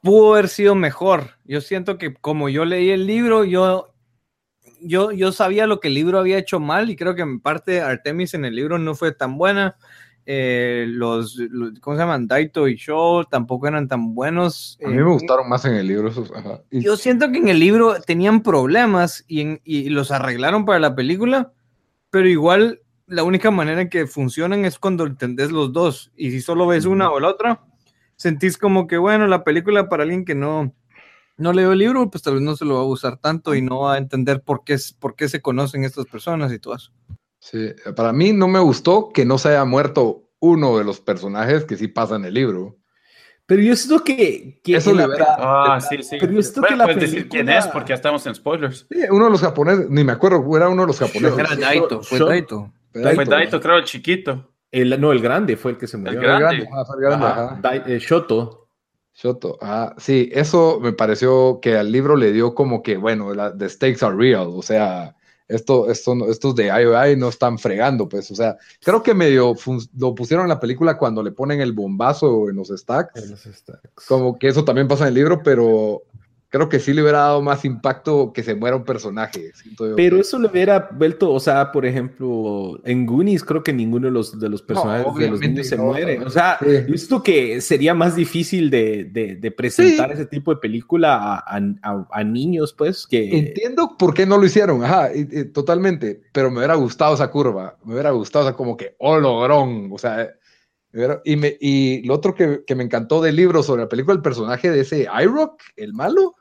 pudo 0.01 0.35
haber 0.35 0.49
sido 0.49 0.77
mejor. 0.77 1.39
Yo 1.45 1.61
siento 1.61 1.99
que 1.99 2.15
como 2.15 2.49
yo 2.49 2.65
leí 2.65 2.91
el 2.91 3.07
libro, 3.07 3.45
yo, 3.45 3.94
yo, 4.81 5.13
yo 5.13 5.33
sabía 5.33 5.67
lo 5.67 5.81
que 5.81 5.89
el 5.89 5.95
libro 5.95 6.19
había 6.19 6.39
hecho 6.39 6.61
mal 6.61 6.91
y 6.91 6.97
creo 6.97 7.15
que 7.15 7.23
en 7.23 7.41
parte 7.41 7.81
Artemis 7.81 8.35
en 8.35 8.45
el 8.45 8.55
libro 8.55 8.79
no 8.79 8.95
fue 8.95 9.13
tan 9.13 9.37
buena. 9.39 9.77
Eh, 10.27 10.87
los, 10.89 11.37
los- 11.37 11.79
¿cómo 11.81 11.97
se 11.97 12.03
llaman? 12.03 12.27
Daito 12.27 12.67
y 12.67 12.77
Shaw 12.77 13.25
tampoco 13.25 13.69
eran 13.69 13.89
tan 13.89 14.15
buenos. 14.15 14.79
A 14.85 14.89
mí 14.89 14.95
Eh, 14.95 14.97
me 15.05 15.11
gustaron 15.13 15.49
más 15.49 15.65
en 15.67 15.75
el 15.75 15.87
libro 15.87 16.09
esos. 16.09 16.33
ajá. 16.35 16.63
Yo 16.71 16.97
siento 16.97 17.31
que 17.31 17.39
en 17.39 17.49
el 17.49 17.59
libro 17.61 18.01
tenían 18.01 18.43
problemas 18.43 19.25
y, 19.29 19.41
en- 19.43 19.61
y 19.65 19.91
los 19.91 20.11
arreglaron 20.11 20.65
para 20.65 20.79
la 20.79 20.95
película, 20.95 21.53
pero 22.11 22.27
igual 22.29 22.81
la 23.07 23.23
única 23.23 23.51
manera 23.51 23.83
en 23.83 23.91
que 23.91 24.07
funcionan 24.07 24.65
es 24.65 24.79
cuando 24.79 25.05
entendés 25.05 25.51
los 25.53 25.73
dos. 25.75 26.11
Y 26.17 26.31
si 26.31 26.41
solo 26.41 26.67
ves 26.67 26.87
una 26.87 27.11
o 27.11 27.21
la 27.21 27.29
otra, 27.29 27.61
sentís 28.17 28.57
como 28.57 28.87
que, 28.87 28.97
bueno, 28.97 29.27
la 29.27 29.45
película 29.45 29.91
para 29.91 30.05
alguien 30.05 30.25
que 30.25 30.35
no, 30.35 30.73
no 31.37 31.53
leyó 31.53 31.73
el 31.73 31.79
libro, 31.79 32.11
pues 32.11 32.23
tal 32.23 32.35
vez 32.35 32.43
no 32.43 32.57
se 32.57 32.65
lo 32.65 32.75
va 32.77 32.81
a 32.81 32.85
gustar 32.85 33.19
tanto 33.19 33.55
y 33.55 33.63
no 33.63 33.81
va 33.81 33.95
a 33.95 33.99
entender 33.99 34.43
por 34.43 34.65
qué, 34.65 34.75
es- 34.75 34.93
por 34.93 35.17
qué 35.17 35.29
se 35.29 35.41
conocen 35.43 35.85
estas 35.85 36.07
personas 36.07 36.53
y 36.53 36.59
todo 36.59 36.77
eso. 36.77 36.93
Sí, 37.41 37.71
para 37.97 38.13
mí 38.13 38.33
no 38.33 38.49
me 38.49 38.59
gustó 38.61 39.11
que 39.13 39.25
no 39.25 39.37
se 39.39 39.51
haya 39.51 39.65
muerto 39.65 40.31
uno 40.41 40.79
de 40.79 40.85
los 40.85 41.01
personajes 41.01 41.65
que 41.65 41.77
sí 41.77 41.89
pasa 41.89 42.17
en 42.17 42.25
el 42.25 42.35
libro. 42.35 42.77
Pero 43.47 43.61
yo 43.61 43.77
siento 43.77 44.03
que, 44.03 44.61
que 44.65 44.77
Eso 44.77 44.95
la 44.95 45.07
Ah, 45.39 45.79
sí, 45.79 46.03
sí. 46.03 46.17
Pero 46.19 46.33
yo 46.33 46.43
siento 46.43 46.63
Bueno, 46.63 46.75
que 46.75 46.79
la 46.79 46.85
puedes 46.85 47.01
decir 47.03 47.29
quién 47.29 47.45
película- 47.47 47.59
es, 47.59 47.67
porque 47.69 47.89
ya 47.91 47.95
estamos 47.97 48.27
en 48.27 48.35
spoilers. 48.35 48.87
Sí, 48.91 48.99
uno 49.11 49.27
de 49.27 49.31
los 49.33 49.41
japoneses, 49.43 49.91
ni 49.91 50.03
me 50.03 50.13
acuerdo, 50.13 50.43
era 50.57 50.69
uno 50.71 50.83
de 50.83 50.87
los 50.87 50.99
japoneses. 50.99 51.39
Era 51.39 51.55
Daito, 51.55 52.03
fue 52.03 52.19
Daito. 52.21 52.73
Daito, 52.95 53.15
Fue 53.17 53.25
Daito, 53.27 53.61
creo, 53.61 53.77
el 53.77 53.85
chiquito. 53.85 54.51
el, 54.71 54.99
no, 54.99 55.13
el 55.13 55.21
grande 55.21 55.57
fue 55.59 55.73
el 55.73 55.77
que 55.79 55.87
se 55.87 55.99
murió. 55.99 56.19
grande. 56.21 56.41
grande, 56.41 56.63
el 56.95 57.01
grande, 57.03 57.27
Ajá, 57.27 57.45
ajá. 57.45 57.59
Dai- 57.61 57.83
eh, 57.87 57.99
Shoto. 58.01 58.64
Shoto, 59.15 59.59
ah, 59.63 59.95
sí, 59.97 60.29
eso 60.33 60.81
me 60.81 60.93
pareció 60.93 61.61
que 61.63 61.77
al 61.77 61.93
libro 61.93 62.17
le 62.17 62.33
dio 62.33 62.55
como 62.55 62.83
que, 62.83 62.97
bueno, 62.97 63.33
la, 63.33 63.57
the 63.57 63.69
stakes 63.69 64.05
are 64.05 64.17
real, 64.17 64.49
o 64.53 64.61
sea, 64.61 65.15
esto, 65.47 65.89
esto, 65.89 66.29
estos 66.29 66.55
de 66.57 66.67
IOI 66.67 67.17
no 67.17 67.29
están 67.29 67.59
fregando, 67.59 68.09
pues, 68.09 68.31
o 68.33 68.35
sea, 68.35 68.57
creo 68.83 69.05
que 69.05 69.15
medio 69.15 69.55
lo 69.97 70.15
pusieron 70.17 70.47
en 70.47 70.49
la 70.49 70.59
película 70.59 70.99
cuando 70.99 71.23
le 71.23 71.31
ponen 71.31 71.61
el 71.61 71.73
bombazo 71.73 72.49
en 72.49 72.57
los 72.57 72.69
stacks, 72.69 73.63
como 74.09 74.37
que 74.37 74.49
eso 74.49 74.65
también 74.65 74.89
pasa 74.89 75.05
en 75.05 75.09
el 75.09 75.15
libro, 75.15 75.43
pero 75.45 76.03
creo 76.55 76.69
que 76.69 76.79
sí 76.79 76.95
le 76.95 77.03
hubiera 77.03 77.19
dado 77.19 77.43
más 77.43 77.65
impacto 77.65 78.33
que 78.33 78.45
se 78.45 78.55
muera 78.55 78.77
un 78.77 78.85
personaje, 78.85 79.51
siento 79.55 79.89
yo 79.91 79.97
Pero 79.97 80.15
que- 80.17 80.21
eso 80.23 80.39
le 80.39 80.47
hubiera 80.47 80.89
vuelto, 80.93 81.33
o 81.33 81.41
sea, 81.41 81.73
por 81.73 81.85
ejemplo, 81.85 82.79
en 82.85 83.07
Goonies 83.07 83.43
creo 83.43 83.65
que 83.65 83.73
ninguno 83.73 84.07
de 84.07 84.13
los, 84.13 84.39
de 84.39 84.49
los 84.49 84.63
personajes 84.63 85.13
de 85.17 85.31
los 85.31 85.41
niños 85.41 85.67
se 85.67 85.77
no, 85.77 85.87
muere. 85.87 86.17
no. 86.19 86.27
O 86.27 86.31
sea, 86.31 86.59
Sí. 86.61 87.09
que 87.25 87.61
sería 87.61 87.93
más 87.93 88.15
difícil 88.15 88.71
de, 88.71 89.03
de- 89.05 89.35
de 89.35 89.51
presentar 89.51 90.13
ese 90.13 90.27
tipo 90.27 90.55
de 90.55 90.61
película 90.61 91.17
a, 91.17 91.39
a- 91.59 91.75
a- 91.83 92.07
a 92.13 92.23
niños, 92.23 92.73
pues, 92.73 93.05
que... 93.09 93.37
Entiendo 93.37 93.97
por 93.99 94.15
qué 94.15 94.25
no 94.25 94.39
lo 94.39 94.47
hicieron, 94.47 94.85
ajá, 94.85 95.11
y- 95.13 95.27
y 95.41 95.45
totalmente, 95.47 96.21
pero 96.33 96.53
me 96.53 96.59
hubiera 96.59 96.77
gustado 96.77 97.15
esa 97.15 97.31
curva, 97.33 97.77
me 97.85 97.95
hubiera 97.95 98.11
gustado, 98.13 98.45
o 98.45 98.49
sea, 98.49 98.57
como 98.57 98.77
que, 98.77 98.95
oh, 98.99 99.19
logrón, 99.19 99.91
o 99.93 99.99
sea, 99.99 100.31
y, 101.25 101.35
me, 101.35 101.57
y 101.61 102.03
lo 102.07 102.15
otro 102.15 102.37
que, 102.37 102.63
que 102.65 102.77
me 102.77 102.85
encantó 102.85 103.21
del 103.21 103.35
libro 103.35 103.65
sobre 103.65 103.83
la 103.83 103.89
película, 103.89 104.15
el 104.15 104.23
personaje 104.23 104.71
de 104.71 104.83
ese 104.83 105.09
iRock, 105.25 105.61
el 105.75 105.93
malo, 105.93 106.37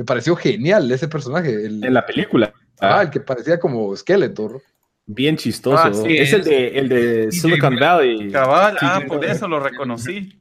me 0.00 0.04
pareció 0.06 0.34
genial 0.34 0.90
ese 0.90 1.08
personaje, 1.08 1.50
el, 1.66 1.84
En 1.84 1.92
la 1.92 2.06
película. 2.06 2.54
ah, 2.80 3.02
el 3.02 3.10
que 3.10 3.20
parecía 3.20 3.60
como 3.60 3.94
Skeletor. 3.94 4.62
Bien 5.04 5.36
chistoso. 5.36 5.76
Ah, 5.84 5.92
sí, 5.92 6.16
es, 6.16 6.32
el 6.32 6.42
de, 6.42 6.68
el 6.68 6.88
de 6.88 7.30
Silicon 7.30 7.76
Valley. 7.76 8.30
Cabal, 8.30 8.78
Sí, 8.80 8.86
ah, 8.88 8.98
sí, 9.02 9.06
por 9.06 9.22
sí. 9.22 9.30
eso 9.30 9.46
lo 9.46 9.60
reconocí. 9.60 10.40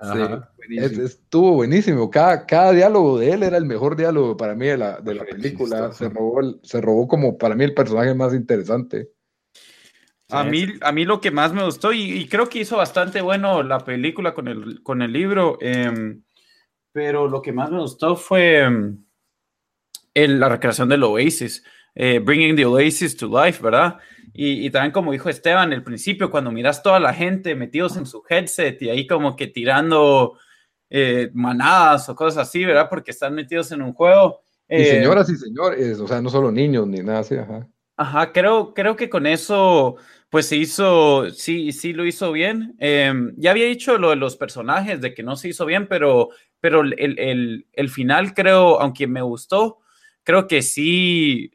Ajá. 0.00 0.50
Es- 0.70 0.98
estuvo 0.98 1.52
buenísimo, 1.52 2.10
cada, 2.10 2.44
cada 2.46 2.72
diálogo 2.72 3.20
de 3.20 3.30
él 3.30 3.44
era 3.44 3.56
el 3.58 3.64
mejor 3.64 3.94
diálogo 3.94 4.36
para 4.36 4.56
mí 4.56 4.66
de 4.66 4.76
la, 4.76 5.00
de 5.00 5.14
la 5.14 5.24
película, 5.24 5.92
se 5.92 6.08
robó, 6.08 6.40
el- 6.40 6.58
se 6.64 6.80
robó 6.80 7.06
como 7.06 7.38
para 7.38 7.54
mí 7.54 7.62
el 7.62 7.74
personaje 7.74 8.12
más 8.12 8.34
interesante. 8.34 9.10
A 10.30 10.42
mí, 10.42 10.66
a 10.80 10.90
mí 10.90 11.04
lo 11.04 11.20
que 11.20 11.30
más 11.30 11.52
me 11.52 11.62
gustó, 11.64 11.92
y, 11.92 12.00
y 12.10 12.26
creo 12.26 12.48
que 12.48 12.58
hizo 12.58 12.76
bastante 12.76 13.20
bueno 13.20 13.62
la 13.62 13.78
película 13.78 14.34
con 14.34 14.48
el, 14.48 14.82
con 14.82 15.00
el 15.02 15.12
libro, 15.12 15.56
em, 15.60 16.22
pero 16.96 17.28
lo 17.28 17.42
que 17.42 17.52
más 17.52 17.70
me 17.70 17.78
gustó 17.78 18.16
fue 18.16 18.60
em, 18.60 19.04
el- 20.14 20.40
la 20.40 20.48
recreación 20.48 20.88
del 20.88 21.02
Oasis, 21.02 21.62
eh, 21.94 22.20
Bringing 22.20 22.56
the 22.56 22.64
Oasis 22.64 23.16
to 23.18 23.26
Life, 23.28 23.62
¿verdad? 23.62 23.98
Y, 24.32 24.66
y 24.66 24.70
también 24.70 24.92
como 24.92 25.12
dijo 25.12 25.28
Esteban 25.28 25.74
al 25.74 25.82
principio, 25.82 26.30
cuando 26.30 26.50
miras 26.50 26.82
toda 26.82 26.98
la 26.98 27.12
gente 27.12 27.54
metidos 27.54 27.98
en 27.98 28.06
su 28.06 28.22
headset 28.28 28.80
y 28.80 28.88
ahí 28.88 29.06
como 29.06 29.36
que 29.36 29.46
tirando 29.48 30.38
eh, 30.88 31.30
manadas 31.34 32.08
o 32.08 32.14
cosas 32.14 32.48
así, 32.48 32.64
¿verdad? 32.64 32.88
Porque 32.88 33.10
están 33.10 33.34
metidos 33.34 33.70
en 33.72 33.82
un 33.82 33.92
juego. 33.92 34.40
Y 34.70 34.76
eh, 34.76 34.84
señoras 34.86 35.28
y 35.28 35.36
señores, 35.36 36.00
o 36.00 36.08
sea, 36.08 36.22
no 36.22 36.30
solo 36.30 36.50
niños 36.50 36.86
ni 36.86 37.00
nada 37.00 37.18
así, 37.18 37.34
ajá. 37.36 37.68
Ajá, 37.98 38.32
creo, 38.32 38.74
creo 38.74 38.94
que 38.94 39.08
con 39.08 39.26
eso, 39.26 39.96
pues 40.28 40.46
se 40.46 40.56
hizo, 40.56 41.30
sí, 41.30 41.72
sí 41.72 41.94
lo 41.94 42.04
hizo 42.04 42.30
bien. 42.30 42.74
Em, 42.78 43.32
ya 43.38 43.52
había 43.52 43.64
dicho 43.66 43.96
lo 43.96 44.10
de 44.10 44.16
los 44.16 44.36
personajes, 44.36 45.00
de 45.00 45.14
que 45.14 45.22
no 45.22 45.36
se 45.36 45.48
hizo 45.48 45.64
bien, 45.64 45.88
pero, 45.88 46.28
pero 46.60 46.80
el, 46.82 47.18
el, 47.18 47.66
el 47.72 47.88
final 47.88 48.34
creo, 48.34 48.80
aunque 48.80 49.06
me 49.06 49.22
gustó, 49.22 49.78
creo 50.22 50.48
que 50.48 50.62
sí, 50.62 51.52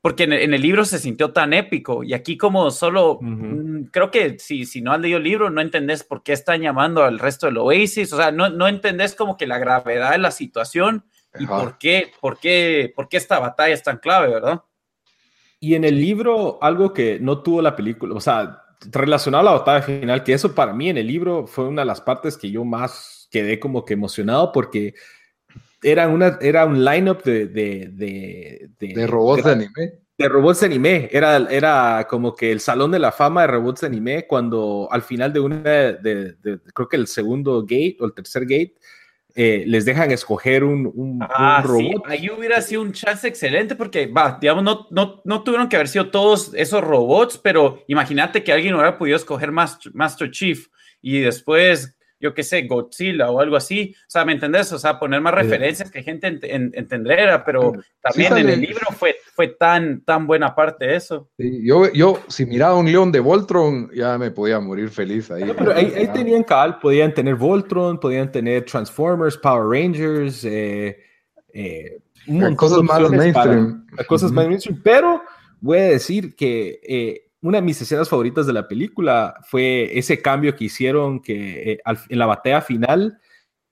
porque 0.00 0.24
en 0.24 0.32
el, 0.32 0.42
en 0.42 0.54
el 0.54 0.62
libro 0.62 0.84
se 0.84 0.98
sintió 0.98 1.32
tan 1.32 1.52
épico 1.52 2.02
y 2.02 2.14
aquí 2.14 2.36
como 2.36 2.70
solo, 2.70 3.18
mm, 3.20 3.84
creo 3.92 4.10
que 4.10 4.38
si, 4.38 4.64
si 4.64 4.80
no 4.80 4.92
has 4.92 5.00
leído 5.00 5.18
el 5.18 5.24
libro, 5.24 5.50
no 5.50 5.60
entendés 5.60 6.02
por 6.04 6.22
qué 6.22 6.32
están 6.32 6.62
llamando 6.62 7.04
al 7.04 7.18
resto 7.18 7.46
del 7.46 7.58
Oasis, 7.58 8.12
o 8.12 8.16
sea, 8.16 8.32
no, 8.32 8.48
no 8.48 8.66
entendés 8.66 9.14
como 9.14 9.36
que 9.36 9.46
la 9.46 9.58
gravedad 9.58 10.12
de 10.12 10.18
la 10.18 10.30
situación 10.30 11.04
y 11.38 11.46
por 11.46 11.78
qué, 11.78 12.10
por 12.20 12.38
qué, 12.40 12.92
por 12.94 13.08
qué 13.08 13.16
esta 13.16 13.38
batalla 13.38 13.74
es 13.74 13.82
tan 13.82 13.98
clave, 13.98 14.28
¿verdad? 14.28 14.62
Y 15.60 15.74
en 15.74 15.84
el 15.84 16.00
libro, 16.00 16.58
algo 16.62 16.92
que 16.92 17.20
no 17.20 17.42
tuvo 17.42 17.60
la 17.60 17.76
película, 17.76 18.14
o 18.14 18.20
sea, 18.20 18.62
relacionado 18.90 19.42
a 19.42 19.52
la 19.52 19.58
batalla 19.58 19.82
final, 19.82 20.24
que 20.24 20.32
eso 20.32 20.54
para 20.54 20.72
mí 20.72 20.88
en 20.88 20.96
el 20.96 21.06
libro 21.06 21.46
fue 21.46 21.68
una 21.68 21.82
de 21.82 21.86
las 21.86 22.00
partes 22.00 22.38
que 22.38 22.50
yo 22.50 22.64
más 22.64 23.19
quedé 23.30 23.58
como 23.60 23.84
que 23.84 23.94
emocionado 23.94 24.52
porque 24.52 24.94
era, 25.82 26.08
una, 26.08 26.38
era 26.40 26.66
un 26.66 26.84
lineup 26.84 27.22
de, 27.24 27.46
de, 27.46 27.88
de, 27.92 28.70
de, 28.78 28.88
De 28.94 29.06
robots 29.06 29.44
de 29.44 29.52
anime. 29.52 29.92
de 30.18 30.28
robots 30.28 30.60
de 30.60 30.66
anime. 30.66 31.08
Era, 31.10 31.36
era 31.50 32.06
como 32.08 32.34
que 32.34 32.52
el 32.52 32.60
salón 32.60 32.90
de 32.90 32.98
la 32.98 33.12
fama 33.12 33.42
de 33.42 33.46
robots 33.48 33.80
de 33.80 33.86
anime 33.86 34.26
cuando 34.26 34.88
al 34.90 35.02
final 35.02 35.32
de 35.32 35.40
una, 35.40 35.56
de, 35.62 35.92
de- 35.94 36.32
de- 36.34 36.58
creo 36.74 36.88
que 36.88 36.96
el 36.96 37.06
segundo 37.06 37.62
gate 37.62 37.96
o 38.00 38.04
el 38.06 38.12
tercer 38.12 38.42
gate, 38.42 38.74
eh, 39.36 39.62
les 39.66 39.84
dejan 39.84 40.10
escoger 40.10 40.64
un, 40.64 40.86
un- 40.92 41.10
un 41.12 41.18
Ah, 41.22 41.62
sí, 41.64 41.68
robot. 41.68 42.02
ahí 42.06 42.28
hubiera 42.30 42.60
sido 42.60 42.82
un 42.82 42.92
chance 42.92 43.26
excelente 43.28 43.76
porque, 43.76 44.06
va, 44.08 44.36
digamos, 44.40 44.64
no, 44.64 44.88
no, 44.90 45.22
no 45.24 45.44
tuvieron 45.44 45.68
que 45.68 45.76
haber 45.76 45.86
sido 45.88 46.10
todos 46.10 46.52
esos 46.54 46.82
robots, 46.82 47.38
pero 47.38 47.84
imagínate 47.86 48.42
que 48.42 48.52
alguien 48.52 48.74
hubiera 48.74 48.98
podido 48.98 49.16
escoger 49.16 49.52
Master, 49.52 49.92
Master 49.94 50.30
Chief 50.32 50.66
y 51.00 51.20
después, 51.20 51.96
yo 52.20 52.34
qué 52.34 52.42
sé, 52.42 52.62
Godzilla 52.62 53.30
o 53.30 53.40
algo 53.40 53.56
así. 53.56 53.94
O 54.06 54.10
sea, 54.10 54.24
¿me 54.24 54.32
entendés? 54.32 54.70
O 54.72 54.78
sea, 54.78 54.98
poner 54.98 55.20
más 55.20 55.32
Sí. 55.34 55.38
referencias 55.40 55.90
que 55.90 56.02
gente 56.02 56.28
ent- 56.28 56.44
en- 56.48 56.70
entendiera, 56.74 57.44
pero 57.44 57.72
también 58.02 58.32
en 58.32 58.38
sale- 58.42 58.52
el 58.54 58.60
libro 58.60 58.86
fue, 58.96 59.16
fue 59.34 59.48
tan, 59.48 60.02
tan 60.04 60.26
buena 60.26 60.54
parte 60.54 60.86
de 60.86 60.96
eso. 60.96 61.30
Sí, 61.38 61.60
yo, 61.64 61.90
yo, 61.92 62.20
si 62.28 62.44
miraba 62.46 62.76
un 62.76 62.86
león 62.86 63.10
de 63.10 63.20
Voltron, 63.20 63.90
ya 63.94 64.18
me 64.18 64.30
podía 64.30 64.60
morir 64.60 64.90
feliz 64.90 65.30
ahí. 65.30 65.44
No, 65.44 65.56
pero 65.56 65.74
ahí, 65.74 65.92
ahí 65.96 66.06
Ah, 66.08 66.12
tenían 66.12 66.42
cabal, 66.44 66.78
podían 66.78 67.14
tener 67.14 67.34
Voltron, 67.36 67.98
podían 67.98 68.30
tener 68.30 68.64
Transformers, 68.66 69.36
Power 69.38 69.64
Rangers, 69.66 70.44
eh, 70.44 70.98
eh, 71.54 71.98
un 72.26 72.34
montón 72.40 72.56
Cosas 72.56 72.76
de 72.78 72.84
más 72.84 73.10
mainstream. 73.10 73.86
para 73.90 74.04
cosas 74.06 74.30
más 74.30 74.46
mainstream. 74.46 74.80
Pero 74.84 75.22
voy 75.60 75.78
a 75.78 75.82
decir 75.84 76.36
que 76.36 76.80
eh, 76.86 77.29
una 77.42 77.58
de 77.58 77.62
mis 77.62 77.80
escenas 77.80 78.08
favoritas 78.08 78.46
de 78.46 78.52
la 78.52 78.68
película 78.68 79.34
fue 79.42 79.96
ese 79.98 80.20
cambio 80.20 80.54
que 80.56 80.64
hicieron 80.64 81.20
que 81.20 81.72
eh, 81.72 81.78
al- 81.84 81.98
en 82.08 82.18
la 82.18 82.26
batalla 82.26 82.60
final, 82.60 83.18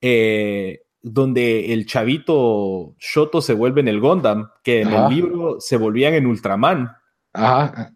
eh, 0.01 0.83
donde 1.03 1.73
el 1.73 1.87
chavito 1.87 2.95
Shoto 2.99 3.41
se 3.41 3.55
vuelve 3.55 3.81
en 3.81 3.89
el 3.89 4.01
Gundam, 4.01 4.49
que 4.63 4.81
en 4.83 4.89
Ajá. 4.89 5.07
el 5.09 5.15
libro 5.15 5.61
se 5.61 5.77
volvían 5.77 6.15
en 6.15 6.27
Ultraman. 6.27 6.91
Ajá. 7.33 7.93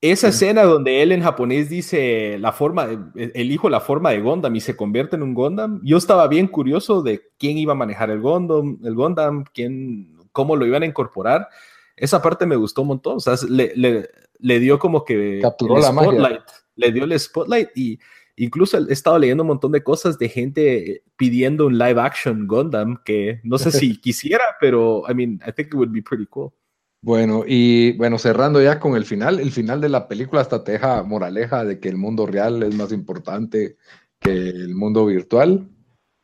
Esa 0.00 0.28
escena 0.28 0.62
donde 0.62 1.02
él 1.02 1.10
en 1.10 1.22
japonés 1.22 1.68
dice 1.68 2.36
la 2.38 2.52
forma, 2.52 2.86
de- 2.86 3.32
elijo 3.34 3.68
la 3.68 3.80
forma 3.80 4.10
de 4.10 4.20
Gundam 4.20 4.54
y 4.54 4.60
se 4.60 4.76
convierte 4.76 5.16
en 5.16 5.24
un 5.24 5.34
Gundam, 5.34 5.80
yo 5.82 5.96
estaba 5.96 6.28
bien 6.28 6.46
curioso 6.46 7.02
de 7.02 7.22
quién 7.36 7.58
iba 7.58 7.72
a 7.72 7.76
manejar 7.76 8.10
el 8.10 8.20
Gundam, 8.20 8.78
el 8.84 8.94
Gundam, 8.94 9.44
quién, 9.52 10.16
cómo 10.30 10.54
lo 10.54 10.66
iban 10.66 10.84
a 10.84 10.86
incorporar. 10.86 11.48
Esa 11.96 12.22
parte 12.22 12.46
me 12.46 12.54
gustó 12.54 12.82
un 12.82 12.88
montón, 12.88 13.16
o 13.16 13.20
sea, 13.20 13.34
le, 13.48 13.72
le- 13.74 14.08
le 14.38 14.60
dio 14.60 14.78
como 14.78 15.04
que 15.04 15.40
Capturó 15.42 15.76
el 15.76 15.82
la 15.82 15.92
magia. 15.92 16.10
spotlight, 16.10 16.42
le 16.76 16.92
dio 16.92 17.04
el 17.04 17.18
spotlight 17.18 17.68
y, 17.76 17.98
Incluso 18.38 18.78
he 18.78 18.92
estado 18.92 19.18
leyendo 19.18 19.42
un 19.42 19.48
montón 19.48 19.72
de 19.72 19.82
cosas 19.82 20.16
de 20.18 20.28
gente 20.28 21.02
pidiendo 21.16 21.66
un 21.66 21.76
live 21.76 22.00
action 22.00 22.46
Gundam 22.46 23.02
que 23.04 23.40
no 23.42 23.58
sé 23.58 23.72
si 23.72 23.96
quisiera, 24.00 24.44
pero 24.60 25.02
I 25.08 25.14
mean, 25.14 25.40
I 25.46 25.52
think 25.52 25.68
it 25.68 25.74
would 25.74 25.90
be 25.90 26.02
pretty 26.02 26.26
cool. 26.26 26.52
Bueno, 27.02 27.44
y 27.46 27.96
bueno, 27.96 28.18
cerrando 28.18 28.62
ya 28.62 28.78
con 28.78 28.96
el 28.96 29.04
final, 29.04 29.40
el 29.40 29.50
final 29.50 29.80
de 29.80 29.88
la 29.88 30.08
película 30.08 30.40
hasta 30.40 30.62
te 30.62 30.72
deja 30.72 31.02
moraleja 31.02 31.64
de 31.64 31.80
que 31.80 31.88
el 31.88 31.96
mundo 31.96 32.26
real 32.26 32.62
es 32.62 32.74
más 32.74 32.92
importante 32.92 33.76
que 34.20 34.30
el 34.30 34.74
mundo 34.74 35.06
virtual. 35.06 35.68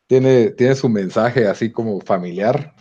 Tiene, 0.07 0.51
tiene 0.51 0.75
su 0.75 0.87
mensaje 0.87 1.47
así 1.47 1.71
como 1.71 1.99
familiar. 1.99 2.75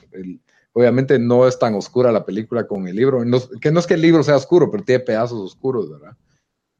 Obviamente 0.75 1.19
no 1.19 1.47
es 1.47 1.59
tan 1.59 1.75
oscura 1.75 2.13
la 2.13 2.27
película 2.27 2.67
con 2.67 2.87
el 2.87 2.97
libro, 2.97 3.23
que 3.61 3.71
no 3.71 3.81
es 3.81 3.87
que 3.87 3.95
el 3.95 4.03
libro 4.03 4.23
sea 4.23 4.37
oscuro, 4.37 4.71
pero 4.71 4.85
tiene 4.85 5.01
pedazos 5.01 5.41
oscuros, 5.41 5.89
¿verdad? 5.89 6.17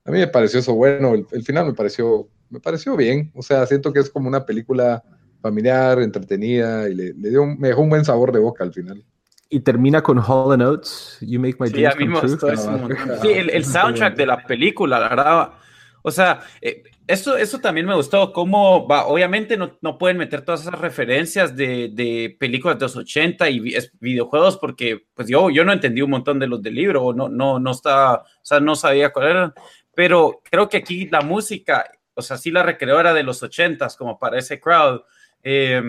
A 0.05 0.11
mí 0.11 0.19
me 0.19 0.27
pareció 0.27 0.61
eso 0.61 0.75
bueno, 0.75 1.15
el, 1.15 1.43
final 1.45 1.67
me 1.67 1.73
pareció, 1.73 2.29
me 2.51 2.61
pareció 2.61 2.97
bien, 2.97 3.31
o 3.35 3.43
sea, 3.43 3.65
siento 3.67 3.93
que 3.93 4.01
es 4.01 4.11
como 4.11 4.29
una 4.29 4.45
película 4.45 5.03
familiar, 5.41 6.01
entretenida, 6.01 6.89
y 6.89 6.95
le, 6.95 7.13
dio 7.15 7.47
me 7.47 7.69
dejó 7.69 7.83
un 7.83 7.91
buen 7.91 8.05
sabor 8.05 8.33
de 8.33 8.41
boca 8.41 8.65
al 8.65 8.73
final. 8.73 9.03
Y 9.49 9.61
termina 9.61 10.03
con 10.03 10.19
Hall 10.19 10.59
Notes, 10.59 11.19
You 11.21 11.39
Make 11.39 11.57
My 11.61 11.69
Dreams 11.69 11.95
Come 11.95 12.37
True. 12.37 12.97
Sí, 13.23 13.29
el, 13.29 13.51
el 13.51 13.65
soundtrack 13.65 14.17
de 14.17 14.27
la 14.27 14.45
película, 14.45 14.99
la 14.99 15.09
verdad, 15.09 15.53
o 16.03 16.11
sea, 16.11 16.41
eh, 16.61 16.83
eso, 17.07 17.37
eso 17.37 17.61
también 17.61 17.87
me 17.87 17.95
gustó, 17.95 18.33
cómo 18.33 18.87
va, 18.89 19.07
obviamente 19.07 19.57
no, 19.57 19.77
no 19.83 19.99
pueden 19.99 20.17
meter 20.17 20.43
todas 20.43 20.63
esas 20.63 20.79
referencias 20.79 21.55
de, 21.55 21.91
de, 21.93 22.35
películas 22.39 22.79
de 22.79 22.85
los 22.87 22.97
80 22.97 23.51
y 23.51 23.77
videojuegos 24.01 24.57
porque 24.57 25.07
pues 25.15 25.29
yo, 25.29 25.51
yo 25.51 25.65
no 25.65 25.73
entendí 25.73 26.01
un 26.01 26.11
montón 26.11 26.39
de 26.39 26.47
los 26.47 26.63
del 26.63 26.75
libro, 26.75 27.13
no, 27.13 27.29
no, 27.29 27.61
no 27.61 27.71
estaba, 27.71 28.23
o 28.23 28.25
sea, 28.45 28.61
no 28.61 28.75
sabía 28.75 29.13
cuál 29.13 29.29
era, 29.29 29.55
pero 29.95 30.41
creo 30.51 30.69
que 30.69 30.79
aquí 30.79 31.07
la 31.09 31.21
música, 31.21 31.91
o 32.15 32.23
sea, 32.23 32.39
sí 32.39 32.51
la 32.51 32.63
recreó 32.63 32.99
era 32.99 33.13
de 33.13 33.23
los 33.23 33.43
80s 33.43 33.97
como 33.97 34.19
para 34.19 34.39
ese 34.39 34.59
crowd. 34.59 35.03
Eh, 35.43 35.83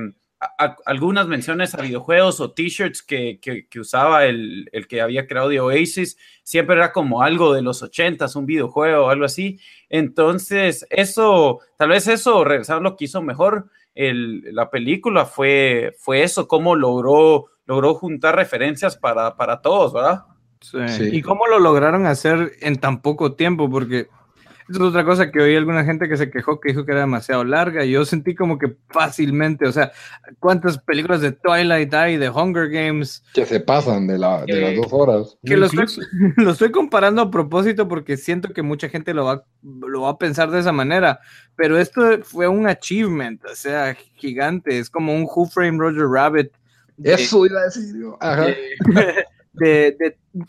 algunas 0.85 1.27
menciones 1.27 1.75
a 1.75 1.81
videojuegos 1.81 2.39
o 2.39 2.51
t-shirts 2.51 3.03
que, 3.03 3.39
que, 3.41 3.79
usaba 3.79 4.25
el, 4.25 4.69
el, 4.71 4.87
que 4.87 5.01
había 5.01 5.27
creado 5.27 5.49
de 5.49 5.59
Oasis, 5.59 6.17
siempre 6.43 6.75
era 6.75 6.91
como 6.91 7.21
algo 7.21 7.53
de 7.53 7.61
los 7.61 7.83
ochentas, 7.83 8.35
un 8.35 8.45
videojuego 8.45 9.05
o 9.05 9.09
algo 9.09 9.25
así. 9.25 9.59
Entonces, 9.89 10.87
eso, 10.89 11.59
tal 11.77 11.89
vez 11.89 12.07
eso, 12.07 12.43
regresar 12.43 12.81
lo 12.81 12.95
que 12.95 13.05
hizo 13.05 13.21
mejor 13.21 13.69
el, 13.95 14.53
la 14.53 14.69
película 14.69 15.25
fue, 15.25 15.95
fue 15.97 16.23
eso, 16.23 16.47
cómo 16.47 16.75
logró, 16.75 17.45
logró 17.65 17.95
juntar 17.95 18.35
referencias 18.35 18.97
para, 18.97 19.35
para 19.37 19.61
todos, 19.61 19.93
¿verdad? 19.93 20.25
sí. 20.59 21.09
Y 21.11 21.21
cómo 21.21 21.47
lo 21.47 21.59
lograron 21.59 22.05
hacer 22.05 22.53
en 22.61 22.77
tan 22.77 23.01
poco 23.01 23.33
tiempo, 23.33 23.69
porque 23.69 24.07
es 24.67 24.79
otra 24.79 25.05
cosa 25.05 25.31
que 25.31 25.39
oí 25.39 25.55
alguna 25.55 25.83
gente 25.83 26.09
que 26.09 26.17
se 26.17 26.31
quejó, 26.31 26.59
que 26.59 26.69
dijo 26.69 26.85
que 26.85 26.91
era 26.91 27.01
demasiado 27.01 27.43
larga. 27.43 27.85
Y 27.85 27.91
yo 27.91 28.03
sentí 28.03 28.33
como 28.33 28.57
que 28.57 28.75
fácilmente, 28.89 29.67
o 29.67 29.71
sea, 29.71 29.91
¿cuántas 30.39 30.79
películas 30.79 31.21
de 31.21 31.33
Twilight 31.33 31.93
hay, 31.93 32.17
de 32.17 32.29
Hunger 32.29 32.69
Games? 32.69 33.23
Que 33.33 33.45
se 33.45 33.59
pasan 33.59 34.07
de, 34.07 34.17
la, 34.17 34.43
de 34.45 34.61
las 34.61 34.75
dos 34.75 34.91
horas. 34.91 35.37
Que 35.45 35.55
lo 35.55 35.67
estoy, 35.67 35.85
lo 36.37 36.51
estoy, 36.51 36.71
comparando 36.71 37.21
a 37.21 37.31
propósito 37.31 37.87
porque 37.87 38.17
siento 38.17 38.53
que 38.53 38.63
mucha 38.63 38.89
gente 38.89 39.13
lo 39.13 39.25
va, 39.25 39.43
lo 39.61 40.01
va 40.01 40.11
a 40.11 40.17
pensar 40.17 40.49
de 40.49 40.59
esa 40.59 40.71
manera. 40.71 41.19
Pero 41.55 41.77
esto 41.77 42.23
fue 42.23 42.47
un 42.47 42.67
achievement, 42.67 43.43
o 43.45 43.55
sea, 43.55 43.95
gigante. 44.15 44.79
Es 44.79 44.89
como 44.89 45.13
un 45.13 45.23
Who 45.23 45.45
Frame 45.45 45.77
Roger 45.77 46.07
Rabbit. 46.07 46.51
Eso 47.03 47.45
iba 47.45 47.59
a 47.59 47.63
decir. 47.65 47.95
Ajá. 48.19 48.45
de, 48.45 49.25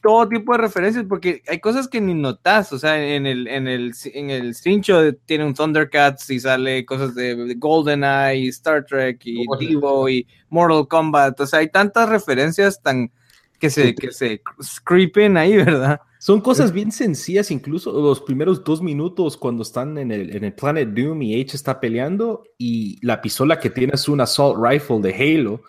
todo 0.02 0.28
tipo 0.28 0.52
de 0.52 0.58
referencias, 0.58 1.04
porque 1.08 1.42
hay 1.48 1.60
cosas 1.60 1.88
que 1.88 2.00
ni 2.00 2.14
notas, 2.14 2.72
o 2.72 2.78
sea, 2.78 3.02
en 3.04 3.26
el, 3.26 3.46
en 3.46 3.68
el, 3.68 3.92
en 4.12 4.30
el 4.30 4.54
cincho 4.54 5.14
tiene 5.26 5.44
un 5.44 5.54
Thundercats 5.54 6.30
y 6.30 6.40
sale 6.40 6.84
cosas 6.84 7.14
de, 7.14 7.54
GoldenEye, 7.56 8.48
Star 8.48 8.84
Trek 8.84 9.20
y 9.24 9.44
Divo 9.60 10.08
y 10.08 10.26
Mortal 10.50 10.88
Kombat, 10.88 11.40
o 11.40 11.46
sea, 11.46 11.60
hay 11.60 11.68
tantas 11.68 12.08
referencias 12.08 12.82
tan 12.82 13.10
que 13.58 13.70
se, 13.70 13.94
que 13.94 14.12
se 14.12 14.42
creepen 14.84 15.36
ahí, 15.36 15.56
¿verdad? 15.56 16.00
Son 16.18 16.40
cosas 16.40 16.72
bien 16.72 16.90
sencillas, 16.90 17.50
incluso 17.50 17.92
los 17.92 18.20
primeros 18.20 18.64
dos 18.64 18.82
minutos 18.82 19.36
cuando 19.36 19.62
están 19.62 19.96
en 19.96 20.10
el, 20.10 20.34
en 20.34 20.44
el 20.44 20.52
Planet 20.52 20.88
Doom 20.88 21.22
y 21.22 21.40
H 21.40 21.56
está 21.56 21.78
peleando 21.78 22.42
y 22.58 22.98
la 23.06 23.22
pistola 23.22 23.60
que 23.60 23.70
tiene 23.70 23.92
es 23.94 24.08
un 24.08 24.20
Assault 24.20 24.58
Rifle 24.60 25.00
de 25.00 25.14
Halo 25.14 25.62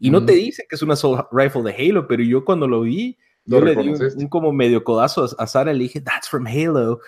y 0.00 0.10
no 0.10 0.24
te 0.24 0.32
dicen 0.32 0.66
que 0.68 0.76
es 0.76 0.82
una 0.82 0.94
assault 0.94 1.26
rifle 1.30 1.62
de 1.62 1.74
Halo, 1.74 2.08
pero 2.08 2.22
yo 2.22 2.44
cuando 2.44 2.66
lo 2.66 2.82
vi, 2.82 3.18
yo 3.44 3.60
le 3.60 3.76
di 3.76 3.88
un, 3.88 4.28
como 4.28 4.50
medio 4.52 4.82
codazo 4.82 5.28
a, 5.38 5.46
Sara, 5.46 5.72
le 5.72 5.84
dije, 5.84 6.00
that's 6.00 6.28
from 6.28 6.46
Halo. 6.46 7.00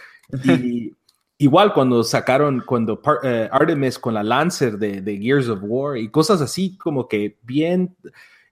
Y 0.45 0.93
igual 1.38 1.72
cuando 1.72 2.05
sacaron, 2.05 2.62
cuando 2.66 3.01
eh, 3.22 3.49
Artemis 3.51 3.99
con 3.99 4.14
la 4.14 4.22
Lancer 4.22 4.78
de, 4.78 5.01
de, 5.01 5.18
Gears 5.18 5.49
of 5.49 5.61
War 5.62 5.97
y 5.97 6.09
cosas 6.09 6.43
así 6.43 6.76
como 6.76 7.09
que 7.09 7.38
bien, 7.43 7.97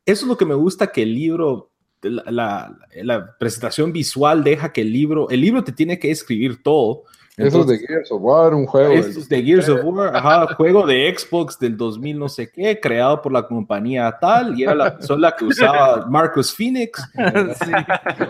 eso 0.07 0.25
es 0.25 0.29
lo 0.29 0.39
que 0.39 0.47
me 0.47 0.55
gusta 0.55 0.91
que 0.91 1.03
el 1.03 1.15
libro, 1.15 1.71
la, 2.03 2.79
la 2.95 3.37
presentación 3.39 3.93
visual 3.93 4.43
deja 4.43 4.73
que 4.73 4.81
el 4.81 4.93
libro, 4.93 5.29
el 5.29 5.43
libro 5.43 5.63
te 5.65 5.73
tiene 5.73 5.99
que 5.99 6.11
escribir 6.11 6.63
todo 6.63 7.05
eso 7.47 7.61
es 7.61 7.67
de 7.67 7.79
Gears 7.79 8.13
of 8.13 8.23
War, 8.23 8.55
un 8.55 8.67
juego. 8.67 8.93
Eso 8.93 9.19
es 9.19 9.29
de 9.29 9.43
Gears 9.43 9.69
of 9.69 9.81
War, 9.85 10.17
ajá, 10.17 10.55
juego 10.55 10.87
de 10.87 11.15
Xbox 11.17 11.59
del 11.59 11.77
2000 11.77 12.19
no 12.19 12.29
sé 12.29 12.51
qué, 12.51 12.79
creado 12.81 13.21
por 13.23 13.33
la 13.33 13.47
compañía 13.47 14.17
tal, 14.21 14.59
y 14.59 14.65
era 14.65 14.75
la 14.75 14.97
pistola 14.97 15.35
que 15.37 15.45
usaba 15.45 16.07
Marcus 16.07 16.55
Phoenix. 16.55 17.03
Sí, 17.61 17.73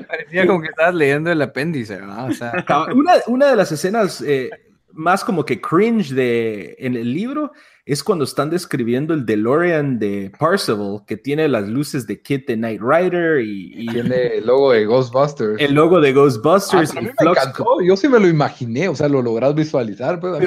parecía 0.08 0.46
como 0.46 0.61
que 0.61 0.68
estabas 0.68 0.94
leyendo 0.94 1.30
el 1.30 1.40
apéndice, 1.42 1.98
¿no? 2.00 2.26
O 2.26 2.32
sea. 2.32 2.64
una, 2.94 3.14
una 3.26 3.50
de 3.50 3.56
las 3.56 3.70
escenas 3.72 4.20
eh, 4.22 4.50
más 4.92 5.24
como 5.24 5.44
que 5.44 5.61
cringe 5.61 6.11
de, 6.11 6.74
en 6.78 6.96
el 6.96 7.12
libro 7.12 7.52
es 7.87 8.05
cuando 8.05 8.24
están 8.24 8.51
describiendo 8.51 9.14
el 9.14 9.26
DeLorean 9.26 9.99
de 9.99 10.31
Parzival, 10.39 11.03
que 11.07 11.16
tiene 11.16 11.49
las 11.49 11.68
luces 11.68 12.07
de 12.07 12.20
Kit 12.20 12.47
de 12.47 12.57
Knight 12.57 12.81
Rider 12.81 13.41
y, 13.41 13.87
tiene 13.89 14.39
el 14.39 14.47
logo 14.47 14.72
de 14.72 14.87
Ghostbusters. 14.87 15.61
El 15.61 15.74
logo 15.74 16.01
de 16.01 16.12
Ghostbusters. 16.12 16.95
Ah, 16.97 17.01
me 17.01 17.87
Yo 17.87 17.97
sí 17.97 18.09
me 18.09 18.20
lo 18.20 18.28
imaginé, 18.28 18.89
o 18.89 18.95
sea, 18.95 19.09
lo 19.09 19.22
logras 19.22 19.55
visualizar. 19.55 20.20
Pues, 20.20 20.43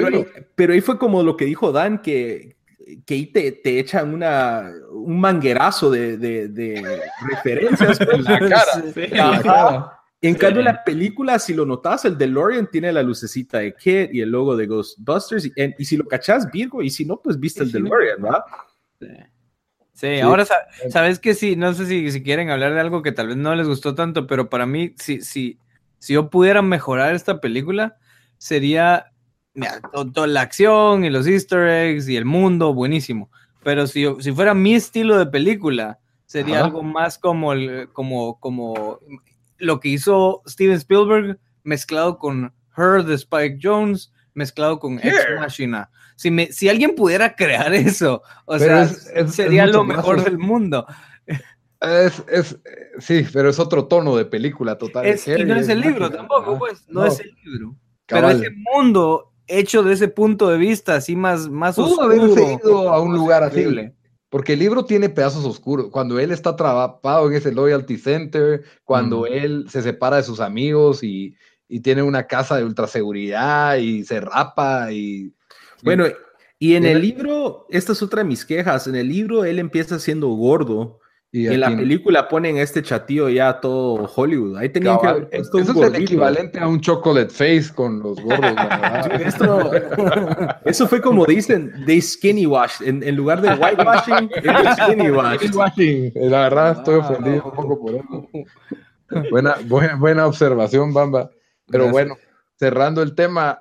pero, 0.56 0.72
ahí, 0.72 0.80
fue 0.80 0.98
como 0.98 1.22
lo 1.22 1.36
que 1.36 1.44
dijo 1.44 1.72
Dan, 1.72 2.00
que, 2.00 2.56
que 3.04 3.14
ahí 3.14 3.26
te, 3.26 3.52
te 3.52 3.78
echan 3.78 4.14
una, 4.14 4.72
un 4.90 5.20
manguerazo 5.20 5.90
de, 5.90 6.16
de, 6.16 7.00
referencias 7.28 8.00
en 8.12 8.24
la 8.24 8.38
cara. 8.38 8.84
En 8.84 10.03
cambio, 10.32 10.62
la 10.62 10.82
película, 10.82 11.38
si 11.38 11.52
lo 11.52 11.66
notas, 11.66 12.06
el 12.06 12.16
DeLorean 12.16 12.70
tiene 12.70 12.90
la 12.90 13.02
lucecita 13.02 13.58
de 13.58 13.74
Kit 13.74 14.14
y 14.14 14.22
el 14.22 14.30
logo 14.30 14.56
de 14.56 14.66
Ghostbusters. 14.66 15.50
Y, 15.54 15.84
si 15.84 15.98
lo 15.98 16.06
cachas, 16.06 16.50
Virgo, 16.50 16.80
y 16.80 16.88
si 16.88 17.04
no, 17.04 17.20
pues 17.20 17.38
viste 17.38 17.64
el 17.64 17.70
DeLorean, 17.70 18.22
¿verdad? 18.22 18.44
Sí. 19.92 20.20
ahora 20.20 20.46
sabes 20.88 21.18
que 21.18 21.34
sí, 21.34 21.56
no 21.56 21.74
sé 21.74 21.84
si, 21.84 22.10
si, 22.10 22.22
quieren 22.22 22.48
hablar 22.48 22.72
de 22.72 22.80
algo 22.80 23.02
que 23.02 23.12
tal 23.12 23.28
vez 23.28 23.36
no 23.36 23.54
les 23.54 23.68
gustó 23.68 23.94
tanto, 23.94 24.26
pero 24.26 24.48
para 24.48 24.64
mí, 24.64 24.94
si, 24.96 25.20
si, 25.20 25.58
si 25.98 26.14
yo 26.14 26.30
pudiera 26.30 26.62
mejorar 26.62 27.14
esta 27.14 27.42
película, 27.42 27.98
sería 28.38 29.12
toda 30.12 30.26
la 30.26 30.40
acción 30.40 31.04
y 31.04 31.10
los 31.10 31.26
easter 31.26 31.68
eggs 31.68 32.08
y 32.08 32.16
el 32.16 32.24
mundo, 32.24 32.72
buenísimo. 32.72 33.30
Pero 33.62 33.86
si, 33.86 34.06
si 34.20 34.32
fuera 34.32 34.54
mi 34.54 34.74
estilo 34.74 35.18
de 35.18 35.26
película, 35.26 35.98
sería 36.26 36.64
algo 36.64 36.82
más 36.82 37.18
como, 37.18 37.52
el, 37.52 37.88
como, 37.92 38.38
como 38.40 38.98
lo 39.58 39.80
que 39.80 39.90
hizo 39.90 40.42
Steven 40.46 40.76
Spielberg 40.76 41.38
mezclado 41.62 42.18
con 42.18 42.52
Her 42.76 43.04
de 43.04 43.14
Spike 43.14 43.58
Jones, 43.62 44.12
mezclado 44.34 44.78
con 44.78 44.98
Ex 44.98 45.14
Machina. 45.38 45.90
Si, 46.16 46.30
me, 46.30 46.52
si 46.52 46.68
alguien 46.68 46.94
pudiera 46.94 47.34
crear 47.34 47.72
eso, 47.74 48.22
o 48.44 48.58
sea, 48.58 48.86
sería 48.86 49.66
lo 49.66 49.84
mejor 49.84 50.22
del 50.22 50.38
mundo. 50.38 50.86
Es, 51.80 52.22
es, 52.28 52.58
sí, 52.98 53.26
pero 53.32 53.50
es 53.50 53.58
otro 53.58 53.86
tono 53.86 54.16
de 54.16 54.24
película 54.24 54.78
total. 54.78 55.06
y 55.06 55.44
no 55.44 55.56
es 55.56 55.68
el 55.68 55.80
libro 55.80 56.10
tampoco, 56.10 56.58
pues, 56.58 56.84
no, 56.88 57.04
es 57.04 57.20
el 57.20 57.34
libro. 57.44 57.76
Pero 58.06 58.30
ese 58.30 58.50
mundo 58.50 59.32
hecho 59.46 59.82
de 59.82 59.94
ese 59.94 60.08
punto 60.08 60.48
de 60.48 60.58
vista, 60.58 60.96
así 60.96 61.16
más, 61.16 61.48
más 61.48 61.76
Pudo 61.76 62.02
haberse 62.02 62.58
ido 62.62 62.90
a 62.90 63.00
un 63.00 63.14
lugar 63.14 63.42
así. 63.42 63.64
Porque 64.34 64.54
el 64.54 64.58
libro 64.58 64.84
tiene 64.84 65.10
pedazos 65.10 65.44
oscuros. 65.44 65.90
Cuando 65.92 66.18
él 66.18 66.32
está 66.32 66.50
atrapado 66.50 67.28
en 67.28 67.34
ese 67.34 67.52
loyalty 67.52 67.96
center, 67.96 68.64
cuando 68.82 69.28
él 69.28 69.66
se 69.68 69.80
separa 69.80 70.16
de 70.16 70.24
sus 70.24 70.40
amigos 70.40 71.04
y, 71.04 71.36
tiene 71.84 72.02
una 72.02 72.26
casa 72.26 72.56
de 72.56 72.64
ultraseguridad 72.64 73.76
y 73.76 74.02
se 74.02 74.20
rapa 74.20 74.90
y... 74.90 75.32
Bueno, 75.84 76.06
y 76.58 76.74
en 76.74 76.84
el 76.84 77.00
libro, 77.00 77.68
esta 77.70 77.92
es 77.92 78.02
otra 78.02 78.22
de 78.24 78.28
mis 78.28 78.44
quejas, 78.44 78.88
en 78.88 78.96
el 78.96 79.06
libro 79.06 79.44
él 79.44 79.60
empieza 79.60 80.00
siendo 80.00 80.26
gordo 80.30 80.98
y 81.34 81.48
en 81.48 81.58
la 81.58 81.76
película 81.76 82.28
ponen 82.28 82.58
este 82.58 82.80
chatío 82.80 83.28
ya 83.28 83.58
todo 83.58 84.08
Hollywood. 84.14 84.56
Ahí 84.56 84.68
tenían 84.68 85.00
que 85.00 85.36
Eso 85.36 85.58
es 85.58 85.68
el 85.68 85.96
equivalente 85.96 86.60
a 86.60 86.68
un 86.68 86.80
chocolate 86.80 87.28
face 87.28 87.74
con 87.74 88.00
los 88.00 88.20
gordos. 88.22 88.54
Esto, 89.20 89.72
eso 90.64 90.86
fue 90.86 91.00
como 91.00 91.26
dicen, 91.26 91.72
they 91.86 92.00
skinny 92.00 92.46
wash. 92.46 92.80
En, 92.84 93.02
en 93.02 93.16
lugar 93.16 93.40
de 93.40 93.48
whitewashing, 93.48 94.30
skinny 94.80 95.10
wash. 95.10 95.42
La 96.14 96.42
verdad, 96.42 96.78
estoy 96.78 97.00
ofendido 97.00 97.46
un 97.46 97.50
poco 97.50 97.80
por 97.80 97.94
eso. 97.96 98.28
Buena, 99.28 99.56
buena, 99.66 99.96
buena 99.96 100.26
observación, 100.28 100.94
Bamba. 100.94 101.30
Pero 101.66 101.88
bueno, 101.88 102.16
cerrando 102.54 103.02
el 103.02 103.16
tema, 103.16 103.60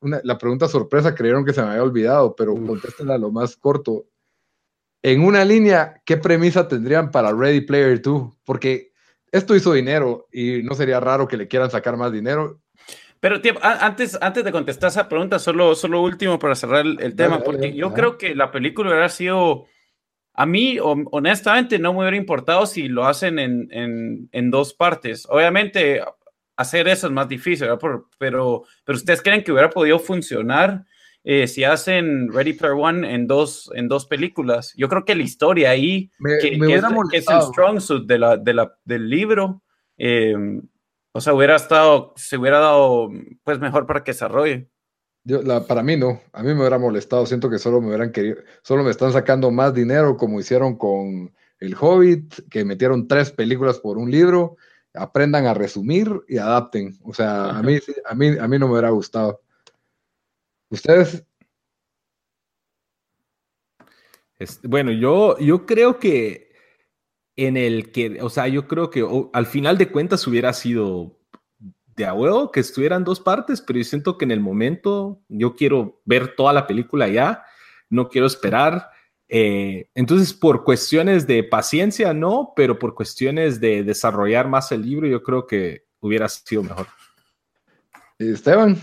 la 0.00 0.38
pregunta 0.38 0.68
sorpresa, 0.68 1.16
creyeron 1.16 1.44
que 1.44 1.52
se 1.52 1.62
me 1.62 1.70
había 1.70 1.82
olvidado, 1.82 2.36
pero 2.36 2.54
contéstenla 2.54 3.18
lo 3.18 3.32
más 3.32 3.56
corto. 3.56 4.04
En 5.02 5.24
una 5.24 5.44
línea, 5.44 6.00
¿qué 6.04 6.16
premisa 6.16 6.68
tendrían 6.68 7.10
para 7.10 7.32
Ready 7.32 7.62
Player 7.62 8.00
2? 8.00 8.38
Porque 8.44 8.92
esto 9.32 9.56
hizo 9.56 9.72
dinero 9.72 10.28
y 10.32 10.62
no 10.62 10.74
sería 10.74 11.00
raro 11.00 11.26
que 11.26 11.36
le 11.36 11.48
quieran 11.48 11.70
sacar 11.70 11.96
más 11.96 12.12
dinero. 12.12 12.60
Pero 13.18 13.36
antes, 13.62 14.18
antes 14.20 14.44
de 14.44 14.52
contestar 14.52 14.88
esa 14.88 15.08
pregunta, 15.08 15.38
solo, 15.38 15.74
solo 15.74 16.02
último 16.02 16.38
para 16.38 16.54
cerrar 16.54 16.84
el, 16.84 17.14
tema, 17.14 17.40
porque 17.40 17.72
yo 17.72 17.92
creo 17.92 18.18
que 18.18 18.34
la 18.34 18.50
película 18.50 18.90
hubiera 18.90 19.08
sido, 19.08 19.66
a 20.34 20.44
mí 20.44 20.78
honestamente 20.80 21.78
no 21.78 21.92
me 21.92 22.00
hubiera 22.00 22.16
importado 22.16 22.66
si 22.66 22.88
lo 22.88 23.06
hacen 23.06 23.38
en, 23.38 23.68
en, 23.70 24.28
en 24.32 24.50
dos 24.50 24.74
partes. 24.74 25.26
Obviamente 25.30 26.02
hacer 26.56 26.88
eso 26.88 27.06
es 27.06 27.12
más 27.12 27.28
difícil, 27.28 27.68
pero, 27.78 28.08
pero 28.84 28.96
ustedes 28.96 29.22
creen 29.22 29.42
que 29.42 29.52
hubiera 29.52 29.70
podido 29.70 29.98
funcionar 29.98 30.84
eh, 31.24 31.46
si 31.46 31.62
hacen 31.62 32.32
Ready 32.32 32.54
Player 32.54 32.76
One 32.76 33.14
en 33.14 33.26
dos, 33.26 33.70
en 33.74 33.88
dos 33.88 34.06
películas. 34.06 34.72
Yo 34.76 34.88
creo 34.88 35.04
que 35.04 35.14
la 35.14 35.22
historia 35.22 35.70
ahí, 35.70 36.10
que, 36.40 36.58
es, 37.12 37.28
el 37.28 37.42
strong 37.42 37.80
suit 37.80 38.06
de 38.06 38.18
la, 38.18 38.36
de 38.36 38.54
la, 38.54 38.76
del 38.84 39.08
libro, 39.08 39.62
eh, 39.98 40.34
o 41.12 41.20
sea, 41.20 41.34
hubiera 41.34 41.56
estado, 41.56 42.12
se 42.16 42.38
hubiera 42.38 42.58
dado 42.58 43.10
pues 43.44 43.60
mejor 43.60 43.86
para 43.86 44.02
que 44.02 44.12
desarrolle. 44.12 44.68
Yo, 45.24 45.42
la, 45.42 45.64
para 45.64 45.84
mí 45.84 45.96
no, 45.96 46.20
a 46.32 46.42
mí 46.42 46.48
me 46.48 46.60
hubiera 46.60 46.78
molestado, 46.78 47.26
siento 47.26 47.48
que 47.48 47.58
solo 47.58 47.80
me 47.80 47.88
hubieran 47.88 48.10
querido, 48.10 48.38
solo 48.62 48.82
me 48.82 48.90
están 48.90 49.12
sacando 49.12 49.52
más 49.52 49.72
dinero 49.72 50.16
como 50.16 50.40
hicieron 50.40 50.76
con 50.76 51.32
El 51.60 51.76
Hobbit, 51.78 52.48
que 52.50 52.64
metieron 52.64 53.06
tres 53.06 53.30
películas 53.30 53.78
por 53.78 53.98
un 53.98 54.10
libro, 54.10 54.56
aprendan 54.94 55.46
a 55.46 55.54
resumir 55.54 56.10
y 56.26 56.38
adapten. 56.38 56.98
O 57.04 57.14
sea, 57.14 57.50
a 57.50 57.62
mí, 57.62 57.78
a 58.06 58.14
mí, 58.16 58.36
a 58.38 58.48
mí 58.48 58.58
no 58.58 58.66
me 58.66 58.72
hubiera 58.72 58.90
gustado. 58.90 59.40
¿Ustedes? 60.72 61.22
bueno, 64.64 64.90
yo, 64.90 65.38
yo 65.38 65.66
creo 65.66 66.00
que 66.00 66.50
en 67.36 67.56
el 67.56 67.92
que, 67.92 68.20
o 68.22 68.30
sea, 68.30 68.48
yo 68.48 68.66
creo 68.66 68.90
que 68.90 69.06
al 69.32 69.46
final 69.46 69.78
de 69.78 69.92
cuentas 69.92 70.26
hubiera 70.26 70.52
sido 70.52 71.20
de 71.94 72.06
a 72.06 72.14
que 72.52 72.60
estuvieran 72.60 73.04
dos 73.04 73.20
partes, 73.20 73.60
pero 73.60 73.78
yo 73.78 73.84
siento 73.84 74.16
que 74.16 74.24
en 74.24 74.30
el 74.30 74.40
momento 74.40 75.22
yo 75.28 75.54
quiero 75.54 76.00
ver 76.06 76.34
toda 76.34 76.54
la 76.54 76.66
película 76.66 77.06
ya, 77.06 77.44
no 77.90 78.08
quiero 78.08 78.26
esperar. 78.26 78.88
Eh, 79.28 79.90
entonces, 79.94 80.32
por 80.32 80.64
cuestiones 80.64 81.26
de 81.26 81.44
paciencia, 81.44 82.14
no, 82.14 82.54
pero 82.56 82.78
por 82.78 82.94
cuestiones 82.94 83.60
de 83.60 83.84
desarrollar 83.84 84.48
más 84.48 84.72
el 84.72 84.82
libro, 84.82 85.06
yo 85.06 85.22
creo 85.22 85.46
que 85.46 85.84
hubiera 86.00 86.28
sido 86.28 86.62
mejor. 86.62 86.86
Esteban. 88.18 88.78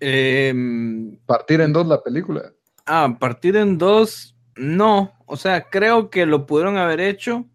Em, 0.00 1.16
partir 1.26 1.60
en 1.60 1.72
dos 1.72 1.86
la 1.86 2.02
película. 2.02 2.52
Ah, 2.86 3.16
partir 3.18 3.56
en 3.56 3.78
dos, 3.78 4.36
no. 4.56 5.12
O 5.26 5.36
sea, 5.36 5.68
creo 5.68 6.10
que 6.10 6.26
lo 6.26 6.46
pudieron 6.46 6.76
haber 6.76 7.00
hecho, 7.00 7.46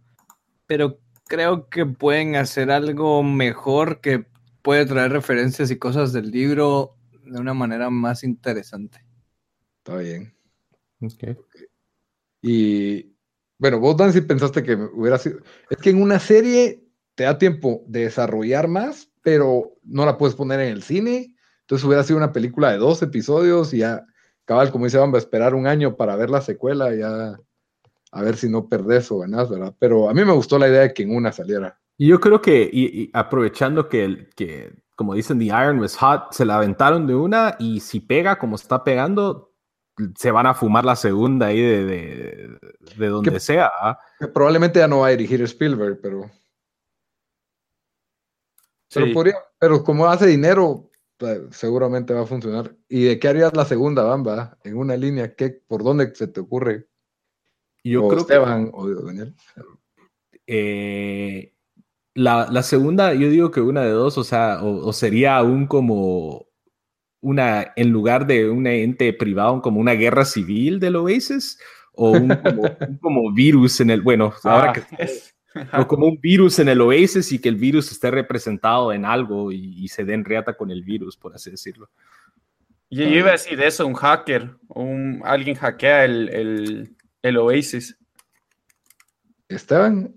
pero 0.67 0.99
creo 1.27 1.69
que 1.69 1.85
pueden 1.85 2.35
hacer 2.35 2.69
algo 2.71 3.23
mejor 3.23 4.01
que 4.01 4.25
puede 4.61 4.85
traer 4.85 5.11
referencias 5.11 5.71
y 5.71 5.77
cosas 5.77 6.13
del 6.13 6.31
libro 6.31 6.95
de 7.25 7.39
una 7.39 7.53
manera 7.53 7.89
más 7.89 8.23
interesante. 8.23 9.05
Está 9.79 9.97
bien. 9.97 10.33
Y 12.41 13.15
bueno, 13.57 13.79
vos, 13.79 13.97
Dan, 13.97 14.13
si 14.13 14.21
pensaste 14.21 14.63
que 14.63 14.75
hubiera 14.75 15.17
sido. 15.17 15.39
Es 15.69 15.77
que 15.77 15.89
en 15.89 16.01
una 16.01 16.19
serie 16.19 16.83
te 17.15 17.23
da 17.23 17.37
tiempo 17.37 17.83
de 17.87 18.01
desarrollar 18.01 18.67
más, 18.67 19.09
pero 19.21 19.77
no 19.83 20.05
la 20.05 20.17
puedes 20.17 20.35
poner 20.35 20.59
en 20.61 20.69
el 20.69 20.83
cine 20.83 21.33
entonces 21.63 21.85
hubiera 21.85 22.03
sido 22.03 22.17
una 22.17 22.31
película 22.31 22.71
de 22.71 22.77
dos 22.77 23.01
episodios 23.01 23.73
y 23.73 23.79
ya, 23.79 24.05
cabal, 24.45 24.71
como 24.71 24.85
dice, 24.85 24.97
vamos 24.97 25.15
a 25.15 25.19
esperar 25.19 25.55
un 25.55 25.65
año 25.67 25.95
para 25.95 26.15
ver 26.15 26.29
la 26.29 26.41
secuela, 26.41 26.93
ya 26.93 27.39
a 28.11 28.21
ver 28.21 28.37
si 28.37 28.47
no 28.47 28.67
perdés 28.67 29.11
o 29.11 29.19
ganás, 29.19 29.49
¿verdad? 29.49 29.73
Pero 29.79 30.09
a 30.09 30.13
mí 30.13 30.23
me 30.23 30.33
gustó 30.33 30.59
la 30.59 30.67
idea 30.67 30.81
de 30.81 30.93
que 30.93 31.03
en 31.03 31.15
una 31.15 31.31
saliera. 31.31 31.79
Y 31.97 32.07
yo 32.07 32.19
creo 32.19 32.41
que, 32.41 32.69
y, 32.71 33.09
aprovechando 33.13 33.89
que, 33.89 34.29
que, 34.35 34.73
como 34.95 35.15
dicen, 35.15 35.39
The 35.39 35.45
Iron 35.45 35.79
was 35.79 35.95
hot, 35.97 36.31
se 36.31 36.45
la 36.45 36.57
aventaron 36.57 37.07
de 37.07 37.15
una 37.15 37.55
y 37.59 37.79
si 37.79 37.99
pega 37.99 38.37
como 38.37 38.55
está 38.55 38.83
pegando, 38.83 39.53
se 40.15 40.31
van 40.31 40.45
a 40.45 40.53
fumar 40.53 40.85
la 40.85 40.95
segunda 40.95 41.47
ahí 41.47 41.61
de, 41.61 42.57
de, 42.97 43.07
donde 43.07 43.39
sea. 43.39 43.71
¿ah? 43.81 43.99
probablemente 44.33 44.79
ya 44.79 44.87
no 44.87 44.99
va 44.99 45.07
a 45.07 45.11
dirigir 45.11 45.41
Spielberg, 45.41 45.99
pero... 46.01 46.29
Pero, 48.93 49.11
podría, 49.11 49.35
pero 49.57 49.83
como 49.83 50.05
hace 50.05 50.27
dinero, 50.27 50.91
seguramente 51.51 52.13
va 52.13 52.21
a 52.21 52.25
funcionar. 52.25 52.75
¿Y 52.87 53.03
de 53.03 53.19
qué 53.19 53.27
harías 53.27 53.55
la 53.55 53.65
segunda, 53.65 54.03
Bamba? 54.03 54.57
En 54.63 54.77
una 54.77 54.95
línea, 54.95 55.35
¿qué, 55.35 55.49
¿por 55.49 55.83
dónde 55.83 56.13
se 56.15 56.27
te 56.27 56.39
ocurre? 56.39 56.87
Yo 57.83 58.07
creo 58.07 58.21
Esteban 58.21 58.71
o 58.73 58.87
Daniel. 58.89 59.35
Eh, 60.47 61.53
la, 62.15 62.63
segunda, 62.63 63.13
yo 63.13 63.29
digo 63.29 63.51
que 63.51 63.61
una 63.61 63.81
de 63.81 63.91
dos, 63.91 64.17
o 64.17 64.23
sea, 64.23 64.63
o, 64.63 64.93
sería 64.93 65.37
aún 65.37 65.67
como 65.67 66.45
una, 67.21 67.73
en 67.75 67.89
lugar 67.89 68.27
de 68.27 68.49
un 68.49 68.67
ente 68.67 69.11
privado, 69.13 69.61
como 69.61 69.79
una 69.79 69.93
guerra 69.93 70.25
civil 70.25 70.79
del 70.79 70.95
Oasis, 70.95 71.59
o 71.93 72.11
un 72.11 72.29
como, 73.01 73.33
virus 73.33 73.81
en 73.81 73.89
el, 73.89 74.01
bueno, 74.01 74.33
ahora 74.43 74.73
ah, 74.75 75.05
o 75.77 75.87
como 75.87 76.07
un 76.07 76.19
virus 76.19 76.59
en 76.59 76.69
el 76.69 76.81
Oasis 76.81 77.31
y 77.31 77.39
que 77.39 77.49
el 77.49 77.55
virus 77.55 77.91
esté 77.91 78.11
representado 78.11 78.91
en 78.93 79.05
algo 79.05 79.51
y, 79.51 79.87
se 79.87 80.03
den 80.03 80.25
reata 80.25 80.55
con 80.55 80.71
el 80.71 80.83
virus, 80.83 81.17
por 81.17 81.35
así 81.35 81.51
decirlo. 81.51 81.89
Yo, 82.89 83.03
iba 83.05 83.29
a 83.29 83.33
decir 83.33 83.59
eso, 83.61 83.87
un 83.87 83.95
hacker, 83.95 84.55
un, 84.67 85.21
alguien 85.25 85.55
hackea 85.55 86.05
el, 86.05 86.29
el, 86.29 86.95
el 87.23 87.37
Oasis. 87.37 87.97
¿Estaban? 89.49 90.15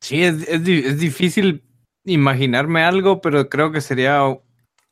Sí, 0.00 0.22
es, 0.22 0.48
es, 0.48 0.66
es, 0.68 0.98
difícil 0.98 1.62
imaginarme 2.04 2.82
algo, 2.82 3.20
pero 3.20 3.48
creo 3.48 3.70
que 3.72 3.80
sería, 3.80 4.22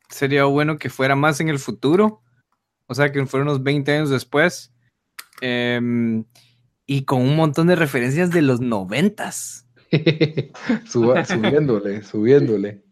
sería 0.08 0.44
bueno 0.44 0.78
que 0.78 0.90
fuera 0.90 1.16
más 1.16 1.40
en 1.40 1.48
el 1.48 1.58
futuro. 1.58 2.22
O 2.86 2.94
sea, 2.94 3.10
que 3.10 3.24
fuera 3.24 3.44
unos 3.44 3.62
20 3.62 3.92
años 3.96 4.10
después. 4.10 4.74
Eh, 5.40 5.80
y 6.86 7.04
con 7.04 7.22
un 7.22 7.36
montón 7.36 7.66
de 7.66 7.76
referencias 7.76 8.30
de 8.30 8.42
los 8.42 8.60
noventas. 8.60 9.66
subiéndole, 10.86 12.02
subiéndole. 12.02 12.82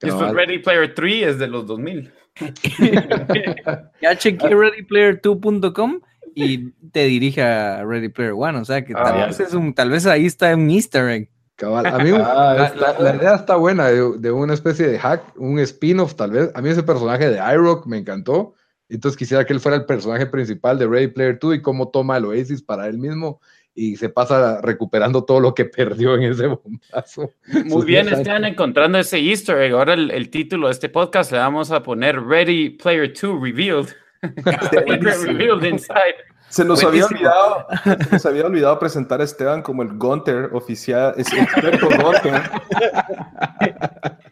Ready 0.00 0.58
Player 0.58 0.94
3 0.94 1.26
es 1.26 1.38
de 1.38 1.46
los 1.46 1.66
2000. 1.66 2.12
ya 4.02 4.16
chequeé 4.16 4.50
readyplayer2.com 4.50 6.00
y 6.34 6.72
te 6.90 7.04
dirige 7.04 7.42
a 7.42 7.84
Ready 7.84 8.10
Player 8.10 8.34
One. 8.36 8.58
O 8.58 8.64
sea 8.64 8.84
que 8.84 8.92
tal, 8.92 9.20
ah. 9.20 9.26
vez, 9.26 9.40
es 9.40 9.54
un, 9.54 9.74
tal 9.74 9.90
vez 9.90 10.06
ahí 10.06 10.26
está 10.26 10.54
un 10.54 10.70
easter 10.70 11.08
egg. 11.08 11.30
A 11.62 11.98
mí 12.04 12.10
ah, 12.14 12.72
la, 12.98 13.16
idea 13.16 13.36
está 13.36 13.56
buena 13.56 13.86
de, 13.86 14.18
de, 14.18 14.30
una 14.30 14.52
especie 14.52 14.86
de 14.86 14.98
hack, 14.98 15.22
un 15.36 15.58
spin-off 15.60 16.14
tal 16.14 16.30
vez. 16.32 16.50
A 16.54 16.60
mí 16.60 16.68
ese 16.68 16.82
personaje 16.82 17.30
de 17.30 17.38
iRock 17.54 17.86
me 17.86 17.96
encantó. 17.96 18.54
Entonces 18.88 19.16
quisiera 19.16 19.44
que 19.44 19.52
él 19.52 19.60
fuera 19.60 19.76
el 19.76 19.84
personaje 19.84 20.26
principal 20.26 20.78
de 20.78 20.86
Ready 20.86 21.08
Player 21.08 21.38
2 21.40 21.56
y 21.56 21.62
cómo 21.62 21.88
toma 21.88 22.16
el 22.16 22.24
Oasis 22.26 22.62
para 22.62 22.86
él 22.86 22.98
mismo 22.98 23.40
y 23.74 23.96
se 23.96 24.08
pasa 24.08 24.60
recuperando 24.62 25.24
todo 25.24 25.38
lo 25.38 25.54
que 25.54 25.66
perdió 25.66 26.14
en 26.14 26.22
ese 26.22 26.46
bombazo. 26.46 27.30
Muy 27.66 27.84
bien, 27.84 28.08
están 28.08 28.44
encontrando 28.44 28.98
ese 28.98 29.18
easter 29.18 29.58
egg. 29.58 29.74
Ahora 29.74 29.94
el, 29.94 30.30
título 30.30 30.68
de 30.68 30.72
este 30.72 30.88
podcast 30.88 31.30
le 31.30 31.38
vamos 31.38 31.70
a 31.70 31.82
poner 31.82 32.20
Ready 32.20 32.70
Player 32.70 33.12
2 33.12 33.40
Revealed. 33.40 33.88
Revealed 34.22 35.64
inside. 35.64 36.16
Se 36.48 36.64
nos, 36.64 36.82
había 36.84 37.06
olvidado, 37.06 37.66
se 37.84 38.12
nos 38.12 38.26
había 38.26 38.46
olvidado 38.46 38.78
presentar 38.78 39.20
a 39.20 39.24
Esteban 39.24 39.62
como 39.62 39.82
el 39.82 39.98
Gunter 39.98 40.50
oficial, 40.52 41.12
es 41.16 41.30
experto 41.32 41.88
Gunter. 41.88 42.42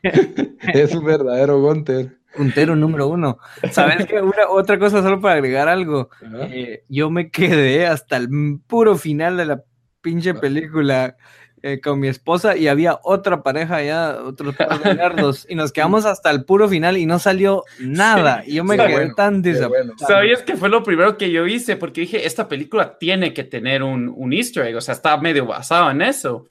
es 0.72 0.94
un 0.94 1.04
verdadero 1.04 1.60
Gunter 1.60 2.16
puntero 2.36 2.76
número 2.76 3.08
uno. 3.08 3.38
¿Sabes 3.70 4.06
qué? 4.06 4.20
Una, 4.20 4.48
otra 4.48 4.78
cosa 4.78 5.02
solo 5.02 5.20
para 5.20 5.34
agregar 5.34 5.68
algo. 5.68 6.10
Eh, 6.50 6.84
yo 6.88 7.10
me 7.10 7.30
quedé 7.30 7.86
hasta 7.86 8.16
el 8.16 8.28
puro 8.66 8.96
final 8.96 9.36
de 9.36 9.46
la 9.46 9.62
pinche 10.00 10.30
ah. 10.30 10.40
película 10.40 11.16
eh, 11.62 11.80
con 11.80 11.98
mi 11.98 12.08
esposa 12.08 12.58
y 12.58 12.68
había 12.68 12.98
otra 13.02 13.42
pareja 13.42 13.82
ya, 13.82 14.18
otros 14.22 14.54
nerdos, 14.84 15.46
y 15.48 15.54
nos 15.54 15.72
quedamos 15.72 16.04
hasta 16.04 16.30
el 16.30 16.44
puro 16.44 16.68
final 16.68 16.98
y 16.98 17.06
no 17.06 17.18
salió 17.18 17.64
nada. 17.80 18.42
Y 18.46 18.56
yo 18.56 18.64
me 18.64 18.76
quedé 18.76 19.14
tan 19.14 19.40
desapuntado. 19.40 20.06
¿Sabías 20.06 20.42
que 20.42 20.56
fue 20.56 20.68
lo 20.68 20.82
primero 20.82 21.16
que 21.16 21.30
yo 21.30 21.46
hice? 21.46 21.76
Porque 21.76 22.02
dije, 22.02 22.26
esta 22.26 22.48
película 22.48 22.98
tiene 22.98 23.32
que 23.32 23.44
tener 23.44 23.82
un, 23.82 24.12
un 24.14 24.32
easter 24.34 24.66
egg, 24.66 24.76
o 24.76 24.80
sea, 24.82 24.92
está 24.92 25.16
medio 25.16 25.46
basado 25.46 25.90
en 25.90 26.02
eso. 26.02 26.46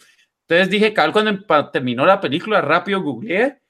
Entonces 0.47 0.69
dije, 0.69 0.93
cuando 0.93 1.39
terminó 1.71 2.05
la 2.05 2.19
película, 2.19 2.61
rápido 2.61 3.01
googleé 3.01 3.62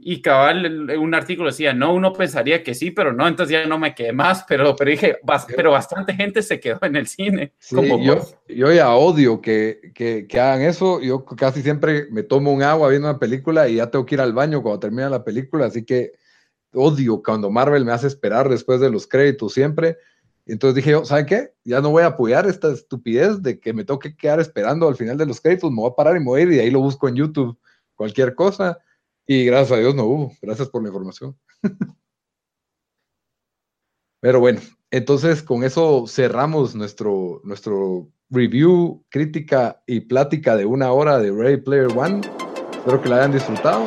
Y 0.00 0.22
cabal, 0.22 0.90
un 0.96 1.12
artículo 1.12 1.50
decía, 1.50 1.72
no, 1.74 1.92
uno 1.92 2.12
pensaría 2.12 2.62
que 2.62 2.72
sí, 2.72 2.92
pero 2.92 3.12
no, 3.12 3.26
entonces 3.26 3.52
ya 3.52 3.66
no 3.66 3.80
me 3.80 3.96
quedé 3.96 4.12
más, 4.12 4.44
pero, 4.48 4.76
pero 4.76 4.92
dije, 4.92 5.18
pero 5.56 5.72
bastante 5.72 6.14
gente 6.14 6.40
se 6.42 6.60
quedó 6.60 6.78
en 6.82 6.94
el 6.94 7.08
cine. 7.08 7.52
como 7.74 8.00
yo, 8.00 8.24
yo, 8.46 8.72
ya 8.72 8.94
odio 8.94 9.40
que, 9.40 9.90
que, 9.96 10.28
que, 10.28 10.38
hagan 10.38 10.62
eso, 10.62 11.00
yo 11.00 11.24
casi 11.24 11.62
siempre 11.62 12.06
me 12.12 12.22
tomo 12.22 12.52
un 12.52 12.62
agua 12.62 12.90
viendo 12.90 13.10
una 13.10 13.18
película 13.18 13.68
y 13.68 13.76
ya 13.76 13.90
tengo 13.90 14.06
que 14.06 14.14
ir 14.14 14.20
al 14.20 14.32
baño 14.32 14.62
cuando 14.62 14.78
termina 14.78 15.10
la 15.10 15.24
película, 15.24 15.66
así 15.66 15.84
que 15.84 16.12
odio 16.72 17.20
cuando 17.20 17.50
Marvel 17.50 17.84
me 17.84 17.90
hace 17.90 18.06
esperar 18.06 18.48
después 18.48 18.78
de 18.78 18.90
los 18.90 19.08
créditos 19.08 19.52
siempre. 19.52 19.98
Entonces 20.46 20.76
dije 20.76 20.92
yo, 20.92 21.04
¿saben 21.04 21.26
qué? 21.26 21.54
Ya 21.64 21.80
no 21.80 21.90
voy 21.90 22.04
a 22.04 22.06
apoyar 22.06 22.46
esta 22.46 22.72
estupidez 22.72 23.42
de 23.42 23.58
que 23.58 23.72
me 23.72 23.84
tengo 23.84 23.98
que 23.98 24.16
quedar 24.16 24.38
esperando 24.38 24.86
al 24.86 24.94
final 24.94 25.18
de 25.18 25.26
los 25.26 25.40
créditos, 25.40 25.72
me 25.72 25.80
voy 25.80 25.90
a 25.90 25.96
parar 25.96 26.16
y 26.16 26.20
me 26.20 26.26
voy 26.26 26.40
a 26.40 26.44
ir 26.44 26.52
y 26.52 26.60
ahí 26.60 26.70
lo 26.70 26.80
busco 26.80 27.08
en 27.08 27.16
YouTube, 27.16 27.58
cualquier 27.96 28.36
cosa 28.36 28.78
y 29.28 29.44
gracias 29.44 29.72
a 29.72 29.80
Dios 29.80 29.94
no 29.94 30.04
hubo. 30.04 30.32
Gracias 30.40 30.70
por 30.70 30.82
la 30.82 30.88
información. 30.88 31.38
Pero 34.20 34.40
bueno, 34.40 34.60
entonces 34.90 35.42
con 35.42 35.62
eso 35.62 36.06
cerramos 36.08 36.74
nuestro, 36.74 37.40
nuestro 37.44 38.10
review, 38.30 39.04
crítica 39.10 39.82
y 39.86 40.00
plática 40.00 40.56
de 40.56 40.64
una 40.64 40.90
hora 40.92 41.18
de 41.18 41.30
Ready 41.30 41.58
Player 41.58 41.88
One. 41.96 42.22
Espero 42.72 43.00
que 43.02 43.08
la 43.10 43.16
hayan 43.16 43.32
disfrutado. 43.32 43.86